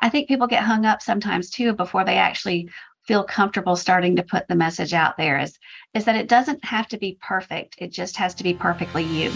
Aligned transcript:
I 0.00 0.08
think 0.08 0.28
people 0.28 0.46
get 0.46 0.62
hung 0.62 0.84
up 0.84 1.00
sometimes 1.00 1.50
too 1.50 1.72
before 1.72 2.04
they 2.04 2.16
actually 2.16 2.68
feel 3.06 3.24
comfortable 3.24 3.76
starting 3.76 4.16
to 4.16 4.22
put 4.22 4.48
the 4.48 4.56
message 4.56 4.92
out 4.92 5.16
there 5.16 5.38
is 5.38 5.58
is 5.94 6.04
that 6.04 6.16
it 6.16 6.28
doesn't 6.28 6.64
have 6.64 6.88
to 6.88 6.98
be 6.98 7.18
perfect. 7.22 7.76
It 7.78 7.92
just 7.92 8.16
has 8.16 8.34
to 8.34 8.44
be 8.44 8.52
perfectly 8.52 9.04
you. 9.04 9.32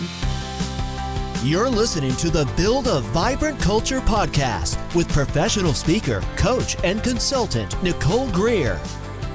You're 1.42 1.70
listening 1.70 2.14
to 2.16 2.28
the 2.28 2.50
Build 2.56 2.86
a 2.86 3.00
Vibrant 3.00 3.58
Culture 3.60 4.00
podcast 4.00 4.76
with 4.94 5.08
professional 5.08 5.72
speaker, 5.72 6.22
coach, 6.36 6.76
and 6.84 7.02
consultant 7.02 7.82
Nicole 7.82 8.28
Greer. 8.30 8.78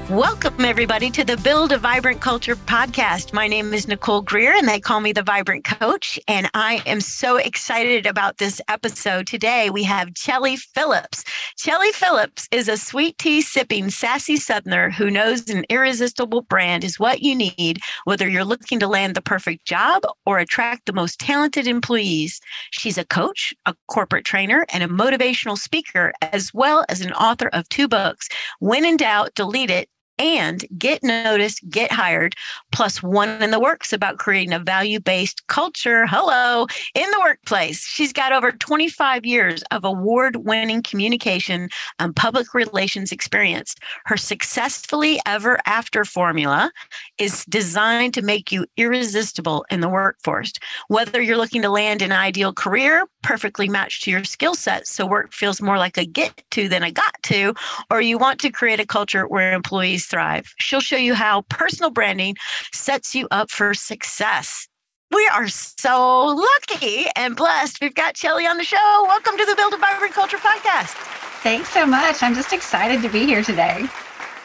Welcome, 0.09 0.63
everybody, 0.63 1.09
to 1.09 1.23
the 1.23 1.35
Build 1.37 1.71
a 1.71 1.79
Vibrant 1.79 2.21
Culture 2.21 2.55
podcast. 2.55 3.33
My 3.33 3.47
name 3.47 3.73
is 3.73 3.87
Nicole 3.87 4.21
Greer, 4.21 4.53
and 4.53 4.67
they 4.67 4.79
call 4.79 4.99
me 4.99 5.11
the 5.11 5.23
Vibrant 5.23 5.63
Coach. 5.65 6.19
And 6.27 6.47
I 6.53 6.83
am 6.85 7.01
so 7.01 7.37
excited 7.37 8.05
about 8.05 8.37
this 8.37 8.61
episode. 8.67 9.25
Today, 9.25 9.71
we 9.71 9.81
have 9.85 10.13
Chelly 10.13 10.57
Phillips. 10.57 11.23
Chelly 11.57 11.91
Phillips 11.91 12.47
is 12.51 12.69
a 12.69 12.77
sweet 12.77 13.17
tea 13.17 13.41
sipping, 13.41 13.89
sassy 13.89 14.35
Southerner 14.35 14.91
who 14.91 15.09
knows 15.09 15.49
an 15.49 15.65
irresistible 15.71 16.43
brand 16.43 16.83
is 16.83 16.99
what 16.99 17.23
you 17.23 17.33
need, 17.33 17.79
whether 18.03 18.29
you're 18.29 18.45
looking 18.45 18.79
to 18.81 18.87
land 18.87 19.15
the 19.15 19.23
perfect 19.23 19.65
job 19.65 20.03
or 20.27 20.37
attract 20.37 20.85
the 20.85 20.93
most 20.93 21.19
talented 21.19 21.65
employees. 21.65 22.39
She's 22.69 22.99
a 22.99 23.05
coach, 23.05 23.55
a 23.65 23.73
corporate 23.87 24.23
trainer, 24.23 24.67
and 24.71 24.83
a 24.83 24.87
motivational 24.87 25.57
speaker, 25.57 26.13
as 26.21 26.53
well 26.53 26.85
as 26.89 27.01
an 27.01 27.13
author 27.13 27.47
of 27.53 27.67
two 27.69 27.87
books. 27.87 28.29
When 28.59 28.85
in 28.85 28.97
doubt, 28.97 29.33
delete 29.33 29.71
it 29.71 29.89
and 30.17 30.65
get 30.77 31.03
noticed, 31.03 31.67
get 31.69 31.91
hired, 31.91 32.35
plus 32.71 33.03
one 33.03 33.41
in 33.41 33.51
the 33.51 33.59
works 33.59 33.91
about 33.91 34.17
creating 34.17 34.53
a 34.53 34.59
value 34.59 34.99
based 34.99 35.45
culture. 35.47 36.05
Hello, 36.07 36.67
in 36.93 37.09
the 37.11 37.19
workplace. 37.19 37.85
She's 37.85 38.13
got 38.13 38.31
over 38.31 38.51
25 38.51 39.25
years 39.25 39.63
of 39.71 39.83
award 39.83 40.37
winning 40.37 40.81
communication 40.81 41.69
and 41.99 42.15
public 42.15 42.53
relations 42.53 43.11
experience. 43.11 43.75
Her 44.05 44.17
successfully 44.17 45.19
ever 45.25 45.59
after 45.65 46.05
formula 46.05 46.71
is 47.17 47.45
designed 47.45 48.13
to 48.13 48.21
make 48.21 48.51
you 48.51 48.65
irresistible 48.77 49.65
in 49.69 49.81
the 49.81 49.89
workforce. 49.89 50.53
Whether 50.87 51.21
you're 51.21 51.37
looking 51.37 51.61
to 51.61 51.69
land 51.69 52.01
an 52.01 52.11
ideal 52.11 52.53
career, 52.53 53.05
perfectly 53.21 53.67
matched 53.67 54.03
to 54.03 54.11
your 54.11 54.23
skill 54.23 54.55
set, 54.55 54.87
so 54.87 55.05
work 55.05 55.33
feels 55.33 55.61
more 55.61 55.77
like 55.77 55.97
a 55.97 56.05
get 56.05 56.43
to 56.51 56.69
than 56.69 56.83
a 56.83 56.91
got 56.91 57.15
to, 57.23 57.53
or 57.89 58.01
you 58.01 58.17
want 58.17 58.39
to 58.41 58.51
create 58.51 58.79
a 58.79 58.85
culture 58.85 59.27
where 59.27 59.53
employees 59.53 60.04
thrive. 60.05 60.53
She'll 60.59 60.79
show 60.79 60.97
you 60.97 61.13
how 61.13 61.41
personal 61.49 61.91
branding 61.91 62.35
sets 62.73 63.13
you 63.15 63.27
up 63.31 63.51
for 63.51 63.73
success. 63.73 64.67
We 65.11 65.29
are 65.33 65.47
so 65.47 66.25
lucky 66.25 67.05
and 67.15 67.35
blessed. 67.35 67.77
We've 67.81 67.93
got 67.93 68.15
Chelly 68.15 68.47
on 68.47 68.57
the 68.57 68.63
show. 68.63 69.03
Welcome 69.07 69.37
to 69.37 69.45
the 69.45 69.55
Build 69.55 69.73
a 69.73 69.77
Vibrant 69.77 70.13
Culture 70.13 70.37
podcast. 70.37 70.95
Thanks 71.41 71.69
so 71.69 71.85
much. 71.85 72.23
I'm 72.23 72.33
just 72.33 72.53
excited 72.53 73.01
to 73.03 73.09
be 73.09 73.25
here 73.25 73.43
today. 73.43 73.87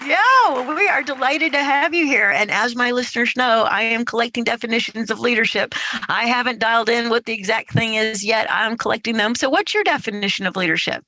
Yeah, 0.06 0.74
we 0.74 0.88
are 0.88 1.02
delighted 1.02 1.52
to 1.52 1.62
have 1.62 1.92
you 1.92 2.06
here. 2.06 2.30
And 2.30 2.50
as 2.50 2.74
my 2.74 2.90
listeners 2.90 3.34
know, 3.36 3.66
I 3.70 3.82
am 3.82 4.04
collecting 4.04 4.44
definitions 4.44 5.10
of 5.10 5.20
leadership. 5.20 5.74
I 6.08 6.26
haven't 6.26 6.58
dialed 6.58 6.88
in 6.88 7.10
what 7.10 7.26
the 7.26 7.34
exact 7.34 7.72
thing 7.72 7.94
is 7.94 8.24
yet. 8.24 8.46
I'm 8.50 8.78
collecting 8.78 9.18
them. 9.18 9.34
So, 9.34 9.50
what's 9.50 9.74
your 9.74 9.84
definition 9.84 10.46
of 10.46 10.56
leadership? 10.56 11.04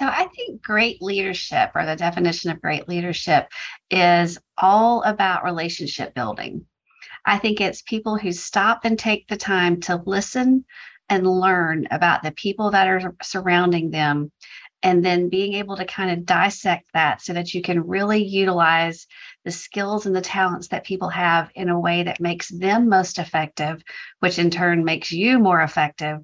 So 0.00 0.06
I 0.06 0.28
think 0.34 0.62
great 0.62 1.02
leadership 1.02 1.72
or 1.74 1.84
the 1.84 1.94
definition 1.94 2.50
of 2.50 2.62
great 2.62 2.88
leadership 2.88 3.48
is 3.90 4.38
all 4.56 5.02
about 5.02 5.44
relationship 5.44 6.14
building. 6.14 6.64
I 7.26 7.36
think 7.36 7.60
it's 7.60 7.82
people 7.82 8.16
who 8.16 8.32
stop 8.32 8.86
and 8.86 8.98
take 8.98 9.28
the 9.28 9.36
time 9.36 9.78
to 9.82 10.02
listen 10.06 10.64
and 11.10 11.26
learn 11.26 11.86
about 11.90 12.22
the 12.22 12.32
people 12.32 12.70
that 12.70 12.88
are 12.88 13.14
surrounding 13.20 13.90
them 13.90 14.32
and 14.82 15.04
then 15.04 15.28
being 15.28 15.52
able 15.52 15.76
to 15.76 15.84
kind 15.84 16.10
of 16.10 16.24
dissect 16.24 16.88
that 16.94 17.20
so 17.20 17.34
that 17.34 17.52
you 17.52 17.60
can 17.60 17.86
really 17.86 18.24
utilize 18.24 19.06
the 19.44 19.50
skills 19.50 20.06
and 20.06 20.16
the 20.16 20.22
talents 20.22 20.68
that 20.68 20.86
people 20.86 21.10
have 21.10 21.50
in 21.54 21.68
a 21.68 21.78
way 21.78 22.04
that 22.04 22.20
makes 22.20 22.48
them 22.48 22.88
most 22.88 23.18
effective, 23.18 23.82
which 24.20 24.38
in 24.38 24.48
turn 24.48 24.82
makes 24.82 25.12
you 25.12 25.38
more 25.38 25.60
effective 25.60 26.20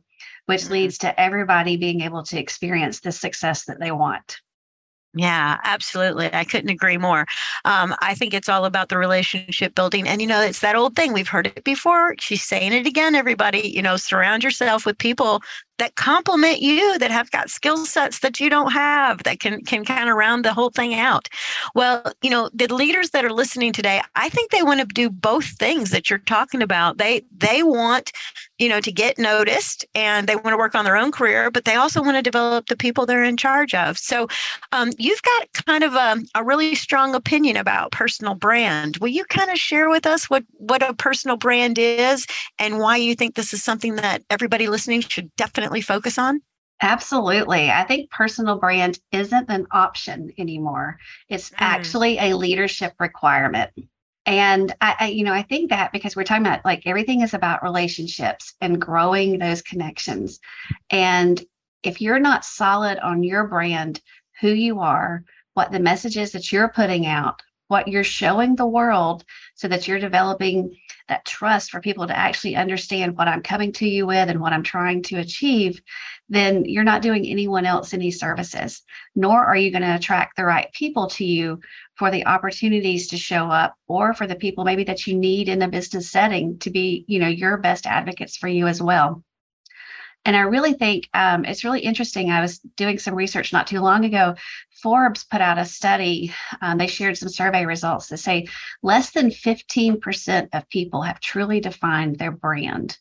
which 0.47 0.63
mm-hmm. 0.63 0.73
leads 0.73 0.99
to 0.99 1.21
everybody 1.21 1.77
being 1.77 2.01
able 2.01 2.23
to 2.25 2.39
experience 2.39 3.01
the 3.01 3.13
success 3.13 3.65
that 3.67 3.79
they 3.79 3.93
want. 3.93 4.41
Yeah, 5.17 5.57
absolutely. 5.65 6.29
I 6.35 6.45
couldn't 6.45 6.69
agree 6.69 6.99
more. 6.99 7.25
Um, 7.65 7.95
I 8.03 8.15
think 8.15 8.35
it's 8.35 8.51
all 8.51 8.67
about 8.67 8.91
the 8.91 8.99
relationship 8.99 9.75
building. 9.75 10.07
And, 10.07 10.21
you 10.21 10.27
know, 10.27 10.43
it's 10.43 10.61
that 10.61 10.77
old 10.77 10.95
thing. 10.95 11.15
We've 11.15 11.27
heard 11.27 11.47
it 11.47 11.65
before. 11.65 12.15
She's 12.21 12.43
saying 12.43 12.75
it 12.75 12.87
again, 12.87 13.15
everybody. 13.15 13.73
You 13.75 13.81
know, 13.81 13.97
surround 13.97 14.45
yourself 14.45 14.85
with 14.85 14.99
people 14.99 15.41
that 15.79 15.95
complement 15.97 16.61
you 16.61 16.99
that 16.99 17.11
have 17.11 17.31
got 17.31 17.51
skill 17.51 17.85
sets 17.85 18.21
that 18.21 18.41
you 18.41 18.49
don't 18.49 18.73
have 18.73 19.23
that 19.25 19.41
can 19.41 19.63
can 19.65 19.85
kind 19.85 20.09
of 20.09 20.17
round 20.17 20.45
the 20.45 20.53
whole 20.53 20.71
thing 20.71 20.95
out. 20.95 21.29
Well 21.75 22.13
you 22.23 22.31
know 22.31 22.51
the 22.55 22.73
leaders 22.73 23.11
that 23.11 23.25
are 23.25 23.33
listening 23.33 23.73
today 23.73 24.01
i 24.15 24.29
think 24.29 24.51
they 24.51 24.63
want 24.63 24.81
to 24.81 24.87
do 24.87 25.11
both 25.11 25.47
things 25.47 25.91
that 25.91 26.09
you're 26.09 26.19
talking 26.21 26.63
about. 26.63 26.99
They 26.99 27.23
they 27.37 27.63
want 27.63 28.13
you 28.59 28.69
know 28.69 28.81
to 28.81 28.93
get 28.93 29.19
noticed 29.19 29.85
and 29.95 30.27
they 30.27 30.37
want 30.37 30.49
to 30.49 30.57
work 30.57 30.75
on 30.75 30.85
their 30.85 30.97
own 30.97 31.13
career 31.13 31.51
but 31.51 31.65
they 31.65 31.75
also 31.75 32.03
want 32.03 32.17
to 32.17 32.23
develop 32.23 32.67
the 32.67 32.77
people 32.77 33.07
they're 33.07 33.25
in 33.25 33.37
charge 33.37 33.75
of. 33.75 33.99
So 33.99 34.29
um, 34.73 34.91
you've 34.99 35.23
got 35.23 35.53
kind 35.67 35.85
of 35.85 35.95
a, 35.95 36.17
a 36.35 36.45
really 36.45 36.75
strong 36.75 37.15
opinion 37.15 37.57
about 37.57 37.93
personal 37.93 38.35
brand. 38.35 38.97
Will 38.99 39.09
you 39.09 39.25
kind 39.25 39.51
of 39.51 39.59
share 39.59 39.89
with 39.89 40.07
us 40.07 40.31
what 40.31 40.45
what 40.53 40.83
a 40.83 40.95
personal 40.95 41.37
brand 41.37 41.79
is 41.79 42.27
and 42.59 42.79
why 42.79 42.97
you 42.97 43.15
think 43.15 43.35
this 43.35 43.53
is 43.53 43.63
something 43.63 43.97
that 43.97 44.23
everybody 44.31 44.69
listening 44.69 45.01
should 45.01 45.35
definitely 45.37 45.66
definitely 45.67 45.81
focus 45.81 46.17
on? 46.19 46.41
Absolutely. 46.81 47.71
I 47.71 47.83
think 47.85 48.11
personal 48.11 48.57
brand 48.59 49.01
isn't 49.11 49.47
an 49.51 49.67
option 49.73 50.33
anymore. 50.39 50.99
It's 51.29 51.51
mm. 51.51 51.57
actually 51.59 52.19
a 52.19 52.37
leadership 52.37 52.93
requirement. 53.01 53.71
And 54.27 54.75
I, 54.81 54.97
I, 55.01 55.07
you 55.09 55.25
know, 55.25 55.33
I 55.33 55.43
think 55.43 55.71
that 55.71 55.93
because 55.93 56.15
we're 56.15 56.25
talking 56.25 56.47
about 56.47 56.65
like 56.65 56.83
everything 56.87 57.23
is 57.23 57.35
about 57.35 57.65
relationships 57.65 58.55
and 58.61 58.81
growing 58.81 59.39
those 59.39 59.63
connections. 59.63 60.39
And 60.91 61.43
if 61.83 62.01
you're 62.01 62.21
not 62.21 62.45
solid 62.45 62.99
on 62.99 63.25
your 63.25 63.49
brand, 63.49 64.01
who 64.41 64.49
you 64.49 64.81
are, 64.81 65.25
what 65.55 65.73
the 65.73 65.81
messages 65.81 66.33
that 66.33 66.53
you're 66.53 66.69
putting 66.69 67.07
out, 67.07 67.43
what 67.69 67.89
you're 67.89 68.05
showing 68.05 68.55
the 68.55 68.67
world 68.67 69.25
so 69.55 69.69
that 69.69 69.89
you're 69.89 69.99
developing 69.99 70.77
that 71.09 71.25
trust 71.25 71.71
for 71.71 71.81
people 71.81 72.07
to 72.07 72.17
actually 72.17 72.57
understand 72.57 73.17
what 73.17 73.29
I'm 73.29 73.43
coming 73.43 73.73
to 73.75 73.89
you 73.89 74.07
with 74.07 74.29
and 74.29 74.41
what 74.41 74.53
I'm 74.53 74.63
trying 74.63 75.03
to 75.05 75.19
achieve, 75.19 75.81
then 76.29 76.65
you're 76.65 76.85
not 76.85 77.03
doing 77.03 77.27
anyone 77.27 77.67
else 77.67 77.95
any 77.95 78.11
services, 78.11 78.83
nor 79.15 79.45
are 79.45 79.57
you 79.57 79.71
going 79.71 79.83
to 79.83 79.95
attract 79.95 80.37
the 80.37 80.45
right 80.45 80.73
people 80.73 81.09
to 81.11 81.25
you 81.25 81.61
for 81.95 82.11
the 82.11 82.27
opportunities 82.27 83.09
to 83.09 83.17
show 83.17 83.47
up 83.47 83.75
or 83.89 84.15
for 84.15 84.27
the 84.27 84.35
people 84.35 84.65
maybe 84.65 84.85
that 84.85 85.07
you 85.07 85.17
need 85.17 85.49
in 85.49 85.63
a 85.63 85.69
business 85.69 86.11
setting 86.11 86.59
to 86.59 86.71
be, 86.71 87.05
you 87.09 87.19
know, 87.19 87.29
your 87.29 87.57
best 87.57 87.87
advocates 87.87 88.37
for 88.37 88.49
you 88.49 88.67
as 88.67 88.83
well. 88.83 89.23
And 90.27 90.37
I 90.37 90.41
really 90.41 90.73
think 90.73 91.09
um, 91.15 91.45
it's 91.45 91.63
really 91.63 91.79
interesting. 91.79 92.31
I 92.31 92.41
was 92.41 92.59
doing 92.59 92.99
some 92.99 93.15
research 93.15 93.53
not 93.53 93.69
too 93.69 93.79
long 93.79 94.05
ago. 94.05 94.35
Forbes 94.83 95.23
put 95.23 95.41
out 95.41 95.57
a 95.57 95.65
study. 95.65 96.35
Um, 96.61 96.79
they 96.79 96.89
shared 96.89 97.17
some 97.17 97.29
survey 97.29 97.65
results 97.65 98.09
that 98.09 98.17
say 98.17 98.49
less 98.83 99.13
than 99.13 99.31
15% 99.31 100.49
of 100.53 100.69
people 100.69 101.03
have 101.03 101.21
truly 101.21 101.61
defined 101.61 102.19
their 102.19 102.33
brand. 102.33 102.99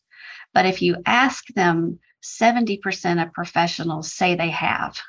But 0.53 0.67
if 0.67 0.83
you 0.83 0.97
ask 1.07 1.47
them, 1.55 1.97
70% 2.23 3.21
of 3.21 3.33
professionals 3.33 4.13
say 4.13 4.35
they 4.35 4.51
have. 4.51 4.99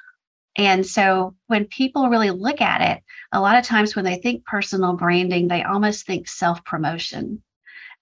And 0.57 0.87
so 0.87 1.35
when 1.49 1.67
people 1.67 2.09
really 2.09 2.31
look 2.31 2.63
at 2.63 2.81
it, 2.81 3.03
a 3.33 3.41
lot 3.41 3.59
of 3.59 3.65
times 3.65 3.95
when 3.95 4.07
they 4.07 4.17
think 4.17 4.47
personal 4.47 4.95
branding, 4.95 5.49
they 5.49 5.65
almost 5.65 6.07
think 6.07 6.29
self 6.29 6.65
promotion. 6.65 7.43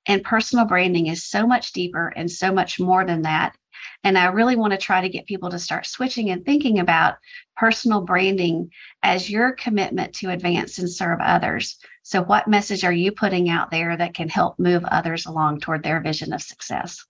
And 0.06 0.22
personal 0.22 0.66
branding 0.66 1.08
is 1.08 1.24
so 1.24 1.48
much 1.48 1.72
deeper 1.72 2.12
and 2.14 2.30
so 2.30 2.52
much 2.52 2.78
more 2.78 3.04
than 3.04 3.22
that. 3.22 3.56
And 4.04 4.18
I 4.18 4.26
really 4.26 4.54
want 4.54 4.72
to 4.72 4.78
try 4.78 5.00
to 5.00 5.08
get 5.08 5.26
people 5.26 5.50
to 5.50 5.58
start 5.58 5.86
switching 5.86 6.30
and 6.30 6.44
thinking 6.44 6.78
about 6.78 7.16
personal 7.56 8.02
branding 8.02 8.70
as 9.02 9.30
your 9.30 9.52
commitment 9.52 10.14
to 10.16 10.30
advance 10.30 10.78
and 10.78 10.90
serve 10.90 11.20
others. 11.20 11.78
So, 12.02 12.22
what 12.22 12.46
message 12.46 12.84
are 12.84 12.92
you 12.92 13.12
putting 13.12 13.48
out 13.48 13.70
there 13.70 13.96
that 13.96 14.14
can 14.14 14.28
help 14.28 14.58
move 14.58 14.84
others 14.84 15.24
along 15.24 15.60
toward 15.60 15.82
their 15.82 16.00
vision 16.00 16.34
of 16.34 16.42
success? 16.42 17.04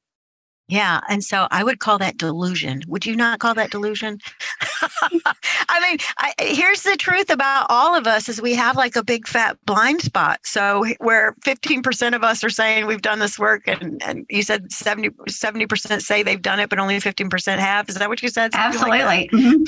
Yeah. 0.69 1.01
And 1.09 1.23
so 1.23 1.47
I 1.51 1.63
would 1.63 1.79
call 1.79 1.99
that 1.99 2.17
delusion. 2.17 2.83
Would 2.87 3.05
you 3.05 3.17
not 3.17 3.39
call 3.39 3.55
that 3.55 3.71
delusion? 3.71 4.19
I 5.69 5.81
mean, 5.81 5.99
I, 6.19 6.35
here's 6.39 6.83
the 6.83 6.97
truth 6.97 7.31
about 7.31 7.67
all 7.69 7.95
of 7.95 8.07
us 8.07 8.29
is 8.29 8.41
we 8.41 8.55
have 8.55 8.77
like 8.77 8.97
a 8.97 9.03
big 9.03 9.27
fat 9.27 9.57
blind 9.67 10.03
spot. 10.03 10.41
So 10.45 10.85
where 10.99 11.35
15% 11.43 12.15
of 12.15 12.23
us 12.23 12.43
are 12.45 12.51
saying 12.51 12.87
we've 12.87 13.03
done 13.03 13.19
this 13.19 13.39
work 13.39 13.67
and, 13.67 14.03
and 14.03 14.27
you 14.29 14.43
said 14.43 14.73
70, 14.73 15.11
70% 15.11 16.03
say 16.03 16.23
they've 16.23 16.41
done 16.41 16.61
it, 16.61 16.71
but 16.71 16.79
only 16.79 16.97
15% 16.97 17.59
have. 17.59 17.89
Is 17.89 17.97
that 17.97 18.09
what 18.09 18.23
you 18.23 18.29
said? 18.29 18.53
Something 18.53 18.81
Absolutely. 18.81 19.05
Like 19.05 19.31
mm-hmm. 19.33 19.63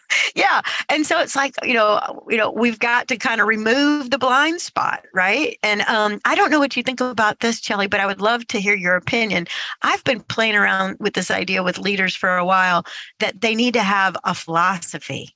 yeah. 0.34 0.60
and 0.88 1.06
so 1.06 1.20
it's 1.20 1.36
like 1.36 1.54
you 1.64 1.74
know 1.74 2.24
you 2.28 2.36
know 2.36 2.50
we've 2.50 2.78
got 2.78 3.08
to 3.08 3.16
kind 3.16 3.40
of 3.40 3.46
remove 3.46 4.10
the 4.10 4.18
blind 4.18 4.60
spot 4.60 5.04
right 5.14 5.58
and 5.62 5.82
um, 5.82 6.20
i 6.24 6.34
don't 6.34 6.50
know 6.50 6.58
what 6.58 6.76
you 6.76 6.82
think 6.82 7.00
about 7.00 7.40
this 7.40 7.60
Chelly 7.60 7.86
but 7.86 8.00
i 8.00 8.06
would 8.06 8.20
love 8.20 8.46
to 8.48 8.60
hear 8.60 8.74
your 8.74 8.96
opinion 8.96 9.46
i've 9.82 10.04
been 10.04 10.20
playing 10.20 10.54
around 10.54 10.96
with 11.00 11.14
this 11.14 11.30
idea 11.30 11.62
with 11.62 11.78
leaders 11.78 12.14
for 12.14 12.36
a 12.36 12.44
while 12.44 12.84
that 13.20 13.40
they 13.40 13.54
need 13.54 13.74
to 13.74 13.82
have 13.82 14.16
a 14.24 14.34
philosophy 14.34 15.34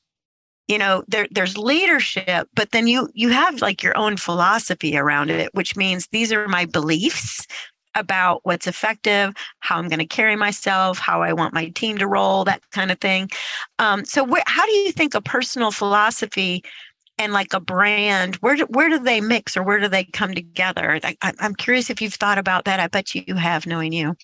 you 0.69 0.79
know 0.79 1.05
there 1.09 1.29
there's 1.31 1.57
leadership 1.57 2.49
but 2.55 2.73
then 2.73 2.87
you 2.87 3.09
you 3.15 3.29
have 3.29 3.61
like 3.61 3.83
your 3.83 3.97
own 3.97 4.17
philosophy 4.17 4.97
around 4.97 5.31
it 5.31 5.55
which 5.55 5.77
means 5.77 6.09
these 6.09 6.33
are 6.33 6.49
my 6.49 6.65
beliefs 6.65 7.47
about 7.97 8.41
what's 8.45 8.67
effective, 8.67 9.35
how 9.61 9.79
I'm 9.79 9.89
going 9.89 9.99
to 9.99 10.07
carry 10.07 10.37
myself, 10.37 10.99
how 10.99 11.23
I 11.23 11.33
want 11.33 11.55
my 11.55 11.69
team 11.71 11.99
to 11.99 12.07
roll, 12.07 12.45
that 12.45 12.63
kind 12.71 12.91
of 12.91 13.01
thing. 13.01 13.31
Um, 13.79 14.05
so, 14.05 14.25
how 14.47 14.65
do 14.65 14.73
you 14.73 14.93
think 14.93 15.15
a 15.15 15.21
personal 15.21 15.71
philosophy 15.71 16.63
and 17.19 17.33
like 17.33 17.55
a 17.55 17.61
brand, 17.61 18.37
where 18.37 18.57
do, 18.57 18.67
where 18.67 18.89
do 18.89 18.99
they 18.99 19.21
mix 19.21 19.57
or 19.57 19.63
where 19.63 19.81
do 19.81 19.89
they 19.89 20.05
come 20.05 20.35
together? 20.35 21.01
I, 21.03 21.17
I'm 21.23 21.55
curious 21.55 21.89
if 21.89 22.03
you've 22.03 22.15
thought 22.15 22.39
about 22.39 22.67
that. 22.67 22.79
I 22.79 22.89
bet 22.89 23.15
you 23.15 23.35
have, 23.35 23.67
knowing 23.67 23.93
you. 23.93 24.15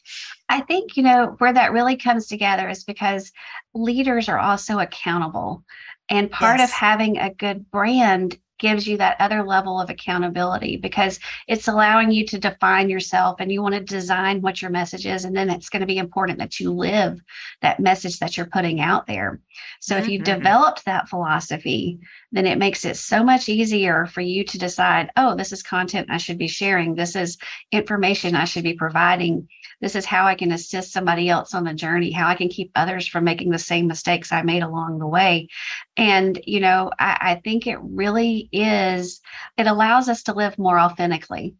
I 0.48 0.60
think, 0.60 0.96
you 0.96 1.02
know, 1.02 1.34
where 1.38 1.52
that 1.52 1.72
really 1.72 1.96
comes 1.96 2.26
together 2.26 2.68
is 2.68 2.84
because 2.84 3.32
leaders 3.74 4.28
are 4.28 4.38
also 4.38 4.78
accountable. 4.78 5.64
And 6.10 6.30
part 6.30 6.58
yes. 6.58 6.68
of 6.68 6.74
having 6.74 7.16
a 7.16 7.32
good 7.32 7.70
brand 7.70 8.38
gives 8.62 8.86
you 8.86 8.96
that 8.96 9.16
other 9.18 9.42
level 9.42 9.80
of 9.80 9.90
accountability 9.90 10.76
because 10.76 11.18
it's 11.48 11.66
allowing 11.66 12.12
you 12.12 12.24
to 12.24 12.38
define 12.38 12.88
yourself 12.88 13.40
and 13.40 13.50
you 13.50 13.60
want 13.60 13.74
to 13.74 13.80
design 13.80 14.40
what 14.40 14.62
your 14.62 14.70
message 14.70 15.04
is. 15.04 15.24
And 15.24 15.36
then 15.36 15.50
it's 15.50 15.68
going 15.68 15.80
to 15.80 15.86
be 15.86 15.98
important 15.98 16.38
that 16.38 16.60
you 16.60 16.72
live 16.72 17.20
that 17.60 17.80
message 17.80 18.20
that 18.20 18.36
you're 18.36 18.46
putting 18.46 18.80
out 18.80 19.06
there. 19.06 19.40
So 19.80 19.96
mm-hmm. 19.96 20.04
if 20.04 20.10
you've 20.10 20.24
developed 20.24 20.84
that 20.84 21.08
philosophy, 21.08 21.98
then 22.30 22.46
it 22.46 22.56
makes 22.56 22.84
it 22.84 22.96
so 22.96 23.24
much 23.24 23.48
easier 23.48 24.06
for 24.06 24.20
you 24.20 24.44
to 24.44 24.58
decide, 24.58 25.10
oh, 25.16 25.34
this 25.34 25.52
is 25.52 25.62
content 25.62 26.06
I 26.08 26.16
should 26.16 26.38
be 26.38 26.48
sharing. 26.48 26.94
This 26.94 27.16
is 27.16 27.36
information 27.72 28.36
I 28.36 28.44
should 28.44 28.64
be 28.64 28.74
providing 28.74 29.48
this 29.82 29.96
is 29.96 30.06
how 30.06 30.26
I 30.26 30.36
can 30.36 30.52
assist 30.52 30.92
somebody 30.92 31.28
else 31.28 31.54
on 31.54 31.64
the 31.64 31.74
journey, 31.74 32.12
how 32.12 32.28
I 32.28 32.36
can 32.36 32.48
keep 32.48 32.70
others 32.76 33.08
from 33.08 33.24
making 33.24 33.50
the 33.50 33.58
same 33.58 33.88
mistakes 33.88 34.30
I 34.30 34.42
made 34.42 34.62
along 34.62 35.00
the 35.00 35.08
way. 35.08 35.48
And, 35.96 36.40
you 36.46 36.60
know, 36.60 36.92
I, 37.00 37.18
I 37.20 37.40
think 37.42 37.66
it 37.66 37.78
really 37.82 38.48
is, 38.52 39.20
it 39.56 39.66
allows 39.66 40.08
us 40.08 40.22
to 40.24 40.34
live 40.34 40.58
more 40.58 40.78
authentically. 40.78 41.56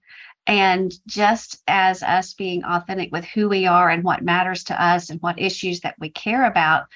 And 0.47 0.93
just 1.06 1.62
as 1.69 2.03
us 2.03 2.35
being 2.35 2.65
authentic 2.65 3.12
with 3.12 3.25
who 3.25 3.49
we 3.49 3.67
are 3.67 3.91
and 3.91 4.03
what 4.03 4.23
matters 4.23 4.65
to 4.65 4.83
us 4.83 5.11
and 5.11 5.21
what 5.21 5.39
issues 5.39 5.81
that 5.81 5.94
we 6.00 6.11
care 6.11 6.47
about, 6.47 6.87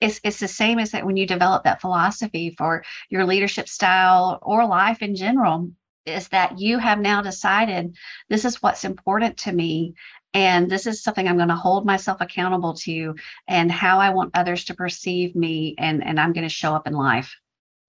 it's, 0.00 0.20
it's 0.24 0.40
the 0.40 0.48
same 0.48 0.78
as 0.78 0.92
that 0.92 1.04
when 1.06 1.16
you 1.16 1.26
develop 1.26 1.64
that 1.64 1.80
philosophy 1.80 2.54
for 2.56 2.84
your 3.08 3.24
leadership 3.24 3.68
style 3.68 4.38
or 4.42 4.66
life 4.66 5.02
in 5.02 5.14
general 5.14 5.70
is 6.06 6.28
that 6.28 6.58
you 6.58 6.78
have 6.78 6.98
now 6.98 7.22
decided 7.22 7.96
this 8.28 8.44
is 8.44 8.62
what's 8.62 8.84
important 8.84 9.36
to 9.36 9.52
me 9.52 9.94
and 10.34 10.68
this 10.68 10.86
is 10.86 11.02
something 11.02 11.28
i'm 11.28 11.36
going 11.36 11.48
to 11.48 11.54
hold 11.54 11.86
myself 11.86 12.20
accountable 12.20 12.74
to 12.74 13.14
and 13.46 13.70
how 13.70 13.98
i 13.98 14.10
want 14.10 14.32
others 14.34 14.64
to 14.64 14.74
perceive 14.74 15.36
me 15.36 15.74
and 15.78 16.04
and 16.04 16.18
i'm 16.18 16.32
going 16.32 16.42
to 16.42 16.48
show 16.48 16.74
up 16.74 16.86
in 16.86 16.92
life 16.92 17.36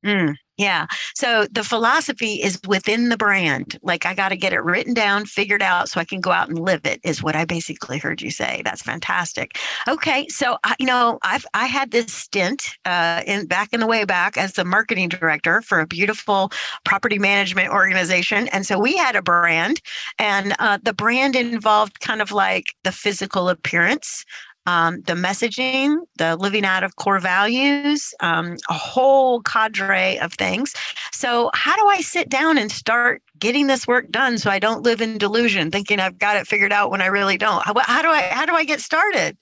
Mm, 0.03 0.35
yeah. 0.57 0.85
So 1.15 1.47
the 1.50 1.63
philosophy 1.63 2.33
is 2.44 2.59
within 2.67 3.07
the 3.07 3.15
brand. 3.15 3.79
Like 3.83 4.05
I 4.05 4.13
got 4.13 4.29
to 4.29 4.35
get 4.35 4.51
it 4.51 4.61
written 4.61 4.94
down, 4.94 5.25
figured 5.25 5.61
out 5.61 5.88
so 5.88 6.00
I 6.01 6.03
can 6.03 6.19
go 6.19 6.31
out 6.31 6.50
and 6.50 6.59
live 6.59 6.85
it 6.85 7.00
is 7.03 7.23
what 7.23 7.38
I 7.38 7.45
basically 7.45 8.00
heard 8.00 8.21
you 8.21 8.29
say. 8.29 8.61
That's 8.65 8.81
fantastic. 8.81 9.57
Okay. 9.88 10.27
So, 10.27 10.57
I, 10.65 10.75
you 10.77 10.85
know, 10.85 11.19
I've, 11.23 11.45
I 11.53 11.67
had 11.67 11.91
this 11.91 12.13
stint 12.13 12.75
uh, 12.83 13.23
in 13.25 13.45
back 13.47 13.71
in 13.71 13.79
the 13.79 13.88
way 13.88 14.03
back 14.03 14.38
as 14.38 14.53
the 14.53 14.65
marketing 14.65 15.07
director 15.07 15.61
for 15.61 15.79
a 15.79 15.88
beautiful 15.88 16.51
property 16.83 17.17
management 17.17 17.69
organization. 17.69 18.50
And 18.50 18.65
so 18.65 18.77
we 18.77 18.97
had 18.97 19.15
a 19.15 19.21
brand 19.21 19.79
and 20.19 20.53
uh, 20.59 20.79
the 20.83 20.94
brand 20.94 21.38
involved 21.38 22.01
kind 22.01 22.21
of 22.21 22.31
like 22.31 22.75
the 22.83 22.91
physical 22.91 23.47
appearance 23.47 24.25
um, 24.65 25.01
the 25.01 25.13
messaging, 25.13 25.98
the 26.18 26.36
living 26.38 26.65
out 26.65 26.83
of 26.83 26.95
core 26.95 27.19
values, 27.19 28.13
um, 28.21 28.57
a 28.69 28.74
whole 28.74 29.42
cadre 29.42 30.18
of 30.19 30.33
things. 30.33 30.74
So, 31.12 31.51
how 31.54 31.75
do 31.75 31.88
I 31.88 32.01
sit 32.01 32.30
down 32.30 32.57
and 32.57 32.71
start 32.71 33.21
getting 33.39 33.68
this 33.68 33.88
work 33.88 34.10
done 34.10 34.38
so 34.38 34.50
I 34.50 34.60
don't 34.60 34.83
live 34.83 35.01
in 35.01 35.18
delusion, 35.18 35.71
thinking 35.71 36.00
I've 36.00 36.18
got 36.18 36.38
it 36.38 36.48
figured 36.48 36.71
out 36.71 36.92
when 36.92 37.01
I 37.01 37.07
really 37.07 37.38
don't? 37.38 37.63
How, 37.63 37.74
how 37.80 38.01
do 38.01 38.10
I 38.10 38.21
how 38.21 38.45
do 38.45 38.54
I 38.54 38.63
get 38.63 38.80
started? 38.80 39.38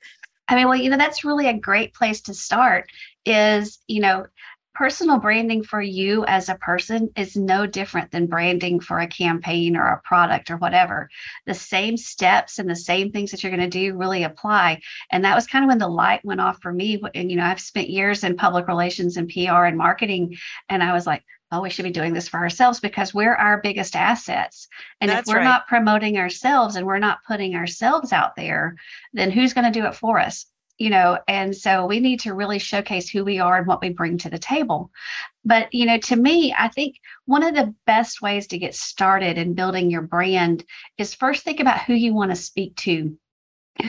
I 0.47 0.55
mean, 0.55 0.67
well, 0.67 0.77
you 0.77 0.89
know, 0.89 0.97
that's 0.97 1.23
really 1.23 1.47
a 1.47 1.53
great 1.53 1.93
place 1.93 2.21
to 2.21 2.33
start. 2.33 2.89
Is 3.25 3.79
you 3.87 4.01
know, 4.01 4.25
personal 4.73 5.19
branding 5.19 5.63
for 5.63 5.81
you 5.81 6.25
as 6.25 6.49
a 6.49 6.55
person 6.55 7.09
is 7.15 7.35
no 7.35 7.65
different 7.65 8.11
than 8.11 8.27
branding 8.27 8.79
for 8.79 8.99
a 8.99 9.07
campaign 9.07 9.75
or 9.75 9.87
a 9.87 10.01
product 10.01 10.49
or 10.49 10.57
whatever. 10.57 11.09
The 11.45 11.53
same 11.53 11.97
steps 11.97 12.59
and 12.59 12.69
the 12.69 12.75
same 12.75 13.11
things 13.11 13.31
that 13.31 13.43
you're 13.43 13.55
going 13.55 13.69
to 13.69 13.79
do 13.79 13.97
really 13.97 14.23
apply. 14.23 14.81
And 15.11 15.25
that 15.25 15.35
was 15.35 15.47
kind 15.47 15.65
of 15.65 15.69
when 15.69 15.77
the 15.77 15.87
light 15.87 16.23
went 16.23 16.41
off 16.41 16.61
for 16.61 16.71
me. 16.71 17.01
And, 17.13 17.29
you 17.29 17.37
know, 17.37 17.45
I've 17.45 17.59
spent 17.59 17.89
years 17.89 18.23
in 18.23 18.37
public 18.37 18.67
relations 18.67 19.17
and 19.17 19.29
PR 19.29 19.65
and 19.65 19.77
marketing. 19.77 20.37
And 20.69 20.81
I 20.81 20.93
was 20.93 21.05
like, 21.05 21.23
oh, 21.51 21.61
we 21.61 21.69
should 21.69 21.83
be 21.83 21.91
doing 21.91 22.13
this 22.13 22.29
for 22.29 22.37
ourselves 22.37 22.79
because 22.79 23.13
we're 23.13 23.35
our 23.35 23.59
biggest 23.61 23.95
assets. 23.95 24.67
And 25.01 25.11
That's 25.11 25.27
if 25.27 25.33
we're 25.33 25.39
right. 25.39 25.43
not 25.43 25.67
promoting 25.67 26.17
ourselves 26.17 26.77
and 26.77 26.85
we're 26.85 26.99
not 26.99 27.19
putting 27.27 27.55
ourselves 27.55 28.13
out 28.13 28.35
there, 28.35 28.77
then 29.13 29.31
who's 29.31 29.53
going 29.53 29.71
to 29.71 29.79
do 29.79 29.85
it 29.85 29.95
for 29.95 30.19
us? 30.19 30.45
You 30.81 30.89
know 30.89 31.19
and 31.27 31.55
so 31.55 31.85
we 31.85 31.99
need 31.99 32.21
to 32.21 32.33
really 32.33 32.57
showcase 32.57 33.07
who 33.07 33.23
we 33.23 33.37
are 33.37 33.57
and 33.57 33.67
what 33.67 33.81
we 33.81 33.89
bring 33.89 34.17
to 34.17 34.31
the 34.31 34.39
table. 34.39 34.89
But 35.45 35.71
you 35.73 35.85
know 35.85 35.99
to 36.09 36.15
me 36.15 36.55
i 36.57 36.67
think 36.69 36.95
one 37.25 37.43
of 37.43 37.53
the 37.53 37.73
best 37.85 38.21
ways 38.21 38.47
to 38.47 38.57
get 38.57 38.73
started 38.73 39.37
in 39.37 39.53
building 39.53 39.91
your 39.91 40.01
brand 40.01 40.65
is 40.97 41.13
first 41.13 41.43
think 41.43 41.59
about 41.59 41.81
who 41.83 41.93
you 41.93 42.15
want 42.15 42.31
to 42.31 42.35
speak 42.35 42.75
to. 42.77 43.15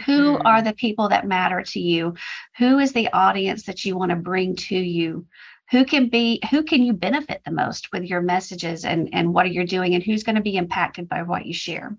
Who 0.07 0.37
mm. 0.37 0.43
are 0.45 0.63
the 0.63 0.75
people 0.75 1.09
that 1.09 1.27
matter 1.27 1.63
to 1.63 1.81
you? 1.81 2.15
Who 2.59 2.79
is 2.79 2.93
the 2.93 3.09
audience 3.13 3.65
that 3.65 3.85
you 3.85 3.97
want 3.97 4.11
to 4.11 4.17
bring 4.17 4.57
to 4.57 4.77
you? 4.77 5.27
Who 5.71 5.87
can 5.87 6.11
be 6.11 6.41
who 6.51 6.63
can 6.63 6.83
you 6.83 6.93
benefit 6.93 7.41
the 7.45 7.53
most 7.53 7.91
with 7.93 8.05
your 8.05 8.21
messages 8.21 8.85
and 8.85 9.09
and 9.15 9.33
what 9.33 9.47
are 9.47 9.55
you're 9.55 9.65
doing 9.77 9.95
and 9.95 10.05
who's 10.05 10.25
going 10.25 10.37
to 10.37 10.51
be 10.51 10.59
impacted 10.59 11.09
by 11.09 11.23
what 11.23 11.47
you 11.47 11.55
share 11.55 11.97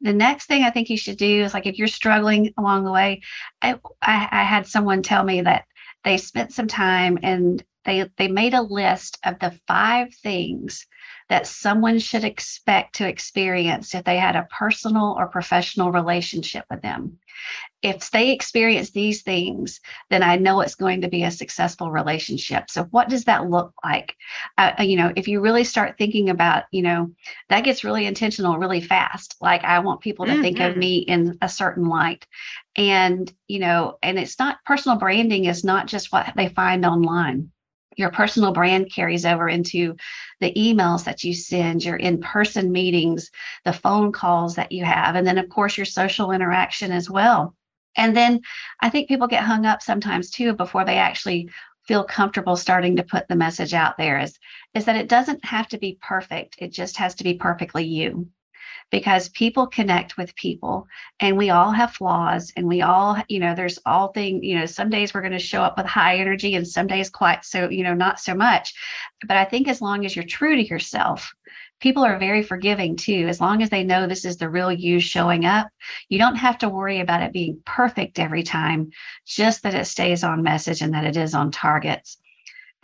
the 0.00 0.12
next 0.12 0.46
thing 0.46 0.62
I 0.62 0.70
think 0.70 0.90
you 0.90 0.96
should 0.96 1.16
do 1.16 1.44
is 1.44 1.54
like 1.54 1.66
if 1.66 1.78
you're 1.78 1.88
struggling 1.88 2.52
along 2.58 2.84
the 2.84 2.92
way, 2.92 3.22
I, 3.62 3.74
I, 4.02 4.28
I 4.30 4.44
had 4.44 4.66
someone 4.66 5.02
tell 5.02 5.24
me 5.24 5.40
that 5.42 5.64
they 6.04 6.18
spent 6.18 6.52
some 6.52 6.68
time 6.68 7.18
and 7.22 7.62
they 7.84 8.08
they 8.16 8.28
made 8.28 8.54
a 8.54 8.62
list 8.62 9.18
of 9.24 9.38
the 9.38 9.58
five 9.66 10.14
things 10.14 10.86
that 11.28 11.46
someone 11.46 11.98
should 11.98 12.24
expect 12.24 12.96
to 12.96 13.08
experience 13.08 13.94
if 13.94 14.04
they 14.04 14.16
had 14.16 14.36
a 14.36 14.48
personal 14.50 15.14
or 15.18 15.26
professional 15.26 15.92
relationship 15.92 16.64
with 16.70 16.82
them 16.82 17.18
if 17.82 18.10
they 18.10 18.30
experience 18.30 18.90
these 18.90 19.22
things, 19.22 19.80
then 20.10 20.22
I 20.22 20.36
know 20.36 20.60
it's 20.60 20.74
going 20.74 21.02
to 21.02 21.08
be 21.08 21.22
a 21.22 21.30
successful 21.30 21.90
relationship. 21.90 22.70
So, 22.70 22.84
what 22.84 23.08
does 23.08 23.24
that 23.24 23.48
look 23.48 23.72
like? 23.84 24.16
Uh, 24.58 24.72
you 24.80 24.96
know, 24.96 25.12
if 25.14 25.28
you 25.28 25.40
really 25.40 25.64
start 25.64 25.96
thinking 25.98 26.30
about, 26.30 26.64
you 26.72 26.82
know, 26.82 27.12
that 27.48 27.64
gets 27.64 27.84
really 27.84 28.06
intentional 28.06 28.58
really 28.58 28.80
fast. 28.80 29.36
Like, 29.40 29.62
I 29.64 29.78
want 29.80 30.00
people 30.00 30.26
to 30.26 30.32
mm-hmm. 30.32 30.42
think 30.42 30.60
of 30.60 30.72
mm-hmm. 30.72 30.80
me 30.80 30.96
in 30.98 31.38
a 31.42 31.48
certain 31.48 31.88
light. 31.88 32.26
And, 32.76 33.32
you 33.46 33.58
know, 33.58 33.98
and 34.02 34.18
it's 34.18 34.38
not 34.38 34.64
personal 34.64 34.98
branding 34.98 35.44
is 35.44 35.64
not 35.64 35.86
just 35.86 36.12
what 36.12 36.32
they 36.36 36.48
find 36.48 36.84
online 36.84 37.52
your 37.96 38.10
personal 38.10 38.52
brand 38.52 38.92
carries 38.92 39.26
over 39.26 39.48
into 39.48 39.96
the 40.40 40.52
emails 40.54 41.04
that 41.04 41.24
you 41.24 41.34
send, 41.34 41.84
your 41.84 41.96
in 41.96 42.20
person 42.20 42.70
meetings, 42.70 43.30
the 43.64 43.72
phone 43.72 44.12
calls 44.12 44.54
that 44.54 44.72
you 44.72 44.84
have, 44.84 45.16
and 45.16 45.26
then, 45.26 45.38
of 45.38 45.48
course, 45.48 45.76
your 45.76 45.86
social 45.86 46.30
interaction 46.30 46.92
as 46.92 47.10
well. 47.10 47.54
And 47.96 48.14
then 48.14 48.42
I 48.80 48.90
think 48.90 49.08
people 49.08 49.26
get 49.26 49.42
hung 49.42 49.64
up 49.64 49.82
sometimes 49.82 50.30
too 50.30 50.52
before 50.52 50.84
they 50.84 50.98
actually 50.98 51.48
feel 51.84 52.04
comfortable 52.04 52.56
starting 52.56 52.96
to 52.96 53.02
put 53.02 53.28
the 53.28 53.36
message 53.36 53.72
out 53.72 53.96
there 53.96 54.18
is, 54.18 54.38
is 54.74 54.84
that 54.84 54.96
it 54.96 55.08
doesn't 55.08 55.44
have 55.44 55.68
to 55.68 55.78
be 55.78 55.98
perfect. 56.02 56.56
It 56.58 56.72
just 56.72 56.96
has 56.98 57.14
to 57.16 57.24
be 57.24 57.34
perfectly 57.34 57.84
you 57.84 58.28
because 58.90 59.28
people 59.30 59.66
connect 59.66 60.16
with 60.16 60.34
people 60.36 60.86
and 61.20 61.36
we 61.36 61.50
all 61.50 61.70
have 61.70 61.92
flaws 61.92 62.52
and 62.56 62.66
we 62.66 62.82
all 62.82 63.16
you 63.28 63.38
know 63.38 63.54
there's 63.54 63.78
all 63.86 64.08
thing 64.08 64.42
you 64.42 64.58
know 64.58 64.66
some 64.66 64.90
days 64.90 65.12
we're 65.12 65.20
going 65.20 65.32
to 65.32 65.38
show 65.38 65.62
up 65.62 65.76
with 65.76 65.86
high 65.86 66.16
energy 66.16 66.54
and 66.54 66.66
some 66.66 66.86
days 66.86 67.10
quite 67.10 67.44
so 67.44 67.68
you 67.68 67.82
know 67.82 67.94
not 67.94 68.20
so 68.20 68.34
much 68.34 68.74
but 69.26 69.36
i 69.36 69.44
think 69.44 69.68
as 69.68 69.80
long 69.80 70.04
as 70.04 70.14
you're 70.14 70.24
true 70.24 70.56
to 70.56 70.66
yourself 70.66 71.32
people 71.80 72.04
are 72.04 72.18
very 72.18 72.42
forgiving 72.42 72.96
too. 72.96 73.26
As 73.28 73.40
long 73.40 73.62
as 73.62 73.70
they 73.70 73.84
know 73.84 74.06
this 74.06 74.24
is 74.24 74.38
the 74.38 74.48
real 74.48 74.72
you 74.72 74.98
showing 74.98 75.44
up, 75.44 75.68
you 76.08 76.18
don't 76.18 76.36
have 76.36 76.58
to 76.58 76.68
worry 76.68 77.00
about 77.00 77.22
it 77.22 77.32
being 77.32 77.60
perfect 77.64 78.18
every 78.18 78.42
time, 78.42 78.90
just 79.26 79.62
that 79.62 79.74
it 79.74 79.84
stays 79.84 80.24
on 80.24 80.42
message 80.42 80.80
and 80.80 80.94
that 80.94 81.04
it 81.04 81.16
is 81.16 81.34
on 81.34 81.50
targets. 81.50 82.18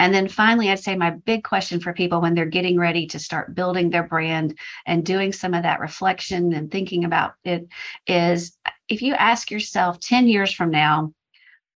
And 0.02 0.12
then 0.12 0.26
finally, 0.26 0.68
I'd 0.68 0.80
say 0.80 0.96
my 0.96 1.10
big 1.10 1.44
question 1.44 1.78
for 1.78 1.92
people 1.92 2.20
when 2.20 2.34
they're 2.34 2.44
getting 2.44 2.76
ready 2.76 3.06
to 3.06 3.20
start 3.20 3.54
building 3.54 3.88
their 3.88 4.02
brand 4.02 4.58
and 4.84 5.06
doing 5.06 5.32
some 5.32 5.54
of 5.54 5.62
that 5.62 5.78
reflection 5.78 6.54
and 6.54 6.68
thinking 6.68 7.04
about 7.04 7.34
it 7.44 7.68
is 8.08 8.58
if 8.88 9.00
you 9.00 9.14
ask 9.14 9.52
yourself 9.52 10.00
10 10.00 10.26
years 10.26 10.52
from 10.52 10.72
now, 10.72 11.14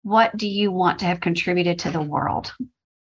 what 0.05 0.37
do 0.37 0.47
you 0.47 0.71
want 0.71 1.00
to 1.00 1.05
have 1.05 1.19
contributed 1.19 1.81
to 1.81 1.91
the 1.91 2.00
world? 2.00 2.55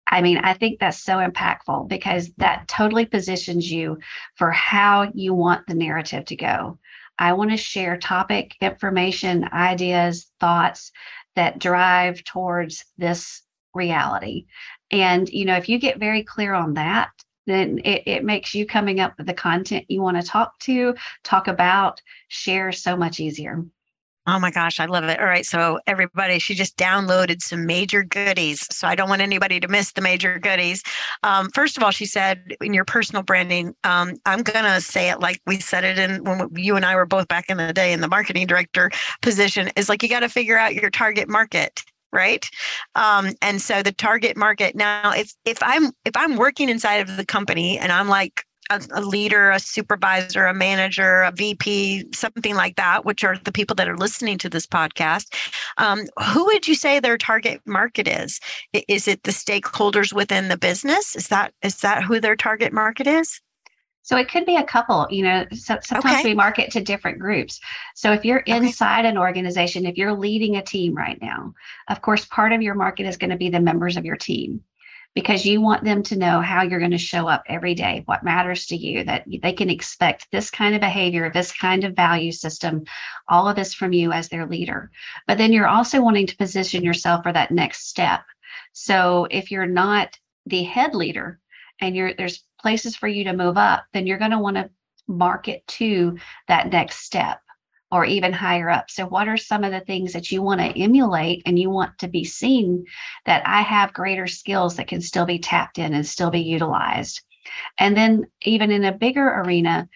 I 0.07 0.21
mean, 0.21 0.37
I 0.37 0.53
think 0.53 0.79
that's 0.79 1.03
so 1.03 1.17
impactful 1.17 1.89
because 1.89 2.31
that 2.37 2.69
totally 2.69 3.05
positions 3.05 3.69
you 3.69 3.97
for 4.35 4.49
how 4.51 5.11
you 5.13 5.33
want 5.33 5.67
the 5.67 5.73
narrative 5.73 6.23
to 6.27 6.37
go. 6.37 6.79
I 7.19 7.33
want 7.33 7.51
to 7.51 7.57
share 7.57 7.97
topic 7.97 8.55
information, 8.61 9.49
ideas, 9.51 10.31
thoughts 10.39 10.93
that 11.35 11.59
drive 11.59 12.23
towards 12.23 12.85
this 12.97 13.41
reality. 13.73 14.45
And, 14.91 15.29
you 15.29 15.45
know, 15.45 15.55
if 15.55 15.69
you 15.69 15.79
get 15.79 15.99
very 15.99 16.23
clear 16.23 16.53
on 16.53 16.73
that, 16.75 17.09
then 17.47 17.79
it, 17.79 18.03
it 18.05 18.23
makes 18.23 18.53
you 18.53 18.65
coming 18.65 18.99
up 18.99 19.13
with 19.17 19.27
the 19.27 19.33
content 19.33 19.85
you 19.89 20.01
want 20.01 20.21
to 20.21 20.27
talk 20.27 20.57
to, 20.59 20.93
talk 21.23 21.47
about, 21.47 22.01
share 22.27 22.71
so 22.71 22.95
much 22.95 23.19
easier. 23.19 23.63
Oh 24.27 24.39
my 24.39 24.51
gosh, 24.51 24.79
I 24.79 24.85
love 24.85 25.05
it. 25.05 25.19
All 25.19 25.25
right. 25.25 25.45
So, 25.45 25.79
everybody, 25.87 26.37
she 26.37 26.53
just 26.53 26.77
downloaded 26.77 27.41
some 27.41 27.65
major 27.65 28.03
goodies. 28.03 28.67
So, 28.69 28.87
I 28.87 28.93
don't 28.93 29.09
want 29.09 29.23
anybody 29.23 29.59
to 29.59 29.67
miss 29.67 29.93
the 29.93 30.01
major 30.01 30.37
goodies. 30.37 30.83
Um, 31.23 31.49
first 31.55 31.75
of 31.75 31.81
all, 31.81 31.89
she 31.89 32.05
said 32.05 32.55
in 32.61 32.71
your 32.71 32.85
personal 32.85 33.23
branding, 33.23 33.73
um, 33.83 34.13
I'm 34.27 34.43
going 34.43 34.63
to 34.63 34.79
say 34.79 35.09
it 35.09 35.21
like 35.21 35.41
we 35.47 35.59
said 35.59 35.83
it 35.83 35.97
in 35.97 36.23
when 36.23 36.49
you 36.55 36.75
and 36.75 36.85
I 36.85 36.95
were 36.95 37.07
both 37.07 37.27
back 37.29 37.49
in 37.49 37.57
the 37.57 37.73
day 37.73 37.93
in 37.93 38.01
the 38.01 38.07
marketing 38.07 38.45
director 38.45 38.91
position 39.23 39.71
is 39.75 39.89
like 39.89 40.03
you 40.03 40.09
got 40.09 40.19
to 40.19 40.29
figure 40.29 40.57
out 40.57 40.75
your 40.75 40.91
target 40.91 41.27
market 41.27 41.83
right 42.11 42.49
um, 42.95 43.31
and 43.41 43.61
so 43.61 43.81
the 43.81 43.91
target 43.91 44.37
market 44.37 44.75
now 44.75 45.11
if 45.11 45.33
if 45.45 45.57
i'm 45.61 45.91
if 46.05 46.15
i'm 46.15 46.37
working 46.37 46.69
inside 46.69 46.97
of 46.97 47.17
the 47.17 47.25
company 47.25 47.77
and 47.77 47.91
i'm 47.91 48.07
like 48.07 48.45
a, 48.71 48.81
a, 48.93 49.01
leader, 49.01 49.51
a 49.51 49.59
supervisor, 49.59 50.45
a 50.45 50.53
manager, 50.53 51.21
a 51.21 51.31
VP, 51.31 52.05
something 52.13 52.55
like 52.55 52.77
that, 52.77 53.05
which 53.05 53.23
are 53.23 53.37
the 53.37 53.51
people 53.51 53.75
that 53.75 53.89
are 53.89 53.97
listening 53.97 54.37
to 54.39 54.49
this 54.49 54.65
podcast, 54.65 55.35
um, 55.77 56.05
who 56.31 56.45
would 56.45 56.67
you 56.67 56.75
say 56.75 56.99
their 56.99 57.17
target 57.17 57.61
market 57.65 58.07
is? 58.07 58.39
Is 58.87 59.07
it 59.07 59.23
the 59.23 59.31
stakeholders 59.31 60.13
within 60.13 60.47
the 60.47 60.57
business? 60.57 61.15
Is 61.15 61.27
that 61.27 61.53
is 61.61 61.79
that 61.81 62.03
who 62.03 62.19
their 62.19 62.35
target 62.35 62.71
market 62.71 63.07
is? 63.07 63.41
So 64.03 64.17
it 64.17 64.29
could 64.29 64.45
be 64.45 64.55
a 64.55 64.63
couple, 64.63 65.07
you 65.09 65.23
know, 65.23 65.45
so, 65.53 65.77
sometimes 65.83 66.19
okay. 66.19 66.29
we 66.29 66.35
market 66.35 66.71
to 66.71 66.81
different 66.81 67.19
groups. 67.19 67.59
So 67.95 68.11
if 68.13 68.25
you're 68.25 68.39
inside 68.39 69.01
okay. 69.01 69.09
an 69.09 69.17
organization, 69.17 69.85
if 69.85 69.97
you're 69.97 70.13
leading 70.13 70.55
a 70.55 70.63
team 70.63 70.95
right 70.95 71.21
now, 71.21 71.53
of 71.87 72.01
course, 72.01 72.25
part 72.25 72.51
of 72.51 72.61
your 72.61 72.75
market 72.75 73.05
is 73.05 73.17
going 73.17 73.29
to 73.29 73.37
be 73.37 73.49
the 73.49 73.59
members 73.59 73.97
of 73.97 74.05
your 74.05 74.17
team 74.17 74.63
because 75.13 75.45
you 75.45 75.59
want 75.59 75.83
them 75.83 76.01
to 76.03 76.17
know 76.17 76.39
how 76.39 76.63
you're 76.63 76.79
going 76.79 76.91
to 76.91 76.97
show 76.97 77.27
up 77.27 77.43
every 77.47 77.73
day, 77.73 78.01
what 78.05 78.23
matters 78.23 78.65
to 78.67 78.77
you, 78.77 79.03
that 79.03 79.25
they 79.41 79.51
can 79.51 79.69
expect 79.69 80.27
this 80.31 80.49
kind 80.49 80.73
of 80.73 80.81
behavior, 80.81 81.29
this 81.29 81.51
kind 81.51 81.83
of 81.83 81.95
value 81.95 82.31
system, 82.31 82.85
all 83.27 83.47
of 83.47 83.55
this 83.55 83.73
from 83.73 83.91
you 83.91 84.13
as 84.13 84.29
their 84.29 84.47
leader. 84.47 84.89
But 85.27 85.37
then 85.37 85.51
you're 85.51 85.67
also 85.67 86.01
wanting 86.01 86.27
to 86.27 86.37
position 86.37 86.83
yourself 86.83 87.23
for 87.23 87.33
that 87.33 87.51
next 87.51 87.89
step. 87.89 88.21
So 88.71 89.27
if 89.29 89.51
you're 89.51 89.65
not 89.65 90.17
the 90.45 90.63
head 90.63 90.95
leader 90.95 91.39
and 91.81 91.95
you're 91.95 92.13
there's 92.13 92.43
places 92.61 92.95
for 92.95 93.07
you 93.07 93.23
to 93.25 93.33
move 93.33 93.57
up, 93.57 93.85
then 93.93 94.07
you're 94.07 94.17
going 94.17 94.31
to 94.31 94.39
want 94.39 94.57
to 94.57 94.69
market 95.07 95.65
to 95.67 96.17
that 96.47 96.71
next 96.71 96.97
step 96.99 97.41
or 97.91 98.05
even 98.05 98.31
higher 98.31 98.69
up. 98.69 98.89
So, 98.89 99.05
what 99.05 99.27
are 99.27 99.37
some 99.37 99.63
of 99.63 99.71
the 99.71 99.81
things 99.81 100.13
that 100.13 100.31
you 100.31 100.41
want 100.41 100.61
to 100.61 100.79
emulate 100.79 101.43
and 101.45 101.59
you 101.59 101.69
want 101.69 101.97
to 101.99 102.07
be 102.07 102.23
seen 102.23 102.85
that 103.25 103.45
I 103.45 103.61
have 103.61 103.93
greater 103.93 104.27
skills 104.27 104.75
that 104.77 104.87
can 104.87 105.01
still 105.01 105.25
be 105.25 105.39
tapped 105.39 105.77
in 105.77 105.93
and 105.93 106.05
still 106.05 106.31
be 106.31 106.41
utilized? 106.41 107.21
And 107.77 107.95
then, 107.97 108.27
even 108.43 108.71
in 108.71 108.85
a 108.85 108.93
bigger 108.93 109.27
arena, 109.41 109.89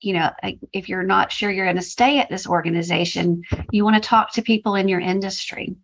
you 0.00 0.14
know, 0.14 0.30
if 0.72 0.88
you're 0.88 1.02
not 1.02 1.32
sure 1.32 1.50
you're 1.50 1.66
going 1.66 1.76
to 1.76 1.82
stay 1.82 2.18
at 2.18 2.28
this 2.28 2.46
organization, 2.46 3.42
you 3.70 3.84
want 3.84 4.02
to 4.02 4.08
talk 4.08 4.32
to 4.32 4.42
people 4.42 4.74
in 4.74 4.88
your 4.88 5.00
industry 5.00 5.76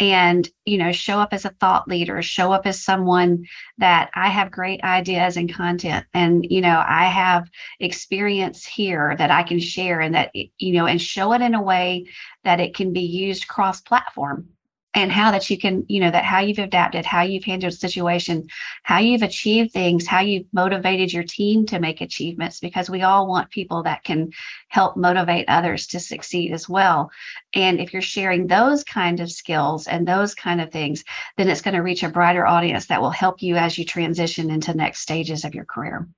and 0.00 0.48
you 0.64 0.76
know 0.76 0.90
show 0.90 1.20
up 1.20 1.32
as 1.32 1.44
a 1.44 1.54
thought 1.60 1.86
leader 1.86 2.20
show 2.20 2.52
up 2.52 2.66
as 2.66 2.82
someone 2.82 3.44
that 3.78 4.10
i 4.14 4.28
have 4.28 4.50
great 4.50 4.82
ideas 4.82 5.36
and 5.36 5.54
content 5.54 6.04
and 6.14 6.44
you 6.50 6.60
know 6.60 6.82
i 6.88 7.04
have 7.04 7.48
experience 7.78 8.64
here 8.66 9.14
that 9.18 9.30
i 9.30 9.42
can 9.42 9.60
share 9.60 10.00
and 10.00 10.14
that 10.14 10.32
you 10.34 10.72
know 10.72 10.86
and 10.86 11.00
show 11.00 11.32
it 11.32 11.40
in 11.42 11.54
a 11.54 11.62
way 11.62 12.04
that 12.42 12.58
it 12.58 12.74
can 12.74 12.92
be 12.92 13.02
used 13.02 13.46
cross 13.46 13.80
platform 13.80 14.48
and 14.94 15.10
how 15.10 15.30
that 15.30 15.50
you 15.50 15.58
can 15.58 15.84
you 15.88 16.00
know 16.00 16.10
that 16.10 16.24
how 16.24 16.40
you've 16.40 16.58
adapted 16.58 17.04
how 17.04 17.22
you've 17.22 17.44
handled 17.44 17.74
situation 17.74 18.46
how 18.84 18.98
you've 18.98 19.22
achieved 19.22 19.72
things 19.72 20.06
how 20.06 20.20
you've 20.20 20.46
motivated 20.52 21.12
your 21.12 21.24
team 21.24 21.66
to 21.66 21.78
make 21.80 22.00
achievements 22.00 22.60
because 22.60 22.88
we 22.88 23.02
all 23.02 23.26
want 23.26 23.50
people 23.50 23.82
that 23.82 24.04
can 24.04 24.30
help 24.68 24.96
motivate 24.96 25.48
others 25.48 25.86
to 25.86 26.00
succeed 26.00 26.52
as 26.52 26.68
well. 26.68 27.10
And 27.54 27.80
if 27.80 27.92
you're 27.92 28.02
sharing 28.02 28.46
those 28.46 28.84
kind 28.84 29.20
of 29.20 29.30
skills 29.30 29.86
and 29.86 30.06
those 30.06 30.34
kind 30.34 30.60
of 30.60 30.70
things 30.70 31.04
then 31.36 31.48
it's 31.48 31.62
going 31.62 31.74
to 31.74 31.80
reach 31.80 32.02
a 32.02 32.08
brighter 32.08 32.46
audience 32.46 32.86
that 32.86 33.00
will 33.00 33.10
help 33.10 33.42
you 33.42 33.56
as 33.56 33.76
you 33.78 33.84
transition 33.84 34.50
into 34.50 34.74
next 34.74 35.00
stages 35.00 35.44
of 35.44 35.54
your 35.54 35.64
career 35.64 36.08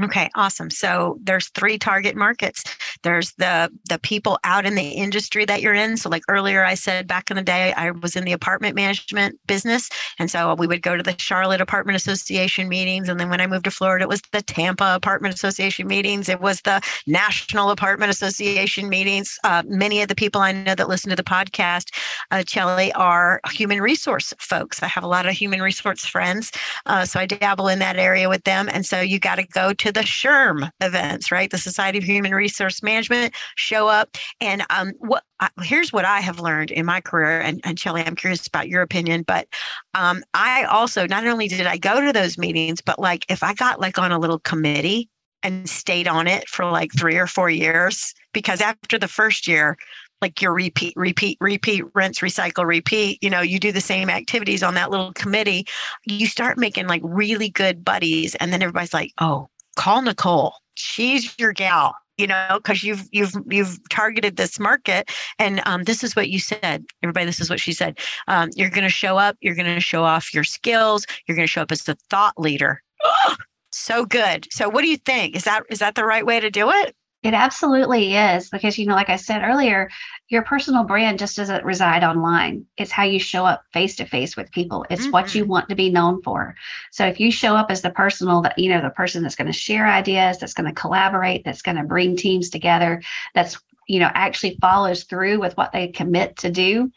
Okay, 0.00 0.30
awesome. 0.34 0.70
So 0.70 1.18
there's 1.22 1.48
three 1.50 1.76
target 1.76 2.16
markets. 2.16 2.64
There's 3.02 3.32
the 3.34 3.70
the 3.90 3.98
people 3.98 4.38
out 4.42 4.64
in 4.64 4.74
the 4.74 4.88
industry 4.88 5.44
that 5.44 5.60
you're 5.60 5.74
in. 5.74 5.98
So 5.98 6.08
like 6.08 6.22
earlier 6.28 6.64
I 6.64 6.74
said 6.74 7.06
back 7.06 7.30
in 7.30 7.36
the 7.36 7.42
day 7.42 7.74
I 7.74 7.90
was 7.90 8.16
in 8.16 8.24
the 8.24 8.32
apartment 8.32 8.74
management 8.74 9.38
business 9.46 9.90
and 10.18 10.30
so 10.30 10.54
we 10.54 10.66
would 10.66 10.80
go 10.82 10.96
to 10.96 11.02
the 11.02 11.14
Charlotte 11.18 11.60
Apartment 11.60 11.96
Association 11.96 12.68
meetings 12.70 13.08
and 13.08 13.20
then 13.20 13.28
when 13.28 13.40
I 13.40 13.46
moved 13.46 13.64
to 13.64 13.70
Florida 13.70 14.04
it 14.04 14.08
was 14.08 14.22
the 14.32 14.40
Tampa 14.40 14.94
Apartment 14.94 15.34
Association 15.34 15.86
meetings. 15.86 16.28
It 16.28 16.40
was 16.40 16.62
the 16.62 16.80
National 17.06 17.70
Apartment 17.70 18.10
Association 18.10 18.88
meetings. 18.88 19.38
Uh, 19.44 19.62
many 19.66 20.00
of 20.00 20.08
the 20.08 20.14
people 20.14 20.40
I 20.40 20.52
know 20.52 20.74
that 20.74 20.88
listen 20.88 21.10
to 21.10 21.16
the 21.16 21.22
podcast, 21.22 21.94
uh, 22.30 22.42
Chelly, 22.44 22.92
are 22.94 23.40
human 23.50 23.80
resource 23.82 24.32
folks. 24.38 24.82
I 24.82 24.86
have 24.86 25.04
a 25.04 25.08
lot 25.08 25.26
of 25.26 25.34
human 25.34 25.60
resource 25.60 26.06
friends, 26.06 26.50
uh, 26.86 27.04
so 27.04 27.20
I 27.20 27.26
dabble 27.26 27.68
in 27.68 27.78
that 27.80 27.96
area 27.96 28.28
with 28.30 28.44
them. 28.44 28.70
And 28.72 28.86
so 28.86 29.00
you 29.00 29.18
got 29.18 29.36
to 29.36 29.46
go 29.46 29.74
to 29.82 29.90
the 29.90 30.00
SHRM 30.00 30.70
events, 30.80 31.32
right? 31.32 31.50
The 31.50 31.58
Society 31.58 31.98
of 31.98 32.04
Human 32.04 32.32
Resource 32.32 32.84
Management 32.84 33.34
show 33.56 33.88
up. 33.88 34.16
And 34.40 34.64
um, 34.70 34.92
what 34.98 35.24
here's 35.60 35.92
what 35.92 36.04
I 36.04 36.20
have 36.20 36.38
learned 36.38 36.70
in 36.70 36.86
my 36.86 37.00
career, 37.00 37.40
and, 37.40 37.60
and 37.64 37.76
Chelly, 37.76 38.02
I'm 38.02 38.14
curious 38.14 38.46
about 38.46 38.68
your 38.68 38.82
opinion, 38.82 39.24
but 39.26 39.48
um, 39.94 40.22
I 40.34 40.62
also 40.64 41.08
not 41.08 41.26
only 41.26 41.48
did 41.48 41.66
I 41.66 41.78
go 41.78 42.00
to 42.00 42.12
those 42.12 42.38
meetings, 42.38 42.80
but 42.80 43.00
like 43.00 43.26
if 43.28 43.42
I 43.42 43.54
got 43.54 43.80
like 43.80 43.98
on 43.98 44.12
a 44.12 44.20
little 44.20 44.38
committee 44.38 45.08
and 45.42 45.68
stayed 45.68 46.06
on 46.06 46.28
it 46.28 46.48
for 46.48 46.64
like 46.66 46.92
three 46.96 47.16
or 47.16 47.26
four 47.26 47.50
years, 47.50 48.14
because 48.32 48.60
after 48.60 49.00
the 49.00 49.08
first 49.08 49.48
year, 49.48 49.76
like 50.20 50.40
your 50.40 50.54
repeat, 50.54 50.94
repeat, 50.94 51.36
repeat, 51.40 51.84
rinse, 51.92 52.20
recycle, 52.20 52.64
repeat. 52.64 53.18
You 53.20 53.30
know, 53.30 53.40
you 53.40 53.58
do 53.58 53.72
the 53.72 53.80
same 53.80 54.08
activities 54.08 54.62
on 54.62 54.74
that 54.74 54.92
little 54.92 55.12
committee. 55.14 55.66
You 56.04 56.28
start 56.28 56.56
making 56.56 56.86
like 56.86 57.02
really 57.04 57.48
good 57.48 57.84
buddies. 57.84 58.36
And 58.36 58.52
then 58.52 58.62
everybody's 58.62 58.94
like, 58.94 59.12
oh, 59.18 59.48
call 59.76 60.02
Nicole. 60.02 60.54
She's 60.74 61.38
your 61.38 61.52
gal 61.52 61.94
you 62.18 62.26
know 62.26 62.60
because 62.62 62.82
you've 62.82 63.08
you've 63.10 63.34
you've 63.50 63.78
targeted 63.88 64.36
this 64.36 64.58
market. 64.58 65.10
And 65.38 65.60
um, 65.66 65.84
this 65.84 66.04
is 66.04 66.14
what 66.14 66.28
you 66.28 66.38
said 66.38 66.84
everybody 67.02 67.26
this 67.26 67.40
is 67.40 67.50
what 67.50 67.60
she 67.60 67.72
said. 67.72 67.98
Um, 68.28 68.50
you're 68.54 68.70
going 68.70 68.84
to 68.84 68.90
show 68.90 69.18
up 69.18 69.36
you're 69.40 69.54
going 69.54 69.74
to 69.74 69.80
show 69.80 70.04
off 70.04 70.32
your 70.34 70.44
skills 70.44 71.04
you're 71.26 71.36
going 71.36 71.46
to 71.46 71.50
show 71.50 71.62
up 71.62 71.72
as 71.72 71.82
the 71.82 71.96
thought 72.10 72.38
leader. 72.38 72.82
So 73.74 74.04
good. 74.04 74.46
So 74.50 74.68
what 74.68 74.82
do 74.82 74.88
you 74.88 74.98
think? 74.98 75.34
Is 75.34 75.44
that 75.44 75.62
is 75.70 75.78
that 75.78 75.94
the 75.94 76.04
right 76.04 76.26
way 76.26 76.38
to 76.40 76.50
do 76.50 76.70
it 76.70 76.94
it 77.22 77.34
absolutely 77.34 78.16
is 78.16 78.50
because, 78.50 78.76
you 78.76 78.86
know, 78.86 78.94
like 78.94 79.08
I 79.08 79.16
said 79.16 79.42
earlier, 79.42 79.88
your 80.28 80.42
personal 80.42 80.82
brand 80.82 81.20
just 81.20 81.36
doesn't 81.36 81.64
reside 81.64 82.02
online. 82.02 82.66
It's 82.76 82.90
how 82.90 83.04
you 83.04 83.20
show 83.20 83.46
up 83.46 83.64
face 83.72 83.94
to 83.96 84.06
face 84.06 84.36
with 84.36 84.50
people. 84.50 84.84
It's 84.90 85.02
mm-hmm. 85.02 85.12
what 85.12 85.34
you 85.34 85.42
mm-hmm. 85.42 85.52
want 85.52 85.68
to 85.68 85.76
be 85.76 85.88
known 85.88 86.20
for. 86.22 86.56
So 86.90 87.06
if 87.06 87.20
you 87.20 87.30
show 87.30 87.54
up 87.54 87.70
as 87.70 87.80
the 87.80 87.90
personal 87.90 88.42
that, 88.42 88.58
you 88.58 88.70
know, 88.70 88.80
the 88.80 88.90
person 88.90 89.22
that's 89.22 89.36
going 89.36 89.46
to 89.46 89.52
share 89.52 89.86
ideas, 89.86 90.38
that's 90.38 90.54
going 90.54 90.68
to 90.68 90.74
collaborate, 90.74 91.44
that's 91.44 91.62
going 91.62 91.76
to 91.76 91.84
bring 91.84 92.16
teams 92.16 92.50
together, 92.50 93.00
that's 93.34 93.56
you 93.88 93.98
know 93.98 94.10
actually 94.14 94.56
follows 94.60 95.04
through 95.04 95.40
with 95.40 95.56
what 95.56 95.72
they 95.72 95.88
commit 95.88 96.36
to 96.36 96.50
do 96.50 96.90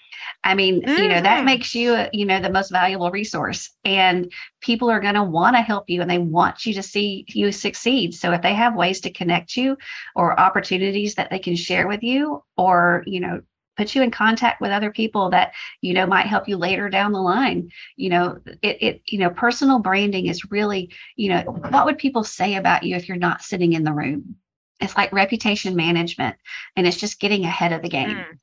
i 0.44 0.54
mean 0.54 0.82
mm-hmm. 0.82 1.02
you 1.02 1.08
know 1.08 1.22
that 1.22 1.38
mm-hmm. 1.38 1.46
makes 1.46 1.74
you 1.74 2.06
you 2.14 2.26
know 2.26 2.40
the 2.40 2.50
most 2.50 2.72
valuable 2.72 3.12
resource 3.12 3.72
and 3.84 4.32
people 4.62 4.90
are 4.90 5.00
going 5.00 5.16
to 5.16 5.24
want 5.24 5.56
to 5.56 5.62
help 5.62 5.90
you 5.90 6.02
and 6.02 6.10
they 6.10 6.18
want 6.18 6.66
you 6.66 6.74
to 6.74 6.84
see 6.84 7.26
you 7.30 7.52
succeed 7.52 8.14
so 8.14 8.32
if 8.32 8.42
they 8.42 8.54
have 8.54 8.76
ways 8.76 9.02
to 9.02 9.12
connect 9.12 9.56
you 9.56 9.78
or 10.16 10.40
opportunities 10.40 11.16
that 11.16 11.30
they 11.30 11.40
can 11.40 11.56
share 11.56 11.88
with 11.88 12.04
you 12.04 12.44
or 12.58 13.04
you 13.06 13.20
know 13.20 13.42
put 13.78 13.94
you 13.94 14.02
in 14.02 14.12
contact 14.12 14.62
with 14.62 14.72
other 14.72 14.92
people 14.92 15.30
that 15.30 15.54
you 15.82 15.94
know 15.94 16.06
might 16.06 16.28
help 16.28 16.48
you 16.48 16.58
later 16.58 16.90
down 16.90 17.12
the 17.12 17.20
line 17.20 17.70
you 17.96 18.10
know 18.10 18.38
it, 18.62 18.78
it 18.82 19.02
you 19.08 19.20
know 19.20 19.30
personal 19.30 19.80
branding 19.80 20.28
is 20.28 20.52
really 20.52 20.90
you 21.16 21.30
know 21.30 21.42
what 21.70 21.86
would 21.86 21.98
people 21.98 22.24
say 22.24 22.56
about 22.56 22.84
you 22.84 22.96
if 22.96 23.08
you're 23.08 23.18
not 23.18 23.42
sitting 23.42 23.74
in 23.74 23.84
the 23.84 23.94
room 23.94 24.36
it's 24.80 24.96
like 24.96 25.12
reputation 25.12 25.76
management 25.76 26.36
and 26.76 26.86
it's 26.86 26.98
just 26.98 27.20
getting 27.20 27.46
ahead 27.46 27.72
of 27.72 27.82
the 27.82 27.90
game. 27.90 28.10
Mm. 28.10 28.40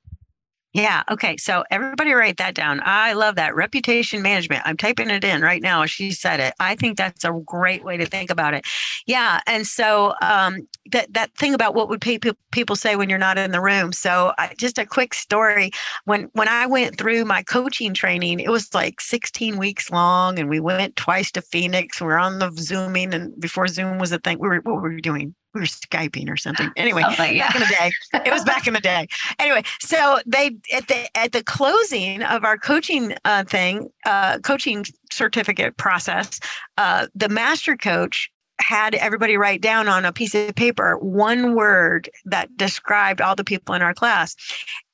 Yeah. 0.74 1.02
Okay. 1.10 1.36
So 1.36 1.64
everybody 1.70 2.14
write 2.14 2.38
that 2.38 2.54
down. 2.54 2.80
I 2.82 3.12
love 3.12 3.34
that 3.34 3.54
reputation 3.54 4.22
management. 4.22 4.62
I'm 4.64 4.78
typing 4.78 5.10
it 5.10 5.22
in 5.22 5.42
right 5.42 5.60
now. 5.60 5.84
She 5.84 6.12
said 6.12 6.40
it. 6.40 6.54
I 6.60 6.76
think 6.76 6.96
that's 6.96 7.24
a 7.24 7.32
great 7.44 7.84
way 7.84 7.98
to 7.98 8.06
think 8.06 8.30
about 8.30 8.54
it. 8.54 8.64
Yeah. 9.06 9.40
And 9.46 9.66
so 9.66 10.14
um, 10.22 10.66
that 10.90 11.12
that 11.12 11.36
thing 11.36 11.52
about 11.52 11.74
what 11.74 11.90
would 11.90 12.00
people 12.00 12.32
people 12.52 12.74
say 12.74 12.96
when 12.96 13.10
you're 13.10 13.18
not 13.18 13.36
in 13.36 13.50
the 13.50 13.60
room. 13.60 13.92
So 13.92 14.32
I, 14.38 14.54
just 14.56 14.78
a 14.78 14.86
quick 14.86 15.12
story. 15.12 15.72
When 16.06 16.30
when 16.32 16.48
I 16.48 16.64
went 16.64 16.96
through 16.96 17.26
my 17.26 17.42
coaching 17.42 17.92
training, 17.92 18.40
it 18.40 18.50
was 18.50 18.72
like 18.72 19.02
16 19.02 19.58
weeks 19.58 19.90
long, 19.90 20.38
and 20.38 20.48
we 20.48 20.58
went 20.58 20.96
twice 20.96 21.30
to 21.32 21.42
Phoenix. 21.42 22.00
We 22.00 22.06
were 22.06 22.18
on 22.18 22.38
the 22.38 22.50
Zooming, 22.56 23.12
and 23.12 23.38
before 23.38 23.66
Zoom 23.66 23.98
was 23.98 24.12
a 24.12 24.18
thing, 24.18 24.38
we 24.38 24.48
were 24.48 24.60
what 24.62 24.80
were 24.80 24.88
we 24.88 25.02
doing? 25.02 25.34
We 25.54 25.60
were 25.60 25.66
skyping 25.66 26.30
or 26.30 26.36
something. 26.36 26.70
Anyway 26.76 27.02
oh, 27.04 27.22
yeah. 27.24 27.48
back 27.48 27.54
in 27.54 27.60
the 27.60 27.66
day. 27.66 27.92
It 28.26 28.32
was 28.32 28.44
back 28.44 28.66
in 28.66 28.74
the 28.74 28.80
day. 28.80 29.06
Anyway 29.38 29.62
so 29.80 30.20
they 30.26 30.56
at 30.72 30.88
the 30.88 31.16
at 31.16 31.32
the 31.32 31.42
closing 31.42 32.22
of 32.22 32.44
our 32.44 32.58
coaching 32.58 33.14
uh, 33.24 33.44
thing 33.44 33.90
uh, 34.04 34.38
coaching 34.40 34.84
certificate 35.10 35.76
process 35.76 36.40
uh, 36.78 37.06
the 37.14 37.28
master 37.28 37.76
coach 37.76 38.30
had 38.60 38.94
everybody 38.94 39.36
write 39.36 39.60
down 39.60 39.88
on 39.88 40.04
a 40.04 40.12
piece 40.12 40.34
of 40.34 40.54
paper 40.54 40.96
one 40.98 41.54
word 41.54 42.08
that 42.24 42.56
described 42.56 43.20
all 43.20 43.34
the 43.34 43.44
people 43.44 43.74
in 43.74 43.82
our 43.82 43.94
class. 43.94 44.36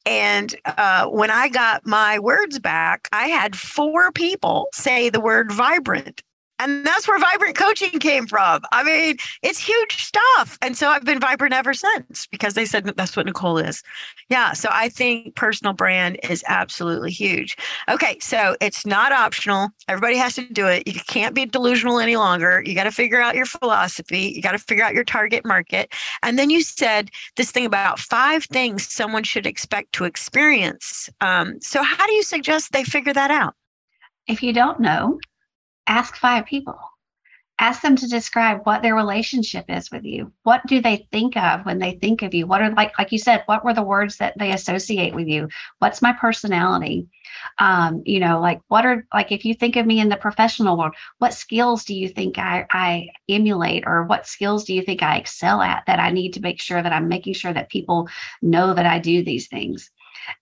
And 0.06 0.54
uh, 0.64 1.06
when 1.06 1.30
I 1.30 1.48
got 1.48 1.86
my 1.86 2.18
words 2.18 2.58
back, 2.58 3.08
I 3.12 3.26
had 3.26 3.54
four 3.54 4.10
people 4.12 4.68
say 4.72 5.10
the 5.10 5.20
word 5.20 5.52
vibrant 5.52 6.22
and 6.58 6.84
that's 6.84 7.06
where 7.06 7.18
vibrant 7.18 7.56
coaching 7.56 7.98
came 7.98 8.26
from. 8.26 8.62
I 8.72 8.82
mean, 8.82 9.16
it's 9.42 9.58
huge 9.58 10.02
stuff. 10.02 10.58
And 10.62 10.76
so 10.76 10.88
I've 10.88 11.04
been 11.04 11.20
vibrant 11.20 11.54
ever 11.54 11.74
since 11.74 12.26
because 12.26 12.54
they 12.54 12.64
said 12.64 12.84
that's 12.96 13.16
what 13.16 13.26
Nicole 13.26 13.58
is. 13.58 13.82
Yeah. 14.28 14.52
So 14.52 14.68
I 14.72 14.88
think 14.88 15.34
personal 15.34 15.72
brand 15.72 16.18
is 16.22 16.44
absolutely 16.48 17.10
huge. 17.10 17.56
Okay. 17.88 18.18
So 18.20 18.56
it's 18.60 18.84
not 18.84 19.12
optional. 19.12 19.68
Everybody 19.88 20.16
has 20.16 20.34
to 20.34 20.42
do 20.52 20.66
it. 20.66 20.86
You 20.86 20.94
can't 21.06 21.34
be 21.34 21.46
delusional 21.46 21.98
any 21.98 22.16
longer. 22.16 22.62
You 22.64 22.74
got 22.74 22.84
to 22.84 22.92
figure 22.92 23.20
out 23.20 23.34
your 23.36 23.46
philosophy. 23.46 24.32
You 24.34 24.42
got 24.42 24.52
to 24.52 24.58
figure 24.58 24.84
out 24.84 24.94
your 24.94 25.04
target 25.04 25.44
market. 25.44 25.92
And 26.22 26.38
then 26.38 26.50
you 26.50 26.62
said 26.62 27.10
this 27.36 27.50
thing 27.50 27.66
about 27.66 27.98
five 27.98 28.44
things 28.44 28.86
someone 28.92 29.22
should 29.22 29.46
expect 29.46 29.92
to 29.94 30.04
experience. 30.04 31.08
Um, 31.20 31.60
so, 31.60 31.82
how 31.82 32.06
do 32.06 32.12
you 32.12 32.22
suggest 32.22 32.72
they 32.72 32.84
figure 32.84 33.12
that 33.12 33.30
out? 33.30 33.54
If 34.26 34.42
you 34.42 34.52
don't 34.52 34.80
know, 34.80 35.18
ask 35.88 36.16
five 36.16 36.46
people. 36.46 36.78
Ask 37.60 37.82
them 37.82 37.96
to 37.96 38.06
describe 38.06 38.60
what 38.62 38.82
their 38.82 38.94
relationship 38.94 39.64
is 39.68 39.90
with 39.90 40.04
you. 40.04 40.32
What 40.44 40.64
do 40.68 40.80
they 40.80 41.08
think 41.10 41.36
of 41.36 41.66
when 41.66 41.80
they 41.80 41.92
think 41.92 42.22
of 42.22 42.32
you? 42.32 42.46
What 42.46 42.62
are 42.62 42.70
like 42.70 42.96
like 43.00 43.10
you 43.10 43.18
said 43.18 43.42
what 43.46 43.64
were 43.64 43.74
the 43.74 43.82
words 43.82 44.18
that 44.18 44.38
they 44.38 44.52
associate 44.52 45.12
with 45.12 45.26
you? 45.26 45.48
What's 45.80 46.00
my 46.00 46.12
personality? 46.12 47.08
Um 47.58 48.02
you 48.06 48.20
know 48.20 48.38
like 48.40 48.60
what 48.68 48.86
are 48.86 49.04
like 49.12 49.32
if 49.32 49.44
you 49.44 49.54
think 49.54 49.74
of 49.74 49.86
me 49.86 49.98
in 49.98 50.08
the 50.08 50.16
professional 50.16 50.78
world 50.78 50.94
what 51.18 51.34
skills 51.34 51.84
do 51.84 51.94
you 51.94 52.08
think 52.08 52.38
i 52.38 52.64
i 52.70 53.08
emulate 53.28 53.84
or 53.86 54.04
what 54.04 54.26
skills 54.26 54.64
do 54.64 54.72
you 54.72 54.82
think 54.82 55.02
i 55.02 55.16
excel 55.16 55.60
at 55.60 55.84
that 55.86 55.98
i 55.98 56.10
need 56.10 56.34
to 56.34 56.40
make 56.40 56.60
sure 56.60 56.82
that 56.82 56.92
i'm 56.92 57.08
making 57.08 57.34
sure 57.34 57.52
that 57.52 57.68
people 57.68 58.08
know 58.40 58.72
that 58.72 58.86
i 58.86 59.00
do 59.00 59.24
these 59.24 59.48
things? 59.48 59.90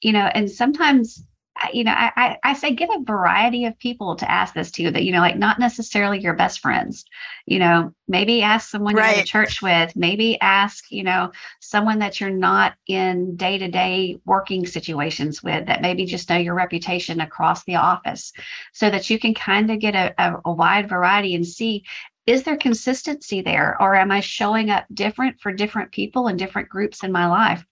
You 0.02 0.12
know 0.12 0.26
and 0.34 0.50
sometimes 0.50 1.24
you 1.72 1.84
know, 1.84 1.94
I, 1.96 2.38
I 2.42 2.52
say 2.54 2.74
get 2.74 2.90
a 2.90 3.02
variety 3.02 3.64
of 3.64 3.78
people 3.78 4.16
to 4.16 4.30
ask 4.30 4.54
this 4.54 4.70
to 4.72 4.90
that, 4.90 5.04
you 5.04 5.12
know, 5.12 5.20
like 5.20 5.38
not 5.38 5.58
necessarily 5.58 6.20
your 6.20 6.34
best 6.34 6.60
friends, 6.60 7.04
you 7.46 7.58
know, 7.58 7.92
maybe 8.08 8.42
ask 8.42 8.68
someone 8.68 8.94
right. 8.94 9.10
you're 9.10 9.20
in 9.20 9.26
church 9.26 9.62
with, 9.62 9.94
maybe 9.96 10.40
ask, 10.40 10.90
you 10.90 11.02
know, 11.02 11.32
someone 11.60 11.98
that 12.00 12.20
you're 12.20 12.30
not 12.30 12.74
in 12.86 13.36
day 13.36 13.58
to 13.58 13.68
day 13.68 14.18
working 14.24 14.66
situations 14.66 15.42
with 15.42 15.66
that 15.66 15.82
maybe 15.82 16.04
just 16.04 16.28
know 16.28 16.36
your 16.36 16.54
reputation 16.54 17.20
across 17.20 17.64
the 17.64 17.76
office 17.76 18.32
so 18.72 18.90
that 18.90 19.08
you 19.08 19.18
can 19.18 19.34
kind 19.34 19.70
of 19.70 19.78
get 19.78 19.94
a, 19.94 20.14
a, 20.18 20.36
a 20.44 20.52
wide 20.52 20.88
variety 20.88 21.34
and 21.34 21.46
see 21.46 21.84
is 22.26 22.42
there 22.42 22.56
consistency 22.56 23.40
there 23.40 23.80
or 23.80 23.94
am 23.94 24.10
I 24.10 24.20
showing 24.20 24.68
up 24.68 24.84
different 24.92 25.40
for 25.40 25.52
different 25.52 25.92
people 25.92 26.26
and 26.26 26.38
different 26.38 26.68
groups 26.68 27.04
in 27.04 27.12
my 27.12 27.26
life? 27.26 27.64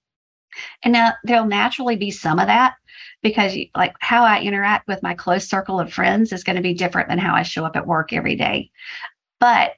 And 0.82 0.92
now 0.92 1.12
there'll 1.24 1.46
naturally 1.46 1.96
be 1.96 2.10
some 2.10 2.38
of 2.38 2.46
that 2.46 2.74
because 3.22 3.56
like 3.74 3.94
how 4.00 4.24
I 4.24 4.40
interact 4.40 4.86
with 4.86 5.02
my 5.02 5.14
close 5.14 5.48
circle 5.48 5.80
of 5.80 5.92
friends 5.92 6.32
is 6.32 6.44
going 6.44 6.56
to 6.56 6.62
be 6.62 6.74
different 6.74 7.08
than 7.08 7.18
how 7.18 7.34
I 7.34 7.42
show 7.42 7.64
up 7.64 7.76
at 7.76 7.86
work 7.86 8.12
every 8.12 8.36
day. 8.36 8.70
But 9.40 9.74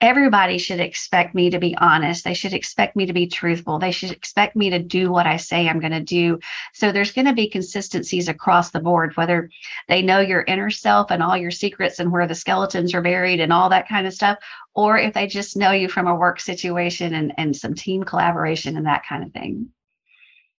everybody 0.00 0.58
should 0.58 0.80
expect 0.80 1.34
me 1.34 1.48
to 1.50 1.58
be 1.58 1.76
honest. 1.78 2.24
They 2.24 2.34
should 2.34 2.52
expect 2.52 2.96
me 2.96 3.06
to 3.06 3.12
be 3.12 3.26
truthful. 3.26 3.78
They 3.78 3.90
should 3.90 4.10
expect 4.10 4.54
me 4.54 4.68
to 4.70 4.78
do 4.78 5.10
what 5.10 5.26
I 5.26 5.38
say 5.38 5.66
I'm 5.68 5.80
going 5.80 5.92
to 5.92 6.00
do. 6.00 6.38
So 6.74 6.92
there's 6.92 7.12
going 7.12 7.26
to 7.26 7.32
be 7.32 7.48
consistencies 7.48 8.28
across 8.28 8.70
the 8.70 8.80
board, 8.80 9.16
whether 9.16 9.48
they 9.88 10.02
know 10.02 10.20
your 10.20 10.42
inner 10.42 10.70
self 10.70 11.10
and 11.10 11.22
all 11.22 11.36
your 11.36 11.50
secrets 11.50 11.98
and 11.98 12.12
where 12.12 12.26
the 12.26 12.34
skeletons 12.34 12.94
are 12.94 13.02
buried 13.02 13.40
and 13.40 13.52
all 13.52 13.70
that 13.70 13.88
kind 13.88 14.06
of 14.06 14.12
stuff, 14.12 14.38
or 14.74 14.98
if 14.98 15.14
they 15.14 15.26
just 15.26 15.56
know 15.56 15.70
you 15.70 15.88
from 15.88 16.06
a 16.06 16.14
work 16.14 16.40
situation 16.40 17.14
and, 17.14 17.32
and 17.38 17.56
some 17.56 17.74
team 17.74 18.04
collaboration 18.04 18.76
and 18.76 18.86
that 18.86 19.06
kind 19.06 19.24
of 19.24 19.32
thing. 19.32 19.70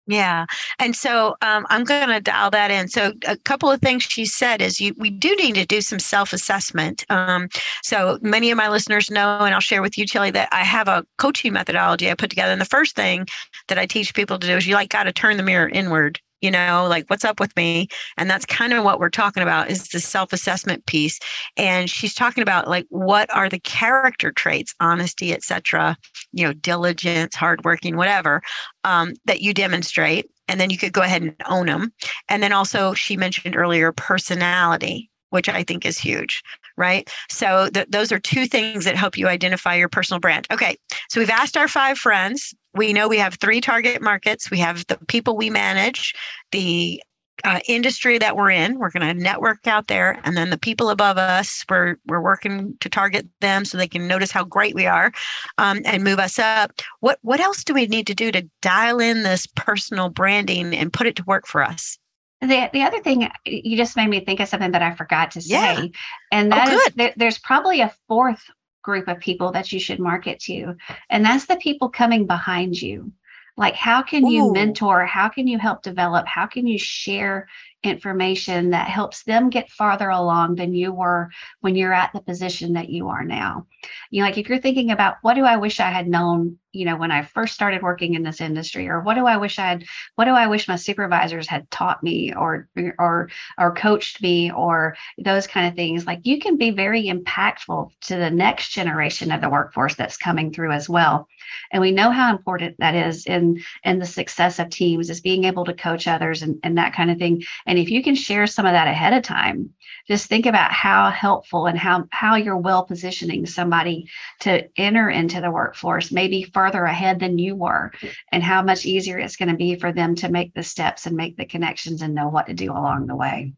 Yeah. 0.10 0.46
And 0.80 0.96
so 0.96 1.36
um, 1.42 1.68
I'm 1.70 1.84
going 1.84 2.08
to 2.08 2.22
dial 2.22 2.50
that 2.52 2.72
in. 2.72 2.88
So 2.88 3.12
a 3.28 3.36
couple 3.36 3.70
of 3.70 3.82
things 3.82 4.04
she 4.04 4.26
said 4.26 4.62
is 4.62 4.80
you, 4.80 4.96
we 4.98 5.10
do 5.10 5.36
need 5.36 5.56
to 5.56 5.66
do 5.66 5.82
some 5.82 6.00
self-assessment. 6.00 7.04
Um, 7.10 7.50
so 7.84 8.18
many 8.22 8.50
of 8.50 8.58
my 8.58 8.70
listeners 8.70 9.12
know, 9.12 9.40
and 9.40 9.54
I'll 9.54 9.60
share 9.60 9.82
with 9.82 9.98
you, 9.98 10.06
Chelly, 10.06 10.32
that 10.32 10.48
I 10.54 10.64
have 10.64 10.88
a 10.88 11.06
coaching 11.18 11.52
methodology 11.52 12.10
I 12.10 12.14
put 12.14 12.30
together. 12.30 12.54
And 12.54 12.62
the 12.62 12.66
first 12.66 12.96
thing 12.96 13.28
that 13.68 13.78
I 13.78 13.86
teach 13.86 14.14
people 14.14 14.40
to 14.40 14.48
do 14.48 14.56
is 14.56 14.66
you 14.66 14.76
like 14.76 14.90
got 14.90 15.04
to 15.04 15.12
turn 15.12 15.36
the 15.36 15.44
mirror 15.44 15.68
inward 15.68 16.22
you 16.42 16.52
know 16.52 16.86
like 16.90 17.06
what's 17.10 17.26
up 17.26 17.40
with 17.40 17.56
me 17.56 17.88
and 18.18 18.30
that's 18.30 18.46
kind 18.46 18.74
of 18.74 18.84
what 18.84 19.00
we're 19.00 19.10
talking 19.10 19.44
about 19.44 19.70
is 19.70 19.88
the 19.90 20.00
self-assessment 20.00 20.86
piece 20.86 21.20
and 21.56 21.90
she's 21.90 22.14
talking 22.14 22.42
about 22.42 22.68
like 22.68 22.86
what 22.90 23.34
are 23.36 23.50
the 23.50 23.60
character 23.60 24.32
traits 24.32 24.74
honesty 24.80 25.34
etc 25.34 25.98
you 26.32 26.46
know 26.46 26.54
diligence 26.54 27.36
hardworking 27.36 27.98
whatever 27.98 28.42
um, 28.84 29.14
that 29.26 29.42
you 29.42 29.54
demonstrate 29.54 30.30
and 30.48 30.60
then 30.60 30.70
you 30.70 30.78
could 30.78 30.94
go 30.94 31.02
ahead 31.02 31.22
and 31.22 31.36
own 31.48 31.66
them 31.66 31.92
and 32.30 32.42
then 32.42 32.54
also 32.54 32.94
she 32.94 33.18
mentioned 33.18 33.56
earlier 33.56 33.92
personality 33.92 35.10
which 35.30 35.50
I 35.50 35.64
think 35.64 35.86
is 35.86 35.98
huge, 35.98 36.42
right? 36.78 37.10
So 37.30 37.70
th- 37.70 37.88
those 37.90 38.12
are 38.12 38.20
two 38.20 38.46
things 38.46 38.86
that 38.86 38.96
help 38.96 39.18
you 39.18 39.28
identify 39.28 39.76
your 39.76 39.90
personal 39.90 40.20
brand. 40.20 40.48
Okay, 40.52 40.78
so 41.10 41.20
we've 41.20 41.30
asked 41.30 41.58
our 41.58 41.68
five 41.68 41.98
friends. 41.98 42.54
We 42.78 42.94
know 42.94 43.08
we 43.08 43.18
have 43.18 43.36
three 43.36 43.62
target 43.62 44.02
markets. 44.02 44.50
We 44.50 44.60
have 44.60 44.86
the 44.88 44.98
people 45.08 45.36
we 45.36 45.50
manage, 45.50 46.14
the 46.52 47.02
uh, 47.44 47.60
industry 47.68 48.18
that 48.18 48.36
we're 48.36 48.50
in. 48.50 48.80
We're 48.80 48.90
going 48.90 49.08
to 49.16 49.22
network 49.22 49.68
out 49.68 49.88
there, 49.88 50.20
and 50.24 50.36
then 50.36 50.50
the 50.50 50.58
people 50.58 50.90
above 50.90 51.18
us. 51.18 51.64
We're 51.70 51.98
we're 52.06 52.22
working 52.22 52.76
to 52.80 52.90
target 52.90 53.28
them 53.42 53.66
so 53.66 53.78
they 53.78 53.88
can 53.88 54.08
notice 54.08 54.32
how 54.32 54.44
great 54.44 54.76
we 54.76 54.86
are, 54.86 55.12
um, 55.58 55.82
and 55.86 56.04
move 56.04 56.20
us 56.20 56.40
up. 56.40 56.72
What 57.00 57.20
what 57.22 57.40
else 57.40 57.64
do 57.64 57.74
we 57.74 57.88
need 57.88 58.08
to 58.08 58.16
do 58.16 58.32
to 58.32 58.48
dial 58.62 59.00
in 59.00 59.24
this 59.24 59.48
personal 59.56 60.10
branding 60.10 60.76
and 60.76 60.94
put 60.94 61.08
it 61.08 61.16
to 61.18 61.24
work 61.24 61.48
for 61.48 61.64
us? 61.64 61.98
The, 62.40 62.70
the 62.72 62.84
other 62.84 63.02
thing 63.02 63.28
you 63.46 63.76
just 63.76 63.98
made 63.98 64.10
me 64.10 64.20
think 64.20 64.40
of 64.40 64.48
something 64.48 64.72
that 64.72 64.84
I 64.84 64.94
forgot 64.94 65.32
to 65.32 65.42
say, 65.42 65.50
yeah. 65.76 65.88
and 66.32 66.52
that 66.52 66.70
oh, 66.70 66.72
is 66.72 66.94
there, 66.96 67.14
there's 67.18 67.40
probably 67.40 67.82
a 67.82 67.92
fourth 68.08 68.44
group 68.88 69.10
of 69.10 69.20
people 69.20 69.52
that 69.52 69.74
you 69.74 69.82
should 69.82 70.00
market 70.00 70.40
to, 70.40 70.74
and 71.10 71.26
that's 71.26 71.46
the 71.46 71.58
people 71.58 71.90
coming 71.90 72.26
behind 72.26 72.82
you. 72.82 73.12
Like, 73.58 73.76
how 73.76 74.02
can 74.02 74.26
you 74.28 74.54
mentor? 74.54 75.06
How 75.06 75.28
can 75.28 75.46
you 75.46 75.58
help 75.58 75.82
develop? 75.82 76.26
How 76.26 76.48
can 76.48 76.66
you 76.66 76.80
share 76.80 77.50
information 77.84 78.72
that 78.72 78.88
helps 78.88 79.24
them 79.24 79.50
get 79.50 79.70
farther 79.70 80.10
along 80.10 80.56
than 80.56 80.74
you 80.74 80.92
were 80.92 81.30
when 81.62 81.76
you're 81.76 81.94
at 81.94 82.12
the 82.14 82.22
position 82.22 82.74
that 82.74 82.90
you 82.90 83.10
are 83.10 83.24
now? 83.24 83.68
You 84.12 84.22
know, 84.22 84.28
like 84.28 84.38
if 84.38 84.50
you're 84.50 84.60
thinking 84.60 84.92
about 84.92 85.18
what 85.22 85.36
do 85.36 85.46
I 85.46 85.58
wish 85.58 85.80
I 85.80 85.92
had 85.92 86.08
known 86.08 86.58
you 86.78 86.86
know 86.86 86.96
when 86.96 87.12
i 87.12 87.24
first 87.24 87.54
started 87.54 87.82
working 87.82 88.14
in 88.14 88.24
this 88.24 88.40
industry 88.40 88.88
or 88.88 89.02
what 89.02 89.16
do 89.16 89.26
i 89.26 89.36
wish 89.36 89.58
i 89.58 89.68
had 89.68 89.84
what 90.16 90.26
do 90.26 90.32
i 90.32 90.46
wish 90.48 90.68
my 90.68 90.76
supervisors 90.76 91.48
had 91.48 91.70
taught 91.72 92.04
me 92.04 92.34
or 92.34 92.70
or 93.00 93.30
or 93.58 93.74
coached 93.74 94.22
me 94.22 94.52
or 94.52 94.96
those 95.18 95.48
kind 95.48 95.68
of 95.68 95.76
things 95.76 96.06
like 96.06 96.20
you 96.24 96.40
can 96.40 96.56
be 96.56 96.70
very 96.70 97.06
impactful 97.06 97.90
to 98.02 98.16
the 98.16 98.30
next 98.30 98.70
generation 98.70 99.32
of 99.32 99.42
the 99.42 99.50
workforce 99.50 99.96
that's 99.96 100.18
coming 100.18 100.54
through 100.54 100.72
as 100.72 100.88
well 100.88 101.28
and 101.72 101.82
we 101.82 101.92
know 101.92 102.12
how 102.12 102.30
important 102.30 102.76
that 102.78 102.94
is 102.94 103.26
in 103.26 103.60
in 103.84 103.98
the 103.98 104.06
success 104.06 104.60
of 104.60 104.70
teams 104.70 105.10
is 105.10 105.22
being 105.22 105.46
able 105.46 105.66
to 105.66 105.74
coach 105.74 106.08
others 106.08 106.44
and, 106.44 106.60
and 106.64 106.78
that 106.78 106.94
kind 106.94 107.10
of 107.10 107.18
thing 107.18 107.42
and 107.68 107.78
if 107.78 107.90
you 107.90 108.02
can 108.02 108.16
share 108.16 108.48
some 108.48 108.66
of 108.66 108.72
that 108.72 108.88
ahead 108.88 109.14
of 109.14 109.22
time 109.22 109.70
just 110.08 110.28
think 110.28 110.46
about 110.46 110.72
how 110.72 111.10
helpful 111.10 111.68
and 111.68 111.78
how 111.78 112.06
how 112.12 112.36
you're 112.36 112.58
well 112.58 112.84
positioning 112.84 113.46
somebody 113.46 114.10
to 114.40 114.68
enter 114.80 115.10
into 115.10 115.40
the 115.42 115.52
workforce 115.52 116.12
maybe 116.12 116.44
further 116.44 116.86
ahead 116.86 117.20
than 117.20 117.38
you 117.38 117.56
were 117.56 117.92
and 118.32 118.42
how 118.42 118.62
much 118.62 118.86
easier 118.86 119.20
it's 119.20 119.36
going 119.36 119.50
to 119.50 119.56
be 119.56 119.76
for 119.76 119.92
them 119.92 120.16
to 120.16 120.30
make 120.30 120.54
the 120.54 120.64
steps 120.64 121.06
and 121.06 121.16
make 121.16 121.38
the 121.38 121.46
connections 121.46 122.02
and 122.02 122.16
know 122.16 122.30
what 122.30 122.48
to 122.48 122.54
do 122.54 122.72
along 122.72 123.06
the 123.06 123.16
way 123.16 123.54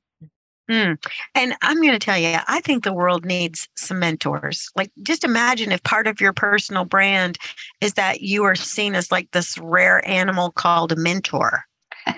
Mm. 0.69 1.03
And 1.33 1.55
I'm 1.63 1.81
going 1.81 1.93
to 1.93 1.99
tell 1.99 2.17
you, 2.17 2.37
I 2.47 2.61
think 2.61 2.83
the 2.83 2.93
world 2.93 3.25
needs 3.25 3.67
some 3.75 3.99
mentors. 3.99 4.69
Like, 4.75 4.91
just 5.01 5.23
imagine 5.23 5.71
if 5.71 5.81
part 5.81 6.05
of 6.05 6.21
your 6.21 6.31
personal 6.31 6.85
brand 6.85 7.39
is 7.81 7.93
that 7.93 8.21
you 8.21 8.43
are 8.43 8.55
seen 8.55 8.93
as 8.93 9.11
like 9.11 9.31
this 9.31 9.57
rare 9.57 10.07
animal 10.07 10.51
called 10.51 10.91
a 10.91 10.95
mentor. 10.95 11.63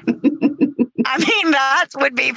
I 1.06 1.18
mean, 1.18 1.52
that 1.52 1.88
would 1.96 2.16
be 2.16 2.34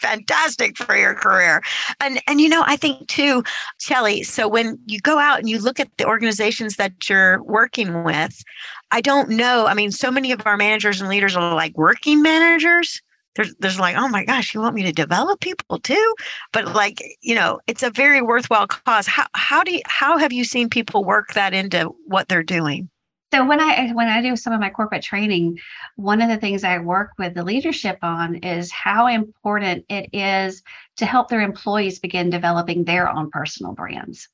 fantastic 0.00 0.76
for 0.76 0.96
your 0.96 1.14
career. 1.14 1.62
And 2.00 2.20
and 2.26 2.40
you 2.40 2.48
know, 2.48 2.62
I 2.66 2.76
think 2.76 3.08
too, 3.08 3.42
Chelly. 3.78 4.22
So 4.22 4.48
when 4.48 4.78
you 4.86 5.00
go 5.00 5.18
out 5.18 5.38
and 5.38 5.48
you 5.48 5.58
look 5.58 5.80
at 5.80 5.88
the 5.98 6.06
organizations 6.06 6.76
that 6.76 7.08
you're 7.08 7.42
working 7.44 8.04
with, 8.04 8.42
I 8.90 9.00
don't 9.00 9.30
know. 9.30 9.66
I 9.66 9.74
mean, 9.74 9.90
so 9.90 10.10
many 10.10 10.32
of 10.32 10.46
our 10.46 10.56
managers 10.56 11.00
and 11.00 11.08
leaders 11.08 11.36
are 11.36 11.54
like 11.54 11.76
working 11.76 12.22
managers. 12.22 13.00
There's 13.34 13.54
there's 13.60 13.80
like, 13.80 13.96
oh 13.96 14.08
my 14.08 14.24
gosh, 14.24 14.54
you 14.54 14.60
want 14.60 14.74
me 14.74 14.82
to 14.82 14.92
develop 14.92 15.40
people 15.40 15.78
too? 15.78 16.14
But 16.52 16.74
like, 16.74 17.02
you 17.22 17.34
know, 17.34 17.60
it's 17.66 17.82
a 17.82 17.90
very 17.90 18.20
worthwhile 18.20 18.66
cause. 18.66 19.06
How 19.06 19.26
how 19.34 19.64
do 19.64 19.72
you 19.72 19.80
how 19.86 20.18
have 20.18 20.32
you 20.32 20.44
seen 20.44 20.68
people 20.68 21.04
work 21.04 21.34
that 21.34 21.54
into 21.54 21.94
what 22.06 22.28
they're 22.28 22.42
doing? 22.42 22.90
So 23.32 23.46
when 23.46 23.60
I 23.60 23.92
when 23.92 24.08
I 24.08 24.20
do 24.20 24.36
some 24.36 24.52
of 24.52 24.60
my 24.60 24.68
corporate 24.68 25.02
training, 25.02 25.58
one 25.96 26.20
of 26.20 26.28
the 26.28 26.36
things 26.36 26.64
I 26.64 26.78
work 26.78 27.12
with 27.18 27.34
the 27.34 27.42
leadership 27.44 27.98
on 28.02 28.36
is 28.36 28.70
how 28.70 29.06
important 29.06 29.86
it 29.88 30.10
is 30.12 30.62
to 30.96 31.06
help 31.06 31.28
their 31.28 31.40
employees 31.40 31.98
begin 31.98 32.28
developing 32.28 32.84
their 32.84 33.08
own 33.08 33.30
personal 33.30 33.72
brands. 33.72 34.28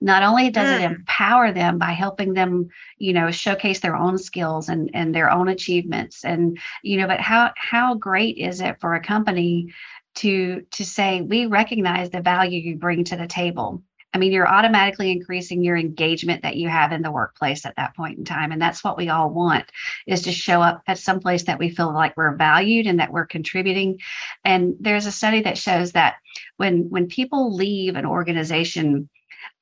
Not 0.00 0.24
only 0.24 0.50
does 0.50 0.68
mm. 0.68 0.80
it 0.80 0.90
empower 0.90 1.52
them 1.52 1.78
by 1.78 1.92
helping 1.92 2.34
them, 2.34 2.70
you 2.96 3.12
know, 3.12 3.30
showcase 3.30 3.80
their 3.80 3.94
own 3.94 4.18
skills 4.18 4.68
and, 4.68 4.90
and 4.94 5.14
their 5.14 5.30
own 5.30 5.48
achievements 5.48 6.24
and 6.24 6.58
you 6.82 6.96
know, 6.96 7.06
but 7.06 7.20
how 7.20 7.52
how 7.56 7.94
great 7.94 8.36
is 8.36 8.60
it 8.60 8.80
for 8.80 8.94
a 8.94 9.00
company 9.00 9.72
to 10.16 10.62
to 10.72 10.84
say 10.84 11.20
we 11.20 11.46
recognize 11.46 12.10
the 12.10 12.20
value 12.20 12.60
you 12.60 12.76
bring 12.76 13.04
to 13.04 13.16
the 13.16 13.28
table 13.28 13.80
I 14.12 14.18
mean, 14.18 14.32
you're 14.32 14.48
automatically 14.48 15.12
increasing 15.12 15.62
your 15.62 15.76
engagement 15.76 16.42
that 16.42 16.56
you 16.56 16.68
have 16.68 16.90
in 16.90 17.02
the 17.02 17.12
workplace 17.12 17.64
at 17.64 17.76
that 17.76 17.94
point 17.94 18.18
in 18.18 18.24
time. 18.24 18.50
And 18.50 18.60
that's 18.60 18.82
what 18.82 18.96
we 18.96 19.08
all 19.08 19.30
want 19.30 19.66
is 20.06 20.22
to 20.22 20.32
show 20.32 20.60
up 20.60 20.82
at 20.88 20.98
some 20.98 21.20
place 21.20 21.44
that 21.44 21.58
we 21.58 21.70
feel 21.70 21.92
like 21.92 22.16
we're 22.16 22.36
valued 22.36 22.86
and 22.86 22.98
that 22.98 23.12
we're 23.12 23.26
contributing. 23.26 24.00
And 24.44 24.74
there's 24.80 25.06
a 25.06 25.12
study 25.12 25.42
that 25.42 25.58
shows 25.58 25.92
that 25.92 26.16
when 26.56 26.90
when 26.90 27.06
people 27.06 27.54
leave 27.54 27.94
an 27.94 28.04
organization, 28.04 29.08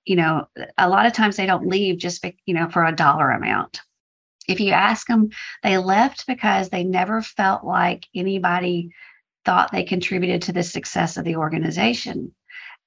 you 0.07 0.17
know, 0.17 0.49
a 0.79 0.89
lot 0.89 1.05
of 1.05 1.13
times 1.13 1.37
they 1.37 1.47
don't 1.47 1.69
leave 1.69 1.99
just, 1.99 2.25
you 2.47 2.55
know, 2.55 2.69
for 2.71 2.85
a 2.85 2.97
dollar 2.97 3.31
amount. 3.31 3.81
If 4.49 4.61
you 4.61 4.73
ask 4.73 5.07
them, 5.07 5.29
they 5.63 5.77
left 5.77 6.27
because 6.27 6.71
they 6.71 6.85
never 6.85 7.21
felt 7.21 7.65
like 7.65 8.07
anybody 8.15 8.93
thought 9.45 9.73
they 9.73 9.85
contributed 9.85 10.41
to 10.43 10.53
the 10.53 10.63
success 10.63 11.19
of 11.19 11.25
the 11.27 11.37
organization. 11.37 12.35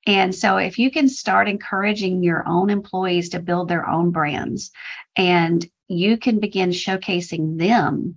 And 0.08 0.34
so, 0.34 0.58
if 0.58 0.80
you 0.80 0.90
can 0.90 1.08
start 1.08 1.48
encouraging 1.48 2.24
your 2.24 2.48
own 2.48 2.70
employees 2.70 3.30
to 3.30 3.40
build 3.40 3.68
their 3.68 3.88
own 3.88 4.12
brands 4.12 4.72
and 5.16 5.66
you 5.88 6.18
can 6.18 6.40
begin 6.40 6.70
showcasing 6.70 7.60
them 7.60 8.16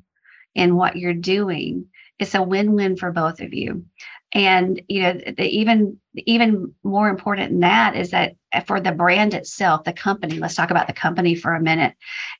in 0.55 0.77
what 0.77 0.97
you're 0.97 1.13
doing, 1.13 1.87
it's 2.19 2.35
a 2.35 2.43
win 2.43 2.73
win 2.75 2.97
for 2.97 3.13
both 3.13 3.41
of 3.41 3.53
you. 3.53 3.85
And 4.33 4.81
you 4.89 5.03
know, 5.03 5.13
the, 5.13 5.45
even 5.45 5.99
even 6.15 6.75
more 6.83 7.09
important 7.09 7.51
than 7.51 7.61
that 7.61 7.97
is 7.97 8.11
that 8.11 8.37
eh, 8.53 8.61
for 8.61 8.81
the 8.81 8.93
brand 8.93 9.35
itself, 9.35 9.85
the 9.85 9.93
company. 9.93 10.39
Let's 10.39 10.55
talk 10.55 10.71
about 10.71 10.87
the 10.87 10.93
company 10.93 11.35
for 11.35 11.55
a 11.55 11.63
minute. 11.63 11.95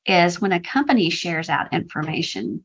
Is 0.07 0.41
when 0.41 0.53
a 0.53 0.61
company 0.61 1.11
shares 1.11 1.49
out 1.49 1.73
information, 1.73 2.65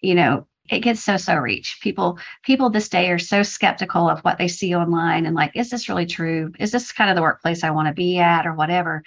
you 0.00 0.14
know, 0.14 0.46
it 0.70 0.80
gets 0.80 1.02
so 1.02 1.16
so 1.16 1.36
reach 1.36 1.78
people 1.82 2.18
people 2.42 2.70
this 2.70 2.88
day 2.88 3.10
are 3.10 3.18
so 3.18 3.42
skeptical 3.42 4.08
of 4.08 4.20
what 4.20 4.38
they 4.38 4.48
see 4.48 4.74
online 4.74 5.26
and 5.26 5.34
like 5.34 5.52
is 5.54 5.70
this 5.70 5.88
really 5.88 6.06
true? 6.06 6.52
Is 6.58 6.72
this 6.72 6.92
kind 6.92 7.10
of 7.10 7.16
the 7.16 7.22
workplace 7.22 7.64
i 7.64 7.70
want 7.70 7.88
to 7.88 7.94
be 7.94 8.18
at 8.18 8.46
or 8.46 8.54
whatever? 8.54 9.02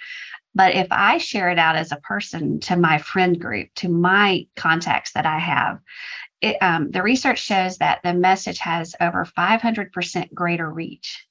But 0.54 0.74
if 0.74 0.88
i 0.90 1.18
share 1.18 1.50
it 1.50 1.58
out 1.58 1.76
as 1.76 1.92
a 1.92 1.96
person 1.96 2.60
to 2.60 2.76
my 2.76 2.98
friend 2.98 3.40
group 3.40 3.68
to 3.76 3.88
my 3.88 4.46
contacts 4.56 5.12
that 5.12 5.26
i 5.26 5.38
have 5.38 5.80
it, 6.44 6.56
um, 6.62 6.90
the 6.90 7.02
research 7.02 7.42
shows 7.42 7.78
that 7.78 8.00
the 8.04 8.12
message 8.12 8.58
has 8.58 8.94
over 9.00 9.24
500% 9.24 10.34
greater 10.34 10.70
reach. 10.70 11.26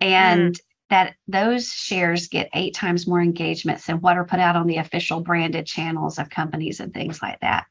And 0.00 0.54
mm. 0.54 0.60
that 0.88 1.16
those 1.28 1.68
shares 1.68 2.28
get 2.28 2.48
eight 2.54 2.74
times 2.74 3.06
more 3.06 3.20
engagements 3.20 3.86
than 3.86 4.00
what 4.00 4.16
are 4.16 4.24
put 4.24 4.40
out 4.40 4.56
on 4.56 4.66
the 4.66 4.78
official 4.78 5.20
branded 5.20 5.66
channels 5.66 6.18
of 6.18 6.30
companies 6.30 6.80
and 6.80 6.94
things 6.94 7.20
like 7.20 7.40
that 7.40 7.66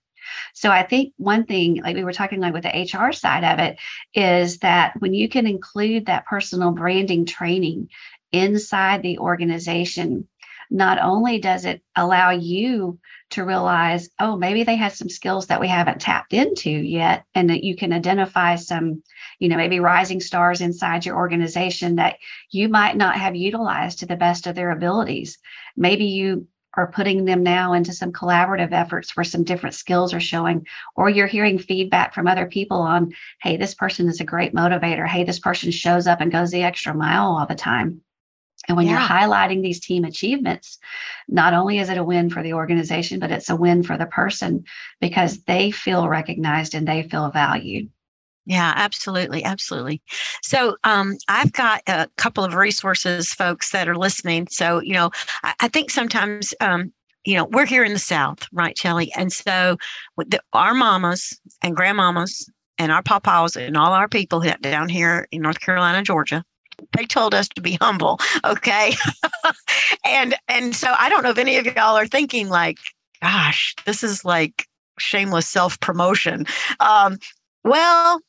so 0.54 0.70
I 0.70 0.84
think 0.84 1.14
one 1.18 1.46
thing, 1.46 1.82
like 1.84 1.96
we 1.96 2.04
were 2.04 2.14
talking 2.14 2.40
like 2.40 2.54
with 2.54 2.64
the 2.64 2.70
HR 2.94 3.12
side 3.12 3.44
of 3.44 3.60
it, 3.60 3.80
is 4.14 4.60
that 4.60 4.94
when 5.00 5.14
you 5.14 5.30
can 5.30 5.48
include 5.48 6.06
that 6.06 6.26
personal 6.26 6.72
branding 6.72 7.26
training 7.26 7.90
inside 8.32 9.02
the 9.02 9.20
organization, 9.20 10.28
not 10.70 11.00
only 11.02 11.38
does 11.38 11.66
it 11.66 11.84
allow 11.98 12.32
you 12.32 12.98
to 13.32 13.44
realize, 13.44 14.10
oh, 14.20 14.38
maybe 14.38 14.64
they 14.64 14.78
have 14.78 14.94
some 14.94 15.10
skills 15.10 15.48
that 15.48 15.60
we 15.60 15.68
haven't 15.68 16.00
tapped 16.00 16.34
into 16.34 16.70
yet, 16.70 17.26
and 17.36 17.50
that 17.50 17.64
you 17.64 17.76
can 17.76 17.92
identify 17.92 18.56
some, 18.56 19.04
you 19.40 19.50
know, 19.50 19.58
maybe 19.58 19.80
rising 19.80 20.22
stars 20.22 20.62
inside 20.62 21.06
your 21.06 21.18
organization 21.18 21.96
that 21.96 22.18
you 22.52 22.70
might 22.70 22.96
not 22.96 23.16
have 23.16 23.36
utilized 23.36 24.00
to 24.00 24.06
the 24.06 24.16
best 24.16 24.48
of 24.48 24.56
their 24.56 24.72
abilities. 24.72 25.38
Maybe 25.76 26.06
you 26.06 26.48
are 26.76 26.92
putting 26.92 27.26
them 27.26 27.44
now 27.44 27.74
into 27.74 27.94
some 27.94 28.14
collaborative 28.14 28.72
efforts 28.72 29.16
where 29.16 29.24
some 29.24 29.44
different 29.44 29.76
skills 29.76 30.14
are 30.14 30.20
showing, 30.20 30.66
or 30.96 31.10
you're 31.10 31.28
hearing 31.28 31.60
feedback 31.60 32.14
from 32.14 32.28
other 32.28 32.46
people 32.46 32.78
on, 32.78 33.14
hey, 33.42 33.58
this 33.58 33.74
person 33.74 34.08
is 34.08 34.22
a 34.22 34.26
great 34.26 34.54
motivator. 34.54 35.08
Hey, 35.08 35.24
this 35.24 35.40
person 35.40 35.72
shows 35.72 36.08
up 36.08 36.22
and 36.22 36.32
goes 36.32 36.52
the 36.52 36.64
extra 36.64 36.94
mile 36.94 37.38
all 37.38 37.46
the 37.46 37.56
time. 37.56 38.02
And 38.68 38.78
when 38.78 38.86
yeah. 38.86 38.94
you're 38.94 39.02
highlighting 39.02 39.62
these 39.62 39.80
team 39.80 40.06
achievements, 40.06 40.78
not 41.28 41.54
only 41.54 41.80
is 41.80 41.90
it 41.90 41.98
a 41.98 42.04
win 42.04 42.30
for 42.30 42.44
the 42.44 42.54
organization, 42.54 43.20
but 43.20 43.32
it's 43.32 43.50
a 43.50 43.56
win 43.56 43.84
for 43.84 43.98
the 43.98 44.06
person 44.06 44.66
because 45.00 45.44
they 45.44 45.72
feel 45.72 46.08
recognized 46.08 46.76
and 46.76 46.88
they 46.88 47.04
feel 47.04 47.32
valued. 47.32 47.90
Yeah, 48.46 48.74
absolutely. 48.76 49.44
Absolutely. 49.44 50.02
So 50.42 50.76
um, 50.84 51.16
I've 51.28 51.52
got 51.54 51.82
a 51.88 52.08
couple 52.18 52.44
of 52.44 52.56
resources, 52.56 53.32
folks 53.34 53.72
that 53.72 53.88
are 53.88 53.98
listening. 53.98 54.48
So, 54.50 54.82
you 54.82 54.94
know, 54.94 55.12
I, 55.44 55.54
I 55.62 55.68
think 55.68 55.92
sometimes, 55.92 56.54
um, 56.60 56.92
you 57.24 57.36
know, 57.36 57.46
we're 57.46 57.68
here 57.68 57.84
in 57.84 57.94
the 57.94 58.00
South, 58.00 58.48
right, 58.52 58.76
Chelly? 58.76 59.12
And 59.16 59.32
so 59.32 59.78
the, 60.18 60.42
our 60.54 60.74
mamas 60.74 61.40
and 61.62 61.78
grandmamas 61.78 62.50
and 62.80 62.92
our 62.92 63.04
papas 63.04 63.56
and 63.56 63.78
all 63.78 63.94
our 63.94 64.08
people 64.08 64.44
down 64.62 64.90
here 64.90 65.28
in 65.32 65.42
North 65.44 65.60
Carolina, 65.60 66.02
Georgia, 66.02 66.44
they 66.98 67.06
told 67.06 67.34
us 67.36 67.48
to 67.50 67.62
be 67.62 67.78
humble 67.82 68.20
okay 68.44 68.94
and 70.06 70.36
and 70.48 70.76
so 70.76 70.94
i 70.98 71.10
don't 71.10 71.24
know 71.24 71.30
if 71.30 71.38
any 71.38 71.58
of 71.58 71.66
y'all 71.66 71.96
are 71.98 72.08
thinking 72.08 72.50
like 72.50 72.78
gosh 73.22 73.76
this 73.86 74.04
is 74.04 74.26
like 74.26 74.66
shameless 74.98 75.48
self 75.48 75.80
promotion 75.80 76.46
um, 76.80 77.18
well 77.64 78.20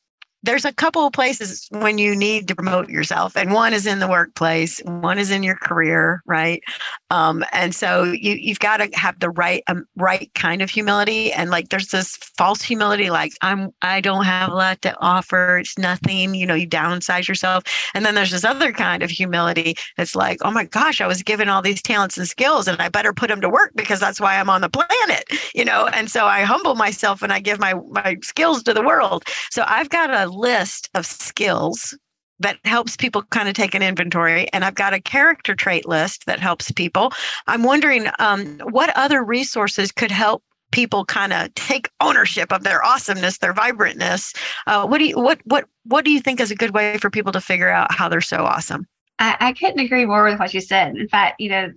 there's 0.42 0.64
a 0.64 0.72
couple 0.72 1.06
of 1.06 1.12
places 1.12 1.66
when 1.70 1.98
you 1.98 2.16
need 2.16 2.48
to 2.48 2.54
promote 2.54 2.88
yourself 2.88 3.36
and 3.36 3.52
one 3.52 3.72
is 3.72 3.86
in 3.86 3.98
the 3.98 4.08
workplace 4.08 4.80
one 4.84 5.18
is 5.18 5.30
in 5.30 5.42
your 5.42 5.56
career 5.56 6.22
right? 6.26 6.62
Um, 7.10 7.44
and 7.52 7.74
so 7.74 8.04
you 8.04 8.34
you've 8.34 8.58
got 8.58 8.78
to 8.78 8.88
have 8.98 9.18
the 9.20 9.30
right 9.30 9.62
um, 9.68 9.84
right 9.96 10.30
kind 10.34 10.62
of 10.62 10.70
humility 10.70 11.32
and 11.32 11.50
like 11.50 11.68
there's 11.68 11.88
this 11.88 12.16
false 12.38 12.62
humility 12.62 13.10
like 13.10 13.32
i'm 13.42 13.70
i 13.82 14.00
don't 14.00 14.24
have 14.24 14.50
a 14.50 14.54
lot 14.54 14.80
to 14.82 14.96
offer 15.00 15.58
it's 15.58 15.76
nothing 15.78 16.34
you 16.34 16.46
know 16.46 16.54
you 16.54 16.68
downsize 16.68 17.28
yourself. 17.28 17.64
And 17.94 18.04
then 18.04 18.14
there's 18.14 18.30
this 18.30 18.44
other 18.44 18.72
kind 18.72 19.02
of 19.02 19.10
humility 19.10 19.74
that's 19.96 20.16
like 20.16 20.38
oh 20.42 20.50
my 20.50 20.64
gosh 20.64 21.00
i 21.00 21.06
was 21.06 21.22
given 21.22 21.48
all 21.48 21.62
these 21.62 21.82
talents 21.82 22.16
and 22.16 22.26
skills 22.26 22.66
and 22.66 22.80
i 22.80 22.88
better 22.88 23.12
put 23.12 23.28
them 23.28 23.40
to 23.40 23.48
work 23.48 23.72
because 23.74 24.00
that's 24.00 24.20
why 24.20 24.38
i'm 24.38 24.50
on 24.50 24.60
the 24.60 24.68
planet 24.68 25.24
you 25.54 25.64
know? 25.64 25.86
And 25.88 26.10
so 26.10 26.26
i 26.26 26.42
humble 26.42 26.74
myself 26.74 27.22
and 27.22 27.32
i 27.32 27.40
give 27.40 27.58
my 27.58 27.74
my 27.90 28.16
skills 28.22 28.62
to 28.64 28.74
the 28.74 28.82
world. 28.82 29.24
So 29.50 29.64
i've 29.68 29.90
got 29.90 30.10
a 30.10 30.31
list 30.32 30.88
of 30.94 31.06
skills 31.06 31.96
that 32.40 32.58
helps 32.64 32.96
people 32.96 33.22
kind 33.24 33.48
of 33.48 33.54
take 33.54 33.74
an 33.74 33.82
inventory. 33.82 34.48
And 34.52 34.64
I've 34.64 34.74
got 34.74 34.94
a 34.94 35.00
character 35.00 35.54
trait 35.54 35.86
list 35.86 36.26
that 36.26 36.40
helps 36.40 36.72
people. 36.72 37.12
I'm 37.46 37.62
wondering 37.62 38.08
um, 38.18 38.58
what 38.70 38.96
other 38.96 39.22
resources 39.22 39.92
could 39.92 40.10
help 40.10 40.42
people 40.72 41.04
kind 41.04 41.32
of 41.32 41.54
take 41.54 41.88
ownership 42.00 42.52
of 42.52 42.64
their 42.64 42.84
awesomeness, 42.84 43.38
their 43.38 43.54
vibrantness. 43.54 44.34
Uh, 44.66 44.86
what 44.86 44.98
do 44.98 45.04
you 45.04 45.16
what 45.16 45.38
what 45.44 45.66
what 45.84 46.04
do 46.04 46.10
you 46.10 46.20
think 46.20 46.40
is 46.40 46.50
a 46.50 46.56
good 46.56 46.74
way 46.74 46.98
for 46.98 47.10
people 47.10 47.32
to 47.32 47.40
figure 47.40 47.68
out 47.68 47.92
how 47.92 48.08
they're 48.08 48.20
so 48.20 48.38
awesome? 48.38 48.86
I, 49.22 49.36
I, 49.38 49.52
couldn't 49.52 49.78
agree 49.78 50.04
more 50.04 50.24
with 50.24 50.40
what 50.40 50.52
you 50.52 50.60
said. 50.60 50.96
In 50.96 51.06
fact, 51.06 51.40
you 51.40 51.48
know, 51.48 51.72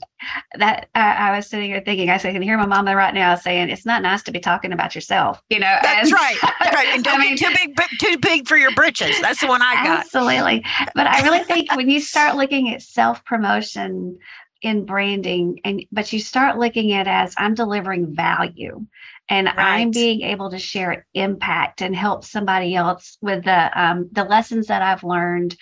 that 0.57 0.89
uh, 0.95 0.97
I 0.97 1.35
was 1.35 1.47
sitting 1.47 1.69
here 1.69 1.81
thinking, 1.85 2.09
I 2.09 2.17
said, 2.17 2.29
I 2.29 2.33
can 2.33 2.41
hear 2.41 2.57
my 2.57 2.65
mama 2.65 2.95
right 2.95 3.13
now 3.13 3.35
saying, 3.35 3.69
it's 3.69 3.85
not 3.85 4.01
nice 4.01 4.23
to 4.23 4.31
be 4.31 4.39
talking 4.39 4.71
about 4.71 4.95
yourself, 4.95 5.39
you 5.49 5.59
know. 5.59 5.77
That's 5.83 6.11
right. 6.11 6.37
That's 6.59 6.75
right. 6.75 6.87
And 6.87 7.03
don't 7.03 7.21
I 7.21 7.25
mean, 7.25 7.37
too 7.37 7.53
big, 7.53 7.77
too 7.99 8.17
big 8.17 8.47
for 8.47 8.57
your 8.57 8.73
britches. 8.73 9.21
That's 9.21 9.41
the 9.41 9.47
one 9.47 9.61
I 9.61 9.75
got. 9.75 9.99
Absolutely. 9.99 10.65
But 10.95 11.05
I 11.05 11.21
really 11.21 11.43
think 11.43 11.75
when 11.75 11.87
you 11.87 11.99
start 11.99 12.35
looking 12.35 12.73
at 12.73 12.81
self 12.81 13.23
promotion 13.25 14.17
in 14.63 14.85
branding, 14.85 15.59
and 15.63 15.85
but 15.91 16.11
you 16.11 16.19
start 16.19 16.57
looking 16.57 16.93
at 16.93 17.05
it 17.05 17.11
as 17.11 17.35
I'm 17.37 17.53
delivering 17.53 18.15
value 18.15 18.87
and 19.29 19.47
right. 19.47 19.57
I'm 19.57 19.91
being 19.91 20.21
able 20.21 20.49
to 20.51 20.59
share 20.59 21.05
impact 21.13 21.81
and 21.81 21.95
help 21.95 22.25
somebody 22.25 22.75
else 22.75 23.17
with 23.21 23.43
the 23.43 23.79
um, 23.79 24.09
the 24.11 24.23
lessons 24.23 24.67
that 24.67 24.81
I've 24.81 25.03
learned 25.03 25.55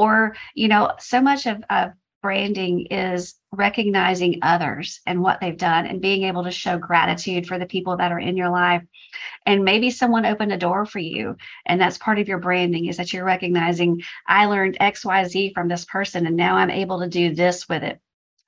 or 0.00 0.34
you 0.54 0.68
know 0.68 0.92
so 0.98 1.20
much 1.20 1.46
of, 1.46 1.62
of 1.68 1.92
branding 2.22 2.86
is 2.86 3.34
recognizing 3.52 4.38
others 4.42 5.00
and 5.06 5.22
what 5.22 5.40
they've 5.40 5.56
done 5.56 5.86
and 5.86 6.00
being 6.00 6.24
able 6.24 6.44
to 6.44 6.50
show 6.50 6.78
gratitude 6.78 7.46
for 7.46 7.58
the 7.58 7.66
people 7.66 7.96
that 7.96 8.12
are 8.12 8.18
in 8.18 8.36
your 8.36 8.50
life. 8.50 8.82
And 9.46 9.64
maybe 9.64 9.90
someone 9.90 10.26
opened 10.26 10.52
a 10.52 10.58
door 10.58 10.84
for 10.84 10.98
you 10.98 11.36
and 11.66 11.80
that's 11.80 11.98
part 11.98 12.18
of 12.18 12.28
your 12.28 12.38
branding 12.38 12.86
is 12.86 12.96
that 12.98 13.12
you're 13.12 13.24
recognizing 13.24 14.02
i 14.26 14.46
learned 14.46 14.78
xyz 14.80 15.54
from 15.54 15.68
this 15.68 15.84
person 15.84 16.26
and 16.26 16.36
now 16.36 16.56
i'm 16.56 16.70
able 16.70 17.00
to 17.00 17.08
do 17.08 17.34
this 17.34 17.68
with 17.68 17.82
it. 17.82 18.00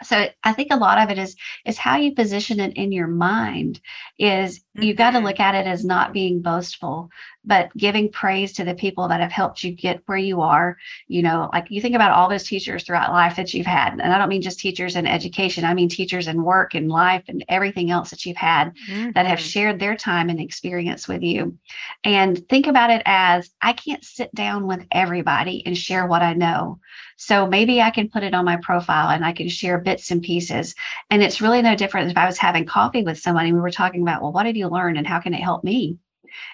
So 0.04 0.28
i 0.44 0.52
think 0.52 0.68
a 0.70 0.76
lot 0.76 0.98
of 0.98 1.10
it 1.10 1.18
is 1.18 1.34
is 1.64 1.78
how 1.78 1.96
you 1.96 2.14
position 2.14 2.60
it 2.60 2.76
in 2.76 2.92
your 2.92 3.08
mind 3.08 3.80
is 4.18 4.58
mm-hmm. 4.58 4.82
you've 4.82 4.98
got 4.98 5.12
to 5.12 5.18
look 5.18 5.40
at 5.40 5.54
it 5.54 5.66
as 5.66 5.84
not 5.84 6.12
being 6.12 6.42
boastful 6.42 7.10
but 7.44 7.74
giving 7.76 8.10
praise 8.10 8.52
to 8.52 8.64
the 8.64 8.74
people 8.74 9.08
that 9.08 9.20
have 9.20 9.32
helped 9.32 9.64
you 9.64 9.72
get 9.72 10.02
where 10.06 10.18
you 10.18 10.40
are 10.40 10.76
you 11.08 11.22
know 11.22 11.50
like 11.52 11.70
you 11.70 11.80
think 11.80 11.94
about 11.94 12.12
all 12.12 12.28
those 12.28 12.44
teachers 12.44 12.82
throughout 12.84 13.12
life 13.12 13.36
that 13.36 13.52
you've 13.52 13.66
had 13.66 13.92
and 13.92 14.12
i 14.12 14.18
don't 14.18 14.28
mean 14.28 14.42
just 14.42 14.60
teachers 14.60 14.96
in 14.96 15.06
education 15.06 15.64
i 15.64 15.74
mean 15.74 15.88
teachers 15.88 16.28
in 16.28 16.42
work 16.42 16.74
and 16.74 16.88
life 16.88 17.24
and 17.28 17.44
everything 17.48 17.90
else 17.90 18.10
that 18.10 18.24
you've 18.24 18.36
had 18.36 18.72
mm-hmm. 18.88 19.10
that 19.12 19.26
have 19.26 19.38
mm-hmm. 19.38 19.46
shared 19.46 19.78
their 19.78 19.96
time 19.96 20.28
and 20.28 20.40
experience 20.40 21.08
with 21.08 21.22
you 21.22 21.56
and 22.04 22.48
think 22.48 22.66
about 22.66 22.90
it 22.90 23.02
as 23.06 23.50
i 23.60 23.72
can't 23.72 24.04
sit 24.04 24.32
down 24.34 24.66
with 24.66 24.84
everybody 24.92 25.64
and 25.66 25.76
share 25.76 26.06
what 26.06 26.22
i 26.22 26.32
know 26.32 26.78
so 27.22 27.46
maybe 27.46 27.80
I 27.80 27.90
can 27.90 28.08
put 28.08 28.24
it 28.24 28.34
on 28.34 28.44
my 28.44 28.56
profile 28.56 29.10
and 29.10 29.24
I 29.24 29.32
can 29.32 29.48
share 29.48 29.78
bits 29.78 30.10
and 30.10 30.20
pieces. 30.20 30.74
And 31.08 31.22
it's 31.22 31.40
really 31.40 31.62
no 31.62 31.76
different 31.76 32.10
if 32.10 32.16
I 32.16 32.26
was 32.26 32.36
having 32.36 32.66
coffee 32.66 33.04
with 33.04 33.20
somebody 33.20 33.48
and 33.48 33.56
we 33.56 33.62
were 33.62 33.70
talking 33.70 34.02
about, 34.02 34.22
well, 34.22 34.32
what 34.32 34.46
have 34.46 34.56
you 34.56 34.66
learned 34.66 34.98
and 34.98 35.06
how 35.06 35.20
can 35.20 35.32
it 35.32 35.40
help 35.40 35.62
me? 35.62 35.98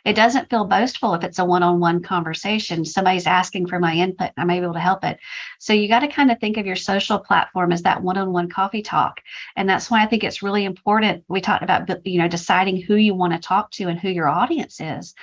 It 0.05 0.15
doesn't 0.15 0.51
feel 0.51 0.65
boastful 0.65 1.15
if 1.15 1.25
it's 1.25 1.39
a 1.39 1.45
one 1.45 1.63
on 1.63 1.81
one 1.81 2.03
conversation. 2.03 2.85
Somebody's 2.85 3.27
asking 3.27 3.67
for 3.67 3.79
my 3.79 3.95
input, 3.95 4.31
I'm 4.37 4.51
able 4.51 4.73
to 4.73 4.81
help 4.81 5.05
it. 5.05 5.19
So 5.59 5.73
you 5.73 5.89
got 5.89 6.01
to 6.01 6.09
kind 6.09 6.31
of 6.31 6.39
think 6.39 6.57
of 6.57 6.67
your 6.67 6.77
social 6.77 7.19
platform 7.19 7.73
as 7.73 7.83
that 7.83 8.03
one 8.03 8.17
on 8.17 8.33
one 8.33 8.49
coffee 8.49 8.83
talk. 8.83 9.21
And 9.57 9.69
that's 9.69 9.91
why 9.91 10.03
I 10.03 10.07
think 10.07 10.25
it's 10.25 10.43
really 10.43 10.65
important. 10.65 11.25
We 11.29 11.41
talked 11.41 11.63
about, 11.63 11.89
you 12.07 12.19
know, 12.19 12.29
deciding 12.29 12.81
who 12.81 12.97
you 12.97 13.15
want 13.15 13.33
to 13.33 13.39
talk 13.39 13.71
to 13.73 13.89
and 13.89 13.99
who 13.99 14.09
your 14.09 14.29
audience 14.29 14.81
is. 14.81 15.15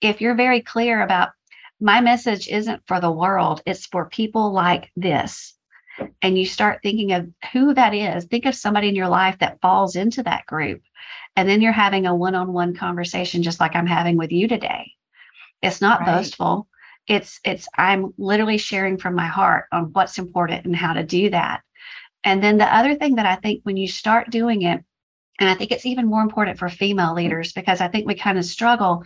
If 0.00 0.20
you're 0.20 0.34
very 0.34 0.60
clear 0.60 1.02
about 1.02 1.30
my 1.80 2.00
message 2.00 2.48
isn't 2.48 2.82
for 2.86 3.00
the 3.00 3.10
world, 3.10 3.62
it's 3.66 3.86
for 3.86 4.06
people 4.06 4.52
like 4.52 4.90
this. 4.96 5.54
And 6.22 6.36
you 6.36 6.46
start 6.46 6.80
thinking 6.82 7.12
of 7.12 7.28
who 7.52 7.74
that 7.74 7.94
is. 7.94 8.24
Think 8.24 8.46
of 8.46 8.54
somebody 8.54 8.88
in 8.88 8.96
your 8.96 9.08
life 9.08 9.38
that 9.38 9.60
falls 9.60 9.94
into 9.94 10.22
that 10.24 10.46
group 10.46 10.82
and 11.36 11.48
then 11.48 11.60
you're 11.60 11.72
having 11.72 12.06
a 12.06 12.14
one-on-one 12.14 12.74
conversation 12.74 13.42
just 13.42 13.60
like 13.60 13.74
i'm 13.74 13.86
having 13.86 14.16
with 14.16 14.32
you 14.32 14.48
today. 14.48 14.92
It's 15.62 15.80
not 15.80 16.00
right. 16.00 16.16
boastful. 16.16 16.68
It's 17.06 17.40
it's 17.44 17.68
i'm 17.76 18.12
literally 18.18 18.58
sharing 18.58 18.98
from 18.98 19.14
my 19.14 19.26
heart 19.26 19.66
on 19.72 19.92
what's 19.92 20.18
important 20.18 20.64
and 20.64 20.76
how 20.76 20.92
to 20.94 21.02
do 21.02 21.30
that. 21.30 21.62
And 22.24 22.42
then 22.42 22.56
the 22.56 22.74
other 22.74 22.94
thing 22.94 23.16
that 23.16 23.26
i 23.26 23.36
think 23.36 23.60
when 23.64 23.76
you 23.76 23.88
start 23.88 24.30
doing 24.30 24.62
it 24.62 24.82
and 25.40 25.48
i 25.48 25.54
think 25.54 25.70
it's 25.70 25.86
even 25.86 26.06
more 26.06 26.22
important 26.22 26.58
for 26.58 26.68
female 26.68 27.14
leaders 27.14 27.52
because 27.52 27.80
i 27.80 27.88
think 27.88 28.06
we 28.06 28.14
kind 28.14 28.38
of 28.38 28.44
struggle 28.44 29.04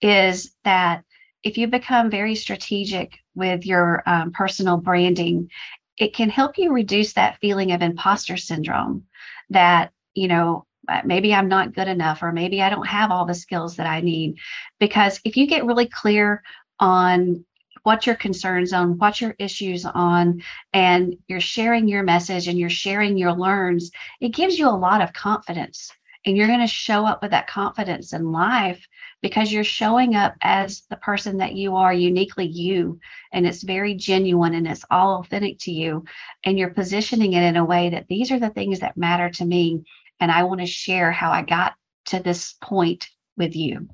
is 0.00 0.54
that 0.64 1.04
if 1.44 1.56
you 1.56 1.68
become 1.68 2.10
very 2.10 2.34
strategic 2.34 3.18
with 3.34 3.64
your 3.64 4.02
um, 4.06 4.32
personal 4.32 4.76
branding 4.76 5.48
it 5.96 6.14
can 6.14 6.30
help 6.30 6.58
you 6.58 6.72
reduce 6.72 7.12
that 7.12 7.38
feeling 7.40 7.72
of 7.72 7.82
imposter 7.82 8.36
syndrome 8.36 9.04
that 9.50 9.92
you 10.14 10.28
know 10.28 10.66
Uh, 10.88 11.02
maybe 11.04 11.34
I'm 11.34 11.48
not 11.48 11.74
good 11.74 11.88
enough, 11.88 12.22
or 12.22 12.32
maybe 12.32 12.62
I 12.62 12.70
don't 12.70 12.86
have 12.86 13.10
all 13.10 13.26
the 13.26 13.34
skills 13.34 13.76
that 13.76 13.86
I 13.86 14.00
need. 14.00 14.38
Because 14.80 15.20
if 15.24 15.36
you 15.36 15.46
get 15.46 15.66
really 15.66 15.86
clear 15.86 16.42
on 16.80 17.44
what 17.82 18.06
your 18.06 18.16
concerns 18.16 18.72
on, 18.72 18.98
what 18.98 19.20
your 19.20 19.34
issues 19.38 19.84
on, 19.84 20.42
and 20.72 21.16
you're 21.28 21.40
sharing 21.40 21.88
your 21.88 22.02
message 22.02 22.48
and 22.48 22.58
you're 22.58 22.70
sharing 22.70 23.16
your 23.16 23.32
learns, 23.32 23.90
it 24.20 24.30
gives 24.30 24.58
you 24.58 24.68
a 24.68 24.70
lot 24.70 25.00
of 25.00 25.12
confidence. 25.12 25.90
And 26.26 26.36
you're 26.36 26.48
going 26.48 26.60
to 26.60 26.66
show 26.66 27.06
up 27.06 27.22
with 27.22 27.30
that 27.30 27.46
confidence 27.46 28.12
in 28.12 28.32
life 28.32 28.86
because 29.22 29.52
you're 29.52 29.64
showing 29.64 30.14
up 30.14 30.34
as 30.42 30.82
the 30.90 30.96
person 30.96 31.38
that 31.38 31.54
you 31.54 31.76
are, 31.76 31.92
uniquely 31.92 32.46
you. 32.46 33.00
And 33.32 33.46
it's 33.46 33.62
very 33.62 33.94
genuine 33.94 34.54
and 34.54 34.66
it's 34.66 34.84
all 34.90 35.20
authentic 35.20 35.58
to 35.60 35.70
you. 35.70 36.04
And 36.44 36.58
you're 36.58 36.70
positioning 36.70 37.32
it 37.32 37.42
in 37.44 37.56
a 37.56 37.64
way 37.64 37.90
that 37.90 38.08
these 38.08 38.30
are 38.30 38.38
the 38.38 38.50
things 38.50 38.80
that 38.80 38.96
matter 38.96 39.30
to 39.30 39.44
me 39.44 39.84
and 40.20 40.30
I 40.30 40.44
want 40.44 40.60
to 40.60 40.66
share 40.66 41.12
how 41.12 41.30
I 41.30 41.42
got 41.42 41.74
to 42.06 42.20
this 42.20 42.54
point 42.60 43.08
with 43.36 43.54
you. 43.54 43.88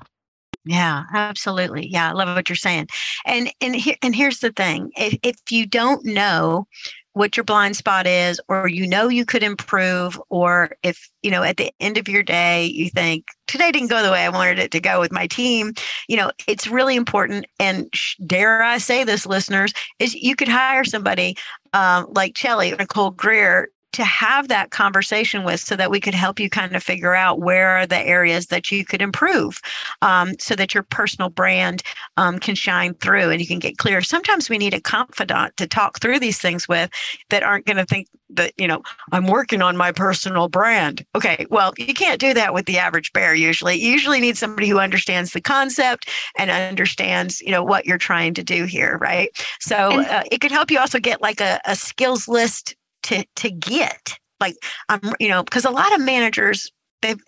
Yeah, 0.66 1.04
absolutely. 1.12 1.88
Yeah, 1.88 2.10
I 2.10 2.12
love 2.12 2.34
what 2.34 2.48
you're 2.48 2.56
saying. 2.56 2.88
And 3.26 3.52
and 3.60 3.76
here 3.76 3.96
and 4.02 4.14
here's 4.14 4.38
the 4.38 4.50
thing: 4.50 4.92
if 4.96 5.18
if 5.22 5.36
you 5.50 5.66
don't 5.66 6.04
know 6.06 6.66
what 7.12 7.36
your 7.36 7.44
blind 7.44 7.76
spot 7.76 8.06
is, 8.06 8.40
or 8.48 8.66
you 8.66 8.86
know 8.86 9.08
you 9.08 9.26
could 9.26 9.42
improve, 9.42 10.20
or 10.30 10.70
if 10.82 11.10
you 11.22 11.30
know 11.30 11.42
at 11.42 11.58
the 11.58 11.70
end 11.80 11.98
of 11.98 12.08
your 12.08 12.22
day 12.22 12.64
you 12.64 12.88
think 12.88 13.26
today 13.46 13.70
didn't 13.72 13.90
go 13.90 14.02
the 14.02 14.10
way 14.10 14.24
I 14.24 14.30
wanted 14.30 14.58
it 14.58 14.70
to 14.70 14.80
go 14.80 15.00
with 15.00 15.12
my 15.12 15.26
team, 15.26 15.74
you 16.08 16.16
know 16.16 16.30
it's 16.48 16.66
really 16.66 16.96
important. 16.96 17.44
And 17.60 17.92
dare 18.26 18.62
I 18.62 18.78
say 18.78 19.04
this, 19.04 19.26
listeners, 19.26 19.74
is 19.98 20.14
you 20.14 20.34
could 20.34 20.48
hire 20.48 20.84
somebody 20.84 21.36
um, 21.74 22.06
like 22.10 22.34
Chelly 22.34 22.72
or 22.72 22.76
Nicole 22.76 23.10
Greer 23.10 23.68
to 23.94 24.04
have 24.04 24.48
that 24.48 24.70
conversation 24.70 25.44
with 25.44 25.60
so 25.60 25.76
that 25.76 25.90
we 25.90 26.00
could 26.00 26.14
help 26.14 26.38
you 26.40 26.50
kind 26.50 26.74
of 26.74 26.82
figure 26.82 27.14
out 27.14 27.40
where 27.40 27.70
are 27.70 27.86
the 27.86 28.00
areas 28.00 28.46
that 28.46 28.70
you 28.70 28.84
could 28.84 29.00
improve 29.00 29.60
um, 30.02 30.34
so 30.38 30.54
that 30.54 30.74
your 30.74 30.82
personal 30.82 31.30
brand 31.30 31.82
um, 32.16 32.38
can 32.38 32.54
shine 32.54 32.94
through 32.94 33.30
and 33.30 33.40
you 33.40 33.46
can 33.46 33.58
get 33.58 33.78
clear. 33.78 34.02
Sometimes 34.02 34.50
we 34.50 34.58
need 34.58 34.74
a 34.74 34.80
confidant 34.80 35.56
to 35.56 35.66
talk 35.66 36.00
through 36.00 36.18
these 36.18 36.38
things 36.38 36.68
with 36.68 36.90
that 37.30 37.42
aren't 37.42 37.66
going 37.66 37.76
to 37.76 37.84
think 37.84 38.08
that, 38.30 38.52
you 38.56 38.66
know, 38.66 38.82
I'm 39.12 39.26
working 39.26 39.62
on 39.62 39.76
my 39.76 39.92
personal 39.92 40.48
brand. 40.48 41.04
Okay, 41.14 41.46
well, 41.50 41.72
you 41.78 41.94
can't 41.94 42.20
do 42.20 42.34
that 42.34 42.52
with 42.52 42.66
the 42.66 42.78
average 42.78 43.12
bear 43.12 43.34
usually. 43.34 43.76
You 43.76 43.92
usually 43.92 44.20
need 44.20 44.36
somebody 44.36 44.68
who 44.68 44.80
understands 44.80 45.32
the 45.32 45.40
concept 45.40 46.10
and 46.36 46.50
understands, 46.50 47.40
you 47.40 47.50
know, 47.50 47.62
what 47.62 47.86
you're 47.86 47.98
trying 47.98 48.34
to 48.34 48.42
do 48.42 48.64
here, 48.64 48.98
right? 49.00 49.30
So 49.60 50.00
uh, 50.00 50.22
it 50.32 50.40
could 50.40 50.50
help 50.50 50.70
you 50.70 50.80
also 50.80 50.98
get 50.98 51.22
like 51.22 51.40
a, 51.40 51.60
a 51.64 51.76
skills 51.76 52.26
list 52.26 52.74
to 53.04 53.24
to 53.36 53.50
get 53.50 54.18
like 54.40 54.56
i'm 54.88 55.00
you 55.20 55.28
know 55.28 55.42
because 55.42 55.64
a 55.64 55.70
lot 55.70 55.94
of 55.94 56.00
managers 56.00 56.70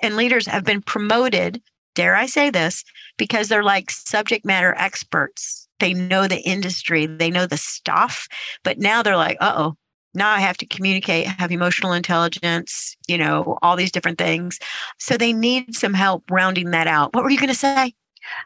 and 0.02 0.16
leaders 0.16 0.46
have 0.46 0.64
been 0.64 0.82
promoted 0.82 1.62
dare 1.94 2.16
i 2.16 2.26
say 2.26 2.50
this 2.50 2.82
because 3.16 3.48
they're 3.48 3.62
like 3.62 3.90
subject 3.90 4.44
matter 4.44 4.74
experts. 4.76 5.68
They 5.78 5.92
know 5.92 6.26
the 6.26 6.40
industry. 6.40 7.06
They 7.06 7.30
know 7.30 7.46
the 7.46 7.56
stuff. 7.56 8.26
But 8.62 8.78
now 8.78 9.02
they're 9.02 9.16
like 9.16 9.38
uh-oh 9.40 9.76
now 10.14 10.30
i 10.30 10.38
have 10.38 10.56
to 10.56 10.66
communicate 10.66 11.26
have 11.26 11.52
emotional 11.52 11.92
intelligence 11.92 12.96
you 13.06 13.18
know 13.18 13.58
all 13.62 13.76
these 13.76 13.92
different 13.92 14.18
things. 14.18 14.58
So 14.98 15.16
they 15.16 15.32
need 15.32 15.74
some 15.74 15.94
help 15.94 16.24
rounding 16.30 16.70
that 16.70 16.86
out. 16.86 17.14
What 17.14 17.24
were 17.24 17.30
you 17.30 17.38
going 17.38 17.48
to 17.48 17.54
say 17.54 17.94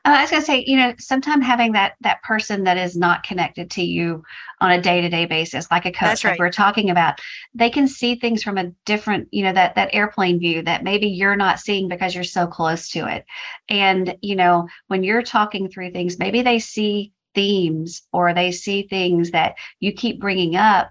uh, 0.04 0.10
I 0.10 0.22
was 0.22 0.30
going 0.30 0.42
to 0.42 0.46
say, 0.46 0.64
you 0.66 0.76
know, 0.76 0.94
sometimes 0.98 1.44
having 1.44 1.72
that 1.72 1.94
that 2.00 2.22
person 2.22 2.64
that 2.64 2.76
is 2.76 2.96
not 2.96 3.22
connected 3.22 3.70
to 3.72 3.82
you 3.82 4.22
on 4.60 4.72
a 4.72 4.80
day 4.80 5.00
to 5.00 5.08
day 5.08 5.26
basis, 5.26 5.70
like 5.70 5.86
a 5.86 5.92
coach, 5.92 6.24
right. 6.24 6.32
like 6.32 6.38
we're 6.38 6.50
talking 6.50 6.90
about, 6.90 7.20
they 7.54 7.70
can 7.70 7.86
see 7.88 8.14
things 8.14 8.42
from 8.42 8.58
a 8.58 8.70
different, 8.84 9.28
you 9.30 9.42
know, 9.42 9.52
that 9.52 9.74
that 9.74 9.90
airplane 9.92 10.38
view 10.38 10.62
that 10.62 10.84
maybe 10.84 11.06
you're 11.06 11.36
not 11.36 11.60
seeing 11.60 11.88
because 11.88 12.14
you're 12.14 12.24
so 12.24 12.46
close 12.46 12.88
to 12.90 13.06
it. 13.06 13.24
And 13.68 14.16
you 14.22 14.36
know, 14.36 14.68
when 14.88 15.02
you're 15.02 15.22
talking 15.22 15.68
through 15.68 15.92
things, 15.92 16.18
maybe 16.18 16.42
they 16.42 16.58
see 16.58 17.12
themes 17.34 18.02
or 18.12 18.34
they 18.34 18.50
see 18.50 18.86
things 18.88 19.30
that 19.30 19.54
you 19.78 19.92
keep 19.92 20.20
bringing 20.20 20.56
up 20.56 20.90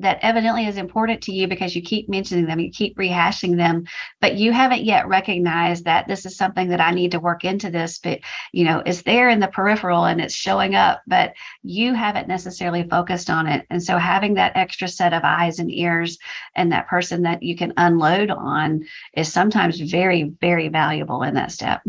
that 0.00 0.18
evidently 0.22 0.66
is 0.66 0.76
important 0.76 1.22
to 1.22 1.32
you 1.32 1.48
because 1.48 1.74
you 1.74 1.82
keep 1.82 2.08
mentioning 2.08 2.46
them, 2.46 2.60
you 2.60 2.70
keep 2.70 2.96
rehashing 2.98 3.56
them, 3.56 3.84
but 4.20 4.36
you 4.36 4.52
haven't 4.52 4.84
yet 4.84 5.08
recognized 5.08 5.84
that 5.84 6.06
this 6.06 6.26
is 6.26 6.36
something 6.36 6.68
that 6.68 6.80
I 6.80 6.90
need 6.90 7.12
to 7.12 7.20
work 7.20 7.44
into 7.44 7.70
this, 7.70 7.98
but 7.98 8.20
you 8.52 8.64
know, 8.64 8.82
it's 8.84 9.02
there 9.02 9.30
in 9.30 9.40
the 9.40 9.48
peripheral 9.48 10.04
and 10.04 10.20
it's 10.20 10.34
showing 10.34 10.74
up, 10.74 11.00
but 11.06 11.32
you 11.62 11.94
haven't 11.94 12.28
necessarily 12.28 12.86
focused 12.88 13.30
on 13.30 13.46
it. 13.46 13.66
And 13.70 13.82
so 13.82 13.96
having 13.96 14.34
that 14.34 14.56
extra 14.56 14.88
set 14.88 15.14
of 15.14 15.22
eyes 15.24 15.58
and 15.58 15.70
ears 15.70 16.18
and 16.54 16.72
that 16.72 16.88
person 16.88 17.22
that 17.22 17.42
you 17.42 17.56
can 17.56 17.72
unload 17.76 18.30
on 18.30 18.84
is 19.16 19.32
sometimes 19.32 19.80
very, 19.80 20.34
very 20.40 20.68
valuable 20.68 21.22
in 21.22 21.34
that 21.34 21.52
step. 21.52 21.80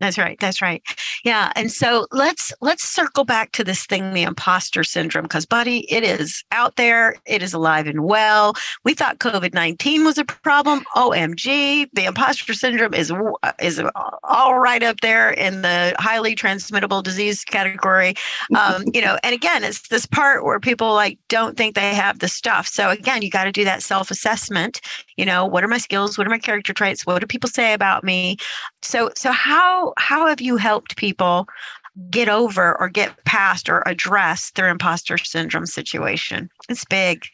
That's 0.00 0.16
right. 0.16 0.38
That's 0.38 0.62
right. 0.62 0.82
Yeah. 1.24 1.52
And 1.56 1.72
so 1.72 2.06
let's 2.12 2.52
let's 2.60 2.84
circle 2.84 3.24
back 3.24 3.50
to 3.52 3.64
this 3.64 3.84
thing, 3.84 4.12
the 4.12 4.22
imposter 4.22 4.84
syndrome, 4.84 5.24
because 5.24 5.44
buddy, 5.44 5.92
it 5.92 6.04
is 6.04 6.44
out 6.52 6.76
there. 6.76 7.16
It 7.26 7.42
is 7.42 7.52
alive 7.52 7.88
and 7.88 8.04
well. 8.04 8.54
We 8.84 8.94
thought 8.94 9.18
COVID 9.18 9.54
nineteen 9.54 10.04
was 10.04 10.16
a 10.16 10.24
problem. 10.24 10.84
OMG, 10.94 11.88
the 11.92 12.04
imposter 12.04 12.54
syndrome 12.54 12.94
is 12.94 13.12
is 13.60 13.82
all 14.22 14.60
right 14.60 14.82
up 14.84 15.00
there 15.00 15.30
in 15.30 15.62
the 15.62 15.96
highly 15.98 16.36
transmittable 16.36 17.02
disease 17.02 17.44
category. 17.44 18.14
Um, 18.56 18.84
you 18.94 19.00
know, 19.00 19.18
and 19.24 19.34
again, 19.34 19.64
it's 19.64 19.88
this 19.88 20.06
part 20.06 20.44
where 20.44 20.60
people 20.60 20.94
like 20.94 21.18
don't 21.28 21.56
think 21.56 21.74
they 21.74 21.94
have 21.94 22.20
the 22.20 22.28
stuff. 22.28 22.68
So 22.68 22.90
again, 22.90 23.22
you 23.22 23.30
got 23.30 23.44
to 23.44 23.52
do 23.52 23.64
that 23.64 23.82
self 23.82 24.12
assessment. 24.12 24.80
You 25.16 25.26
know, 25.26 25.44
what 25.44 25.64
are 25.64 25.68
my 25.68 25.78
skills? 25.78 26.16
What 26.16 26.26
are 26.26 26.30
my 26.30 26.38
character 26.38 26.72
traits? 26.72 27.04
What 27.04 27.18
do 27.18 27.26
people 27.26 27.50
say 27.50 27.72
about 27.72 28.04
me? 28.04 28.36
So 28.82 29.10
so 29.16 29.32
how 29.32 29.92
how 29.98 30.26
have 30.26 30.40
you 30.40 30.56
helped 30.56 30.96
people 30.96 31.48
get 32.10 32.28
over 32.28 32.78
or 32.80 32.88
get 32.88 33.24
past 33.24 33.68
or 33.68 33.82
address 33.86 34.52
their 34.52 34.68
imposter 34.68 35.18
syndrome 35.18 35.66
situation? 35.66 36.48
It's 36.68 36.84
big. 36.84 37.26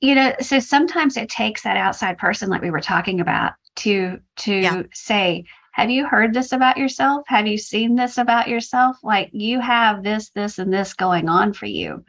you 0.00 0.14
know 0.14 0.32
so 0.40 0.58
sometimes 0.58 1.16
it 1.16 1.28
takes 1.28 1.62
that 1.62 1.76
outside 1.76 2.18
person 2.18 2.48
like 2.48 2.62
we 2.62 2.70
were 2.70 2.80
talking 2.80 3.20
about 3.20 3.52
to 3.76 4.18
to 4.36 4.54
yeah. 4.54 4.82
say 4.92 5.44
have 5.72 5.88
you 5.90 6.04
heard 6.04 6.34
this 6.34 6.50
about 6.52 6.76
yourself 6.76 7.22
have 7.28 7.46
you 7.46 7.56
seen 7.56 7.94
this 7.94 8.18
about 8.18 8.48
yourself 8.48 8.96
like 9.04 9.30
you 9.32 9.60
have 9.60 10.02
this 10.02 10.30
this 10.30 10.58
and 10.58 10.72
this 10.72 10.94
going 10.94 11.28
on 11.28 11.52
for 11.52 11.66
you 11.66 12.04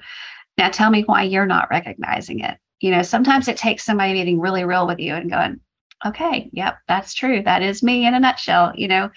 now 0.58 0.70
tell 0.70 0.90
me 0.90 1.04
why 1.04 1.22
you're 1.22 1.46
not 1.46 1.70
recognizing 1.70 2.40
it 2.40 2.58
you 2.80 2.90
know 2.90 3.04
sometimes 3.04 3.48
it 3.48 3.58
takes 3.58 3.86
somebody 3.86 4.16
getting 4.16 4.40
really 4.40 4.64
real 4.66 4.88
with 4.88 5.00
you 5.00 5.14
and 5.14 5.30
going 5.30 5.60
okay 6.06 6.50
yep 6.54 6.78
that's 6.88 7.14
true 7.14 7.42
that 7.44 7.62
is 7.62 7.84
me 7.84 8.06
in 8.06 8.14
a 8.14 8.20
nutshell 8.20 8.72
you 8.76 8.88
know 8.88 9.10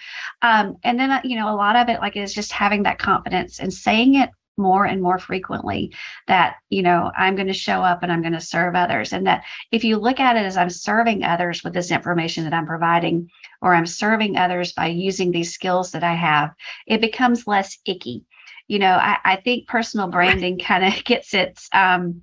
um, 0.42 0.77
and 0.83 0.99
then 0.99 1.11
uh, 1.11 1.21
you 1.25 1.37
know 1.37 1.53
a 1.53 1.57
lot 1.57 1.77
of 1.77 1.88
it 1.88 2.01
like 2.01 2.16
is 2.16 2.35
just 2.35 2.53
having 2.53 2.83
that 2.83 2.99
confidence 2.99 3.61
and 3.61 3.73
saying 3.73 4.14
it 4.14 4.31
more 4.59 4.85
and 4.85 5.01
more 5.03 5.18
frequently 5.18 5.92
that 6.27 6.57
you 6.68 6.83
know 6.83 7.11
i'm 7.16 7.35
going 7.35 7.47
to 7.47 7.53
show 7.53 7.83
up 7.83 8.03
and 8.03 8.12
i'm 8.12 8.21
going 8.21 8.33
to 8.33 8.40
serve 8.40 8.75
others 8.75 9.12
and 9.12 9.27
that 9.27 9.42
if 9.71 9.83
you 9.83 9.97
look 9.97 10.21
at 10.21 10.37
it 10.37 10.45
as 10.45 10.57
i'm 10.57 10.68
serving 10.68 11.25
others 11.25 11.64
with 11.64 11.73
this 11.73 11.90
information 11.90 12.45
that 12.45 12.53
i'm 12.53 12.66
providing 12.66 13.29
or 13.62 13.75
i'm 13.75 13.87
serving 13.87 14.37
others 14.37 14.73
by 14.73 14.87
using 14.87 15.31
these 15.31 15.55
skills 15.55 15.90
that 15.92 16.05
i 16.05 16.14
have 16.14 16.51
it 16.87 17.01
becomes 17.01 17.47
less 17.47 17.79
icky 17.87 18.25
you 18.68 18.79
know 18.79 18.94
i, 18.94 19.18
I 19.25 19.37
think 19.37 19.68
personal 19.68 20.09
branding 20.09 20.59
kind 20.59 20.85
of 20.85 21.05
gets 21.05 21.35
its 21.35 21.68
um, 21.72 22.22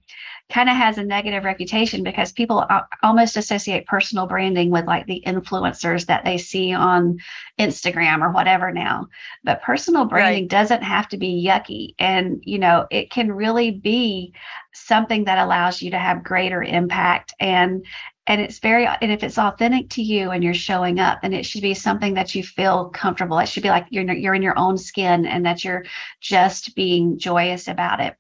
kind 0.49 0.67
of 0.67 0.75
has 0.75 0.97
a 0.97 1.04
negative 1.04 1.43
reputation 1.43 2.04
because 2.04 2.32
people 2.32 2.65
almost 3.04 3.38
associate 3.38 3.86
personal 3.86 4.25
branding 4.25 4.71
with 4.71 4.86
like 4.86 5.06
the 5.06 5.21
influencers 5.25 6.08
that 6.08 6.25
they 6.25 6.39
see 6.39 6.73
on 6.73 7.19
Instagram 7.60 8.21
or 8.21 8.32
whatever 8.32 8.71
now. 8.71 9.08
But 9.43 9.62
personal 9.62 10.06
branding 10.06 10.43
right. 10.43 10.49
doesn't 10.49 10.82
have 10.82 11.08
to 11.10 11.17
be 11.17 11.45
yucky. 11.45 11.93
And, 11.99 12.41
you 12.43 12.58
know, 12.58 12.88
it 12.89 13.12
can 13.12 13.32
really 13.32 13.69
be 13.69 14.34
something 14.73 15.25
that 15.25 15.38
allows 15.38 15.84
you 15.84 15.91
to 15.91 15.99
have 15.99 16.23
greater 16.23 16.63
impact 16.63 17.34
and 17.39 17.86
and 18.30 18.39
it's 18.39 18.60
very 18.60 18.86
and 18.86 19.12
if 19.12 19.24
it's 19.24 19.39
authentic 19.39 19.89
to 19.89 20.04
you 20.04 20.30
and 20.30 20.44
you're 20.44 20.54
showing 20.54 21.00
up 21.00 21.20
and 21.24 21.34
it 21.34 21.46
should 21.46 21.63
be 21.63 21.74
something 21.74 22.13
that 22.13 22.36
you 22.36 22.44
feel 22.44 22.89
comfortable. 22.89 23.39
It 23.39 23.48
should 23.48 23.63
be 23.63 23.70
like 23.70 23.88
you're 23.89 24.10
you're 24.13 24.36
in 24.36 24.44
your 24.44 24.58
own 24.58 24.78
skin 24.78 25.26
and 25.26 25.44
that 25.48 25.63
you're 25.63 25.84
just 26.22 26.76
being 26.76 27.18
joyous 27.18 27.68
about 27.68 28.00
it. 28.00 28.15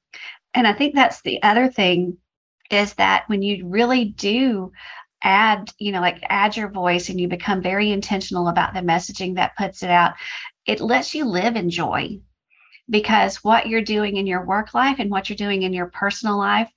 And 0.55 0.65
I 0.65 0.73
think 0.73 0.95
that's 0.95 1.21
the 1.21 1.41
other 1.43 1.69
thing 1.69 2.17
is 2.71 2.95
that 2.95 3.25
when 3.27 3.43
you 3.43 3.67
really 3.67 4.05
do 4.05 4.71
add, 5.21 5.69
you 5.77 5.91
know, 5.91 6.01
like 6.01 6.23
add 6.29 6.57
your 6.57 6.69
voice 6.69 7.09
and 7.09 7.21
you 7.21 7.27
become 7.27 7.61
very 7.61 7.91
intentional 7.91 8.47
about 8.47 8.73
the 8.73 8.79
messaging 8.79 9.35
that 9.35 9.55
puts 9.57 9.83
it 9.83 9.91
out, 9.91 10.13
it 10.65 10.81
lets 10.81 11.13
you 11.13 11.23
live 11.23 11.55
in 11.55 11.69
joy. 11.69 12.19
Because 12.89 13.43
what 13.43 13.67
you're 13.67 13.83
doing 13.83 14.17
in 14.17 14.25
your 14.25 14.43
work 14.43 14.73
life 14.73 14.97
and 14.97 15.11
what 15.11 15.29
you're 15.29 15.37
doing 15.37 15.61
in 15.61 15.73
your 15.73 15.87
personal 15.87 16.39
life 16.39 16.71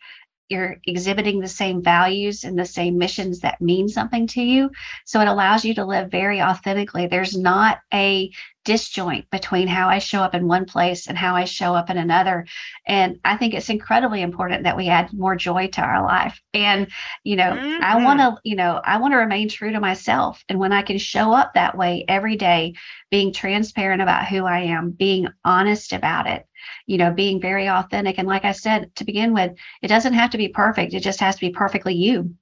you're 0.48 0.76
exhibiting 0.86 1.40
the 1.40 1.48
same 1.48 1.82
values 1.82 2.44
and 2.44 2.58
the 2.58 2.64
same 2.64 2.98
missions 2.98 3.40
that 3.40 3.60
mean 3.60 3.88
something 3.88 4.26
to 4.28 4.42
you. 4.42 4.70
So 5.04 5.20
it 5.20 5.28
allows 5.28 5.64
you 5.64 5.74
to 5.74 5.84
live 5.84 6.10
very 6.10 6.42
authentically. 6.42 7.06
There's 7.06 7.36
not 7.36 7.80
a 7.92 8.30
disjoint 8.64 9.28
between 9.30 9.66
how 9.66 9.88
I 9.88 9.98
show 9.98 10.20
up 10.20 10.34
in 10.34 10.46
one 10.46 10.64
place 10.64 11.06
and 11.06 11.18
how 11.18 11.34
I 11.34 11.44
show 11.44 11.74
up 11.74 11.90
in 11.90 11.98
another. 11.98 12.46
And 12.86 13.18
I 13.24 13.36
think 13.36 13.54
it's 13.54 13.70
incredibly 13.70 14.22
important 14.22 14.64
that 14.64 14.76
we 14.76 14.88
add 14.88 15.12
more 15.12 15.36
joy 15.36 15.68
to 15.68 15.80
our 15.80 16.02
life. 16.02 16.40
And, 16.54 16.88
you 17.24 17.36
know, 17.36 17.52
mm-hmm. 17.52 17.82
I 17.82 18.04
want 18.04 18.20
to, 18.20 18.36
you 18.44 18.56
know, 18.56 18.80
I 18.84 18.98
want 18.98 19.12
to 19.12 19.18
remain 19.18 19.48
true 19.48 19.72
to 19.72 19.80
myself. 19.80 20.44
And 20.48 20.58
when 20.58 20.72
I 20.72 20.82
can 20.82 20.98
show 20.98 21.32
up 21.32 21.54
that 21.54 21.76
way 21.76 22.04
every 22.08 22.36
day, 22.36 22.74
being 23.10 23.32
transparent 23.32 24.02
about 24.02 24.26
who 24.26 24.46
I 24.46 24.60
am, 24.60 24.90
being 24.90 25.28
honest 25.44 25.92
about 25.92 26.26
it, 26.26 26.46
you 26.86 26.98
know, 26.98 27.12
being 27.12 27.40
very 27.40 27.68
authentic. 27.68 28.18
And 28.18 28.28
like 28.28 28.44
I 28.44 28.52
said 28.52 28.94
to 28.96 29.04
begin 29.04 29.34
with, 29.34 29.52
it 29.82 29.88
doesn't 29.88 30.14
have 30.14 30.30
to 30.30 30.38
be 30.38 30.48
perfect, 30.48 30.94
it 30.94 31.00
just 31.00 31.20
has 31.20 31.34
to 31.34 31.40
be 31.40 31.50
perfectly 31.50 31.94
you. 31.94 32.34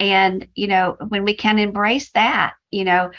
And, 0.00 0.46
you 0.54 0.68
know, 0.68 0.96
when 1.08 1.24
we 1.24 1.34
can 1.34 1.58
embrace 1.58 2.10
that, 2.10 2.54
you 2.70 2.84
know, 2.84 3.10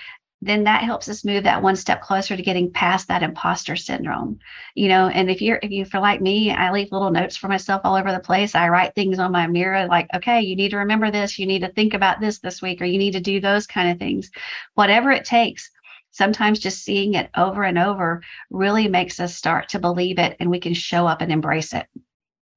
then 0.41 0.63
that 0.63 0.83
helps 0.83 1.09
us 1.09 1.25
move 1.25 1.43
that 1.43 1.61
one 1.61 1.75
step 1.75 2.01
closer 2.01 2.35
to 2.37 2.41
getting 2.41 2.71
past 2.71 3.07
that 3.07 3.23
imposter 3.23 3.75
syndrome. 3.75 4.39
You 4.75 4.87
know 4.87 5.07
and 5.07 5.29
if 5.29 5.41
you're 5.41 5.59
if 5.61 5.71
you 5.71 5.85
feel 5.85 6.01
like 6.01 6.21
me 6.21 6.51
i 6.51 6.71
leave 6.71 6.91
little 6.91 7.11
notes 7.11 7.35
for 7.35 7.47
myself 7.47 7.81
all 7.83 7.95
over 7.95 8.11
the 8.11 8.19
place. 8.19 8.55
I 8.55 8.69
write 8.69 8.95
things 8.95 9.19
on 9.19 9.31
my 9.31 9.47
mirror 9.47 9.87
like 9.87 10.07
okay 10.15 10.41
you 10.41 10.55
need 10.55 10.69
to 10.69 10.77
remember 10.77 11.11
this. 11.11 11.37
You 11.39 11.45
need 11.45 11.61
to 11.61 11.71
think 11.73 11.93
about 11.93 12.19
this 12.19 12.39
this 12.39 12.61
week 12.61 12.81
or 12.81 12.85
you 12.85 12.97
need 12.97 13.13
to 13.13 13.19
do 13.19 13.39
those 13.39 13.67
kind 13.67 13.91
of 13.91 13.99
things. 13.99 14.31
Whatever 14.75 15.11
it 15.11 15.25
takes 15.25 15.69
sometimes 16.11 16.59
just 16.59 16.83
seeing 16.83 17.13
it 17.13 17.29
over 17.37 17.63
and 17.63 17.77
over 17.77 18.21
really 18.49 18.87
makes 18.87 19.19
us 19.19 19.35
start 19.35 19.69
to 19.69 19.79
believe 19.79 20.17
it 20.19 20.35
and 20.39 20.49
we 20.49 20.59
can 20.59 20.73
show 20.73 21.05
up 21.05 21.21
and 21.21 21.31
embrace 21.31 21.73
it 21.73 21.85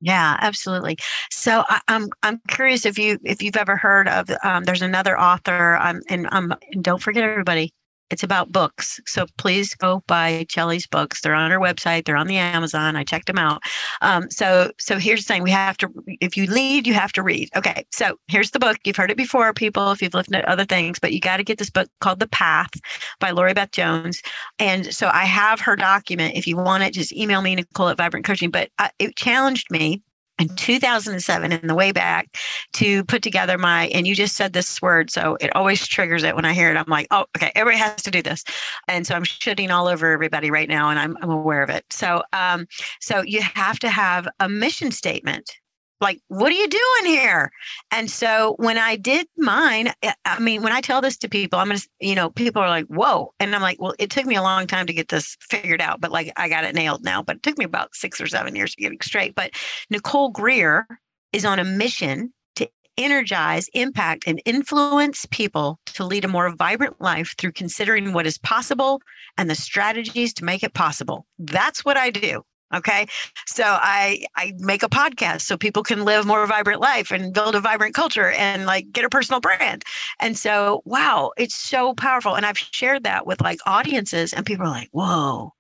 yeah, 0.03 0.37
absolutely. 0.41 0.99
So 1.31 1.62
I, 1.69 1.81
am 1.88 2.03
I'm, 2.03 2.09
I'm 2.25 2.41
curious 2.49 2.85
if 2.85 2.99
you 2.99 3.19
if 3.25 3.41
you've 3.41 3.57
ever 3.57 3.77
heard 3.77 4.09
of 4.09 4.29
um, 4.43 4.65
there's 4.65 4.83
another 4.83 5.19
author 5.19 5.77
um, 5.77 6.01
and 6.09 6.29
um 6.33 6.53
and 6.73 6.83
don't 6.83 7.01
forget 7.01 7.23
everybody 7.23 7.73
it's 8.12 8.22
about 8.22 8.53
books. 8.53 9.01
So 9.07 9.27
please 9.38 9.75
go 9.75 10.03
buy 10.07 10.44
Chelly's 10.48 10.87
books. 10.87 11.20
They're 11.20 11.35
on 11.35 11.51
her 11.51 11.59
website. 11.59 12.05
They're 12.05 12.16
on 12.16 12.27
the 12.27 12.37
Amazon. 12.37 12.94
I 12.94 13.05
checked 13.05 13.27
them 13.27 13.38
out. 13.38 13.62
Um, 14.03 14.31
so 14.31 14.70
so 14.79 14.98
here's 14.98 15.25
the 15.25 15.33
thing: 15.33 15.42
we 15.42 15.51
have 15.51 15.77
to. 15.79 15.88
If 16.20 16.37
you 16.37 16.46
lead, 16.46 16.87
you 16.87 16.94
have 16.94 17.12
to 17.12 17.22
read. 17.22 17.48
Okay. 17.57 17.85
So 17.90 18.16
here's 18.29 18.51
the 18.51 18.59
book. 18.59 18.79
You've 18.85 18.96
heard 18.96 19.11
it 19.11 19.16
before, 19.16 19.53
people. 19.55 19.90
If 19.92 20.03
you've 20.03 20.14
listened 20.14 20.35
to 20.35 20.51
other 20.51 20.64
things, 20.64 20.98
but 20.98 21.12
you 21.12 21.20
got 21.20 21.38
to 21.38 21.44
get 21.44 21.59
this 21.59 21.70
book 21.70 21.88
called 22.01 22.20
The 22.20 22.29
Path 22.29 22.70
by 23.18 23.31
Laurie 23.31 23.55
Beth 23.55 23.72
Jones. 23.72 24.22
And 24.59 24.94
so 24.94 25.11
I 25.12 25.25
have 25.25 25.61
her 25.61 25.77
document. 25.77 26.37
If 26.37 26.46
you 26.46 26.57
want 26.57 26.83
it, 26.83 26.92
just 26.92 27.12
email 27.12 27.42
me 27.42 27.55
Nicole 27.55 27.88
at 27.88 27.96
Vibrant 27.96 28.27
Coaching. 28.27 28.51
But 28.51 28.70
I, 28.79 28.90
it 28.98 29.16
challenged 29.16 29.70
me 29.70 30.03
in 30.38 30.49
2007 30.57 31.53
in 31.53 31.66
the 31.66 31.75
way 31.75 31.92
back 31.92 32.37
to 32.73 33.05
put 33.05 33.23
together 33.23 33.59
my 33.59 33.88
and 33.88 34.07
you 34.07 34.14
just 34.14 34.37
said 34.37 34.53
this 34.53 34.81
word 34.81 35.11
so 35.11 35.37
it 35.40 35.55
always 35.55 35.87
triggers 35.87 36.23
it 36.23 36.35
when 36.35 36.45
i 36.45 36.53
hear 36.53 36.71
it. 36.71 36.77
I'm 36.77 36.85
like 36.88 37.07
oh 37.11 37.27
okay 37.37 37.53
everybody 37.55 37.79
has 37.83 38.03
to 38.03 38.11
do 38.11 38.23
this. 38.23 38.45
And 38.88 39.07
so 39.07 39.14
i'm 39.14 39.25
shitting 39.25 39.71
all 39.71 39.88
over 39.88 40.11
everybody 40.11 40.51
right 40.51 40.68
now 40.68 40.90
and 40.90 40.99
i'm, 40.99 41.16
I'm 41.23 41.31
aware 41.31 41.62
of 41.62 41.71
it. 41.71 41.85
So 41.90 42.23
um 42.33 42.66
so 43.01 43.23
you 43.23 43.42
have 43.42 43.79
to 43.81 43.90
have 43.90 44.27
a 44.40 44.49
mission 44.49 44.90
statement 44.90 45.59
like 46.03 46.21
what 46.29 46.53
are 46.53 46.57
you 46.57 46.69
doing 46.69 47.12
here? 47.12 47.51
And 47.91 48.11
so 48.11 48.57
when 48.59 48.77
i 48.77 48.97
did 48.97 49.27
mine 49.38 49.93
eh, 50.03 50.12
i 50.25 50.38
mean 50.38 50.62
when 50.62 50.73
i 50.73 50.81
tell 50.81 51.01
this 51.01 51.17
to 51.19 51.29
people 51.29 51.59
i'm 51.59 51.69
gonna 51.69 51.81
you 52.01 52.15
know 52.15 52.29
people 52.31 52.61
are 52.61 52.69
like 52.69 52.87
whoa. 52.87 53.33
And 53.41 53.55
i'm 53.55 53.62
like 53.62 53.81
well 53.81 53.95
it 53.99 54.11
took 54.11 54.27
me 54.27 54.35
a 54.35 54.43
long 54.43 54.67
time 54.67 54.87
to 54.87 54.93
get 54.93 55.09
this 55.09 55.37
figured 55.41 55.81
out 55.81 56.01
but 56.01 56.12
like 56.12 56.33
i 56.37 56.49
got 56.49 56.65
it 56.65 56.75
nailed 56.75 57.05
now. 57.05 57.23
But 57.23 57.37
it 57.37 57.43
took 57.43 57.57
me 57.57 57.65
about 57.65 57.95
six 57.95 58.21
or 58.21 58.27
seven 58.27 58.57
years 58.57 58.75
to 58.75 58.83
get 58.83 58.93
it 58.93 59.03
straight. 59.05 59.35
But 59.35 59.53
nicole 59.88 60.31
greer 60.31 60.87
is 61.33 61.45
on 61.45 61.59
a 61.59 61.65
mission 61.65 62.33
to 62.57 62.69
energize 62.99 63.69
impact 63.73 64.25
and 64.27 64.43
influence 64.45 65.25
people 65.31 65.79
to 65.87 66.05
lead 66.05 66.25
a 66.25 66.29
more 66.29 66.55
vibrant 66.55 67.01
life 67.01 67.35
through 67.38 67.53
considering 67.53 68.12
what 68.12 68.27
is 68.27 68.38
possible 68.38 69.01
and 69.38 69.49
the 69.49 69.55
strategies 69.55 70.35
to 70.35 70.45
make 70.45 70.62
it 70.62 70.75
possible. 70.75 71.27
That's 71.38 71.85
what 71.85 71.97
i 71.97 72.11
do 72.11 72.43
Okay. 72.75 73.07
So 73.47 73.65
I 73.67 74.25
I 74.37 74.53
make 74.59 74.83
a 74.83 74.89
podcast 74.89 75.43
so 75.43 75.57
people 75.57 75.83
can 75.83 76.05
live 76.05 76.27
more 76.27 76.47
vibrant 76.47 76.81
life 76.81 77.11
and 77.11 77.33
build 77.33 77.55
a 77.55 77.61
vibrant 77.61 77.95
culture 77.95 78.31
and 78.31 78.67
like 78.67 78.91
get 78.93 79.05
a 79.05 79.11
personal 79.11 79.41
brand. 79.41 79.85
And 80.21 80.37
so 80.39 80.83
wow, 80.85 81.33
it's 81.37 81.55
so 81.55 81.95
powerful. 81.95 82.35
And 82.35 82.47
I've 82.47 82.59
shared 82.59 83.05
that 83.05 83.27
with 83.27 83.41
like 83.41 83.59
audiences 83.67 84.33
and 84.33 84.47
people 84.47 84.67
are 84.67 84.71
like, 84.71 84.89
whoa. 84.93 85.53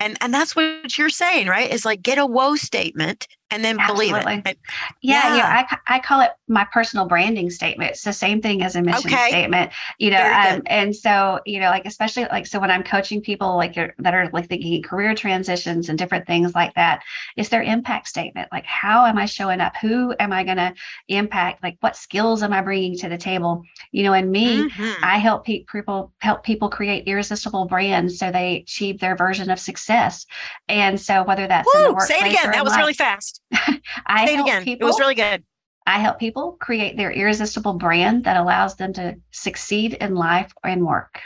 And 0.00 0.16
and 0.20 0.32
that's 0.32 0.54
what 0.54 0.96
you're 0.98 1.08
saying, 1.08 1.48
right? 1.48 1.70
Is 1.70 1.84
like 1.84 2.02
get 2.02 2.18
a 2.18 2.26
whoa 2.26 2.56
statement 2.56 3.26
and 3.50 3.64
then 3.64 3.78
Absolutely. 3.78 4.20
believe 4.20 4.46
it. 4.46 4.58
yeah, 5.00 5.34
yeah, 5.34 5.36
yeah. 5.36 5.66
I, 5.86 5.96
I 5.96 6.00
call 6.00 6.20
it 6.20 6.30
my 6.48 6.66
personal 6.72 7.06
branding 7.06 7.50
statement. 7.50 7.92
It's 7.92 8.02
the 8.02 8.12
same 8.12 8.42
thing 8.42 8.62
as 8.62 8.76
a 8.76 8.82
mission 8.82 9.12
okay. 9.12 9.28
statement, 9.28 9.72
you 9.98 10.10
know. 10.10 10.22
Um, 10.22 10.62
and 10.66 10.94
so, 10.94 11.40
you 11.46 11.60
know, 11.60 11.70
like 11.70 11.86
especially 11.86 12.24
like 12.24 12.46
so 12.46 12.60
when 12.60 12.70
I'm 12.70 12.82
coaching 12.82 13.20
people 13.20 13.56
like 13.56 13.74
that 13.74 14.14
are 14.14 14.28
like 14.32 14.48
thinking 14.48 14.82
career 14.82 15.14
transitions 15.14 15.88
and 15.88 15.98
different 15.98 16.26
things 16.26 16.54
like 16.54 16.74
that, 16.74 17.02
it's 17.36 17.48
their 17.48 17.62
impact 17.62 18.08
statement. 18.08 18.48
Like, 18.52 18.66
how 18.66 19.06
am 19.06 19.16
I 19.16 19.26
showing 19.26 19.60
up? 19.60 19.74
Who 19.80 20.14
am 20.18 20.32
I 20.32 20.44
going 20.44 20.58
to 20.58 20.74
impact? 21.08 21.62
Like, 21.62 21.78
what 21.80 21.96
skills 21.96 22.42
am 22.42 22.52
I 22.52 22.60
bringing 22.60 22.96
to 22.98 23.08
the 23.08 23.18
table? 23.18 23.62
You 23.92 24.04
know, 24.04 24.12
and 24.12 24.30
me, 24.30 24.68
mm-hmm. 24.68 25.04
I 25.04 25.18
help 25.18 25.46
pe- 25.46 25.64
people 25.64 26.12
help 26.18 26.44
people 26.44 26.68
create 26.68 27.06
irresistible 27.06 27.64
brands 27.64 28.18
so 28.18 28.30
they 28.30 28.58
achieve 28.58 29.00
their 29.00 29.16
version 29.16 29.50
of 29.50 29.58
success. 29.58 30.26
And 30.68 31.00
so 31.00 31.22
whether 31.24 31.46
that's 31.46 31.68
Woo, 31.74 31.80
in 31.80 31.86
the 31.86 31.92
workplace 31.94 32.08
say 32.08 32.26
it 32.26 32.32
again. 32.32 32.50
That 32.50 32.64
was 32.64 32.72
life, 32.72 32.80
really 32.80 32.94
fast. 32.94 33.37
I 34.06 34.26
Say 34.26 34.34
it 34.34 34.40
again. 34.40 34.64
People, 34.64 34.86
it 34.86 34.90
was 34.90 35.00
really 35.00 35.14
good. 35.14 35.42
I 35.86 35.98
help 35.98 36.18
people 36.18 36.52
create 36.60 36.96
their 36.96 37.10
irresistible 37.10 37.74
brand 37.74 38.24
that 38.24 38.36
allows 38.36 38.76
them 38.76 38.92
to 38.94 39.16
succeed 39.30 39.94
in 39.94 40.14
life 40.14 40.52
and 40.62 40.86
work. 40.86 41.20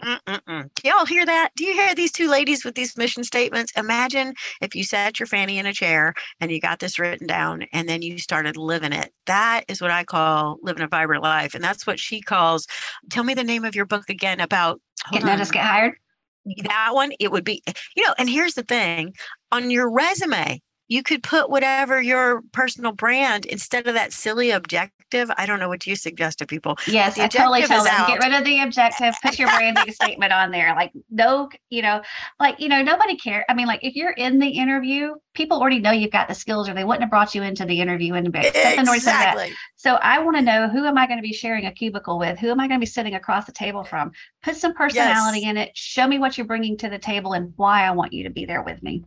Mm-mm-mm. 0.00 0.68
Y'all 0.84 1.06
hear 1.06 1.24
that? 1.24 1.50
Do 1.56 1.64
you 1.64 1.72
hear 1.72 1.94
these 1.94 2.12
two 2.12 2.28
ladies 2.28 2.64
with 2.64 2.74
these 2.74 2.96
mission 2.96 3.24
statements? 3.24 3.72
Imagine 3.76 4.34
if 4.60 4.74
you 4.74 4.84
sat 4.84 5.18
your 5.18 5.26
fanny 5.26 5.58
in 5.58 5.66
a 5.66 5.72
chair 5.72 6.12
and 6.40 6.50
you 6.50 6.60
got 6.60 6.80
this 6.80 6.98
written 6.98 7.26
down 7.26 7.64
and 7.72 7.88
then 7.88 8.02
you 8.02 8.18
started 8.18 8.56
living 8.56 8.92
it. 8.92 9.12
That 9.26 9.64
is 9.68 9.80
what 9.80 9.90
I 9.90 10.04
call 10.04 10.58
living 10.62 10.82
a 10.82 10.88
vibrant 10.88 11.22
life. 11.22 11.54
And 11.54 11.64
that's 11.64 11.86
what 11.86 11.98
she 11.98 12.20
calls. 12.20 12.66
Tell 13.10 13.24
me 13.24 13.34
the 13.34 13.44
name 13.44 13.64
of 13.64 13.74
your 13.74 13.86
book 13.86 14.08
again 14.08 14.40
about. 14.40 14.80
Get 15.12 15.24
Notice, 15.24 15.50
Get 15.50 15.64
Hired. 15.64 15.94
That 16.64 16.90
one, 16.92 17.12
it 17.18 17.32
would 17.32 17.44
be, 17.44 17.62
you 17.96 18.04
know, 18.04 18.14
and 18.18 18.28
here's 18.28 18.54
the 18.54 18.62
thing 18.62 19.14
on 19.50 19.70
your 19.70 19.90
resume, 19.90 20.60
you 20.88 21.02
could 21.02 21.22
put 21.22 21.50
whatever 21.50 22.00
your 22.00 22.42
personal 22.52 22.92
brand 22.92 23.46
instead 23.46 23.86
of 23.86 23.94
that 23.94 24.12
silly 24.12 24.50
objective. 24.50 25.30
I 25.36 25.46
don't 25.46 25.60
know 25.60 25.68
what 25.68 25.86
you 25.86 25.94
suggest 25.96 26.38
to 26.38 26.46
people. 26.46 26.76
Yes, 26.86 27.18
I 27.18 27.28
totally 27.28 27.62
tell 27.62 27.84
them 27.84 27.94
out. 27.94 28.08
get 28.08 28.22
rid 28.22 28.32
of 28.32 28.44
the 28.44 28.60
objective, 28.60 29.14
put 29.22 29.38
your 29.38 29.48
branding 29.48 29.92
statement 29.92 30.32
on 30.32 30.50
there. 30.50 30.74
Like 30.74 30.92
no, 31.10 31.48
you 31.70 31.82
know, 31.82 32.02
like 32.40 32.60
you 32.60 32.68
know, 32.68 32.82
nobody 32.82 33.16
care. 33.16 33.44
I 33.48 33.54
mean, 33.54 33.66
like 33.66 33.80
if 33.82 33.94
you're 33.94 34.12
in 34.12 34.38
the 34.38 34.48
interview, 34.48 35.14
people 35.34 35.60
already 35.60 35.78
know 35.78 35.92
you've 35.92 36.12
got 36.12 36.28
the 36.28 36.34
skills, 36.34 36.68
or 36.68 36.74
they 36.74 36.84
wouldn't 36.84 37.02
have 37.02 37.10
brought 37.10 37.34
you 37.34 37.42
into 37.42 37.64
the 37.64 37.80
interview 37.80 38.14
in 38.14 38.24
exactly. 38.94 39.52
So 39.76 39.94
I 39.94 40.18
want 40.20 40.36
to 40.36 40.42
know 40.42 40.68
who 40.68 40.84
am 40.84 40.98
I 40.98 41.06
going 41.06 41.18
to 41.18 41.22
be 41.22 41.32
sharing 41.32 41.66
a 41.66 41.72
cubicle 41.72 42.18
with? 42.18 42.38
Who 42.38 42.50
am 42.50 42.58
I 42.58 42.66
going 42.66 42.80
to 42.80 42.84
be 42.84 42.90
sitting 42.90 43.14
across 43.14 43.46
the 43.46 43.52
table 43.52 43.84
from? 43.84 44.12
Put 44.42 44.56
some 44.56 44.74
personality 44.74 45.40
yes. 45.40 45.50
in 45.50 45.56
it. 45.56 45.76
Show 45.76 46.06
me 46.06 46.18
what 46.18 46.36
you're 46.36 46.46
bringing 46.46 46.76
to 46.78 46.88
the 46.88 46.98
table 46.98 47.34
and 47.34 47.52
why 47.56 47.84
I 47.84 47.92
want 47.92 48.12
you 48.12 48.24
to 48.24 48.30
be 48.30 48.44
there 48.44 48.62
with 48.62 48.82
me. 48.82 49.04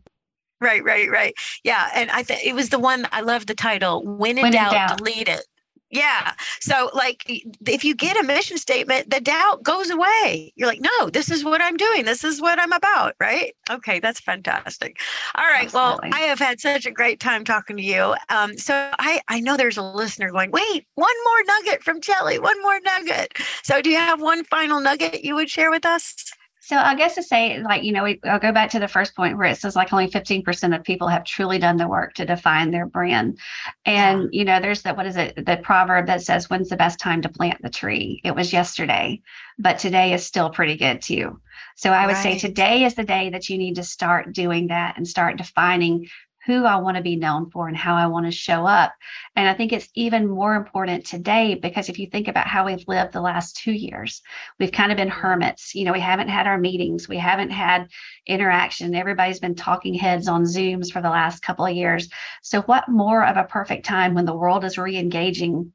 Right, 0.62 0.84
right, 0.84 1.10
right. 1.10 1.34
Yeah, 1.64 1.89
and 1.95 2.12
I 2.12 2.24
think 2.24 2.45
it 2.45 2.53
was 2.53 2.70
the 2.70 2.80
one 2.80 3.07
I 3.12 3.22
love 3.22 3.45
the 3.45 3.55
title. 3.55 4.03
When 4.05 4.38
in, 4.38 4.43
when 4.43 4.51
doubt, 4.51 4.74
in 4.74 4.78
doubt, 4.78 4.97
delete 4.97 5.28
it. 5.30 5.45
Yeah. 5.91 6.34
So, 6.60 6.91
like, 6.93 7.24
if 7.28 7.84
you 7.84 7.95
get 7.95 8.16
a 8.20 8.24
mission 8.24 8.57
statement, 8.57 9.10
the 9.10 9.20
doubt 9.20 9.64
goes 9.64 9.89
away. 9.89 10.53
You're 10.55 10.68
like, 10.68 10.82
no, 10.82 11.10
this 11.10 11.32
is 11.32 11.43
what 11.43 11.62
I'm 11.62 11.78
doing. 11.78 12.05
This 12.05 12.24
is 12.24 12.39
what 12.39 12.60
I'm 12.60 12.74
about. 12.74 13.16
Right. 13.20 13.55
Okay. 13.72 13.99
That's 13.99 14.20
fantastic. 14.20 14.99
All 15.36 15.45
right. 15.45 15.66
Absolutely. 15.66 16.10
Well, 16.12 16.22
I 16.22 16.26
have 16.28 16.38
had 16.38 16.60
such 16.60 16.86
a 16.86 16.91
great 16.91 17.20
time 17.20 17.43
talking 17.43 17.76
to 17.78 17.84
you. 17.84 18.16
Um, 18.30 18.55
so, 18.57 18.91
I, 18.99 19.22
I 19.30 19.39
know 19.39 19.57
there's 19.57 19.78
a 19.78 19.82
listener 19.82 20.30
going, 20.30 20.51
wait, 20.51 20.86
one 20.93 21.16
more 21.24 21.43
nugget 21.55 21.84
from 21.84 22.01
Chelly, 22.01 22.38
one 22.38 22.62
more 22.62 22.80
nugget. 22.82 23.38
So, 23.64 23.82
do 23.82 23.89
you 23.89 23.97
have 23.97 24.22
one 24.22 24.43
final 24.43 24.80
nugget 24.80 25.24
you 25.24 25.34
would 25.36 25.49
share 25.49 25.72
with 25.72 25.88
us? 25.88 26.32
So 26.70 26.78
I 26.78 26.94
guess 26.94 27.16
to 27.16 27.24
say, 27.24 27.64
like, 27.64 27.82
you 27.82 27.92
know, 27.92 28.04
we, 28.04 28.20
I'll 28.26 28.38
go 28.38 28.52
back 28.52 28.70
to 28.70 28.80
the 28.80 28.88
first 28.88 29.16
point 29.16 29.36
where 29.36 29.48
it 29.48 29.58
says 29.58 29.76
like 29.76 29.92
only 29.92 30.08
15% 30.08 30.76
of 30.76 30.84
people 30.84 31.08
have 31.08 31.24
truly 31.24 31.58
done 31.58 31.78
the 31.78 31.88
work 31.88 32.14
to 32.14 32.28
define 32.28 32.70
their 32.70 32.86
brand. 32.86 33.40
And, 33.86 34.30
yeah. 34.32 34.40
you 34.40 34.46
know, 34.46 34.60
there's 34.60 34.84
that, 34.84 34.96
what 34.96 35.08
is 35.08 35.18
it, 35.18 35.48
the 35.48 35.58
proverb 35.64 36.06
that 36.06 36.22
says, 36.22 36.48
when's 36.48 36.70
the 36.70 36.78
best 36.78 37.00
time 37.00 37.24
to 37.24 37.30
plant 37.30 37.60
the 37.64 37.72
tree? 37.72 38.22
It 38.24 38.36
was 38.36 38.54
yesterday, 38.54 39.20
but 39.58 39.80
today 39.80 40.14
is 40.14 40.24
still 40.24 40.52
pretty 40.52 40.78
good 40.78 41.02
too. 41.02 41.42
So 41.76 41.90
I 41.90 42.06
would 42.06 42.14
right. 42.14 42.22
say 42.22 42.38
today 42.38 42.84
is 42.84 42.94
the 42.94 43.04
day 43.04 43.32
that 43.32 43.50
you 43.50 43.58
need 43.58 43.78
to 43.78 43.84
start 43.84 44.32
doing 44.32 44.68
that 44.68 44.96
and 44.96 45.08
start 45.08 45.38
defining 45.38 46.08
who 46.50 46.66
I 46.66 46.78
want 46.78 46.97
to 46.97 47.04
be 47.04 47.16
known 47.16 47.52
for 47.52 47.68
and 47.68 47.78
how 47.78 47.93
I 47.93 48.08
want 48.08 48.26
to 48.26 48.32
show 48.32 48.66
up. 48.66 48.91
And 49.36 49.47
I 49.47 49.54
think 49.54 49.72
it's 49.72 49.88
even 49.93 50.28
more 50.28 50.56
important 50.56 51.06
today 51.06 51.54
because 51.54 51.89
if 51.89 52.00
you 52.00 52.08
think 52.08 52.28
about 52.28 52.47
how 52.47 52.66
we've 52.66 52.84
lived 52.88 53.14
the 53.14 53.22
last 53.22 53.56
two 53.56 53.72
years, 53.72 54.24
we've 54.60 54.72
kind 54.72 54.91
of 54.91 54.97
been 54.97 55.10
hermits. 55.10 55.76
You 55.76 55.86
know, 55.86 55.93
we 55.93 56.00
haven't 56.00 56.30
had 56.30 56.47
our 56.47 56.58
meetings, 56.58 57.08
we 57.08 57.18
haven't 57.18 57.52
had 57.52 57.88
interaction. 58.26 58.95
Everybody's 58.95 59.39
been 59.39 59.54
talking 59.54 59.93
heads 59.93 60.28
on 60.28 60.41
Zooms 60.43 60.91
for 60.91 61.04
the 61.04 61.10
last 61.10 61.43
couple 61.43 61.68
of 61.68 61.76
years. 61.76 62.10
So, 62.41 62.64
what 62.64 62.89
more 62.89 63.24
of 63.24 63.38
a 63.38 63.43
perfect 63.43 63.86
time 63.86 64.16
when 64.16 64.26
the 64.26 64.36
world 64.36 64.66
is 64.66 64.80
re 64.80 64.97
engaging 64.97 65.72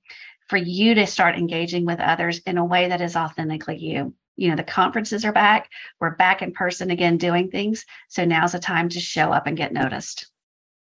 for 0.49 0.57
you 0.57 0.97
to 0.97 1.07
start 1.07 1.37
engaging 1.37 1.87
with 1.87 2.01
others 2.01 2.39
in 2.47 2.59
a 2.59 2.65
way 2.65 2.89
that 2.89 3.01
is 3.01 3.15
authentically 3.15 3.79
you? 3.79 4.13
you 4.37 4.51
know 4.51 4.57
the 4.57 4.65
conferences 4.65 5.25
are 5.25 5.33
back 5.33 5.71
we're 6.01 6.17
back 6.17 6.43
in 6.43 6.53
person 6.53 6.91
again 6.91 7.17
doing 7.17 7.49
things 7.49 7.85
so 8.09 8.25
now's 8.25 8.51
the 8.51 8.59
time 8.59 8.89
to 8.89 8.99
show 8.99 9.33
up 9.33 9.47
and 9.47 9.57
get 9.57 9.73
noticed 9.73 10.27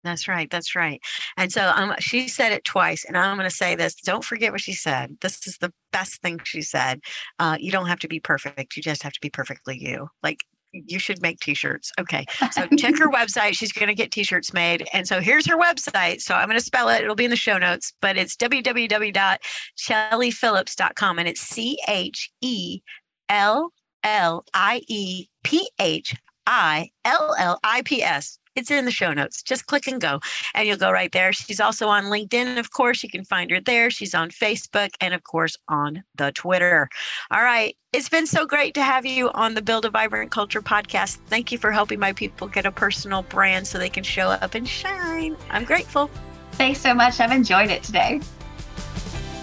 that's 0.03 0.27
right. 0.27 0.49
That's 0.49 0.75
right. 0.75 1.01
And 1.37 1.51
so 1.51 1.71
um, 1.75 1.95
she 1.99 2.27
said 2.27 2.51
it 2.51 2.63
twice, 2.63 3.05
and 3.05 3.17
I'm 3.17 3.37
going 3.37 3.49
to 3.49 3.55
say 3.55 3.75
this. 3.75 3.95
Don't 3.95 4.23
forget 4.23 4.51
what 4.51 4.61
she 4.61 4.73
said. 4.73 5.17
This 5.21 5.45
is 5.47 5.57
the 5.57 5.73
best 5.91 6.21
thing 6.21 6.39
she 6.43 6.61
said. 6.61 7.01
Uh, 7.39 7.57
you 7.59 7.71
don't 7.71 7.87
have 7.87 7.99
to 7.99 8.07
be 8.07 8.19
perfect. 8.19 8.75
You 8.75 8.83
just 8.83 9.03
have 9.03 9.13
to 9.13 9.21
be 9.21 9.29
perfectly 9.29 9.77
you. 9.77 10.09
Like 10.21 10.39
you 10.73 10.99
should 10.99 11.21
make 11.21 11.39
t-shirts. 11.39 11.93
Okay. 11.99 12.25
So 12.51 12.65
check 12.77 12.97
her 12.97 13.09
website. 13.11 13.53
She's 13.53 13.71
going 13.71 13.87
to 13.87 13.93
get 13.93 14.11
t-shirts 14.11 14.53
made. 14.53 14.85
And 14.91 15.07
so 15.07 15.21
here's 15.21 15.47
her 15.47 15.57
website. 15.57 16.19
So 16.21 16.35
I'm 16.35 16.47
going 16.47 16.59
to 16.59 16.65
spell 16.65 16.89
it. 16.89 17.01
It'll 17.01 17.15
be 17.15 17.23
in 17.25 17.29
the 17.29 17.35
show 17.35 17.57
notes, 17.57 17.93
but 18.01 18.17
it's 18.17 18.35
www.chelliephillips.com 18.35 21.19
and 21.19 21.27
it's 21.27 21.41
C 21.41 21.77
H 21.87 22.31
E 22.41 22.81
L 23.29 23.71
L 24.03 24.43
I 24.53 24.81
E 24.87 25.27
P 25.43 25.69
H 25.79 26.15
I 26.45 26.91
L 27.05 27.33
L 27.37 27.59
I 27.63 27.81
P 27.83 28.03
S 28.03 28.37
it's 28.55 28.71
in 28.71 28.85
the 28.85 28.91
show 28.91 29.13
notes. 29.13 29.41
Just 29.43 29.65
click 29.65 29.87
and 29.87 29.99
go, 29.99 30.19
and 30.53 30.67
you'll 30.67 30.77
go 30.77 30.91
right 30.91 31.11
there. 31.11 31.33
She's 31.33 31.59
also 31.59 31.87
on 31.87 32.05
LinkedIn, 32.05 32.57
of 32.57 32.71
course. 32.71 33.03
You 33.03 33.09
can 33.09 33.23
find 33.25 33.51
her 33.51 33.59
there. 33.59 33.89
She's 33.89 34.13
on 34.13 34.29
Facebook 34.29 34.89
and, 35.01 35.13
of 35.13 35.23
course, 35.23 35.57
on 35.67 36.03
the 36.15 36.31
Twitter. 36.31 36.89
All 37.31 37.43
right. 37.43 37.75
It's 37.91 38.09
been 38.09 38.25
so 38.25 38.45
great 38.45 38.73
to 38.73 38.81
have 38.81 39.05
you 39.05 39.29
on 39.31 39.53
the 39.53 39.61
Build 39.61 39.85
a 39.85 39.89
Vibrant 39.89 40.31
Culture 40.31 40.61
podcast. 40.61 41.17
Thank 41.27 41.51
you 41.51 41.59
for 41.59 41.71
helping 41.71 41.99
my 41.99 42.13
people 42.13 42.47
get 42.47 42.65
a 42.65 42.71
personal 42.71 43.21
brand 43.23 43.67
so 43.67 43.77
they 43.77 43.89
can 43.89 44.03
show 44.03 44.29
up 44.29 44.55
and 44.55 44.67
shine. 44.67 45.37
I'm 45.51 45.63
grateful. 45.63 46.09
Thanks 46.53 46.81
so 46.81 46.93
much. 46.93 47.19
I've 47.19 47.31
enjoyed 47.31 47.69
it 47.69 47.83
today. 47.83 48.19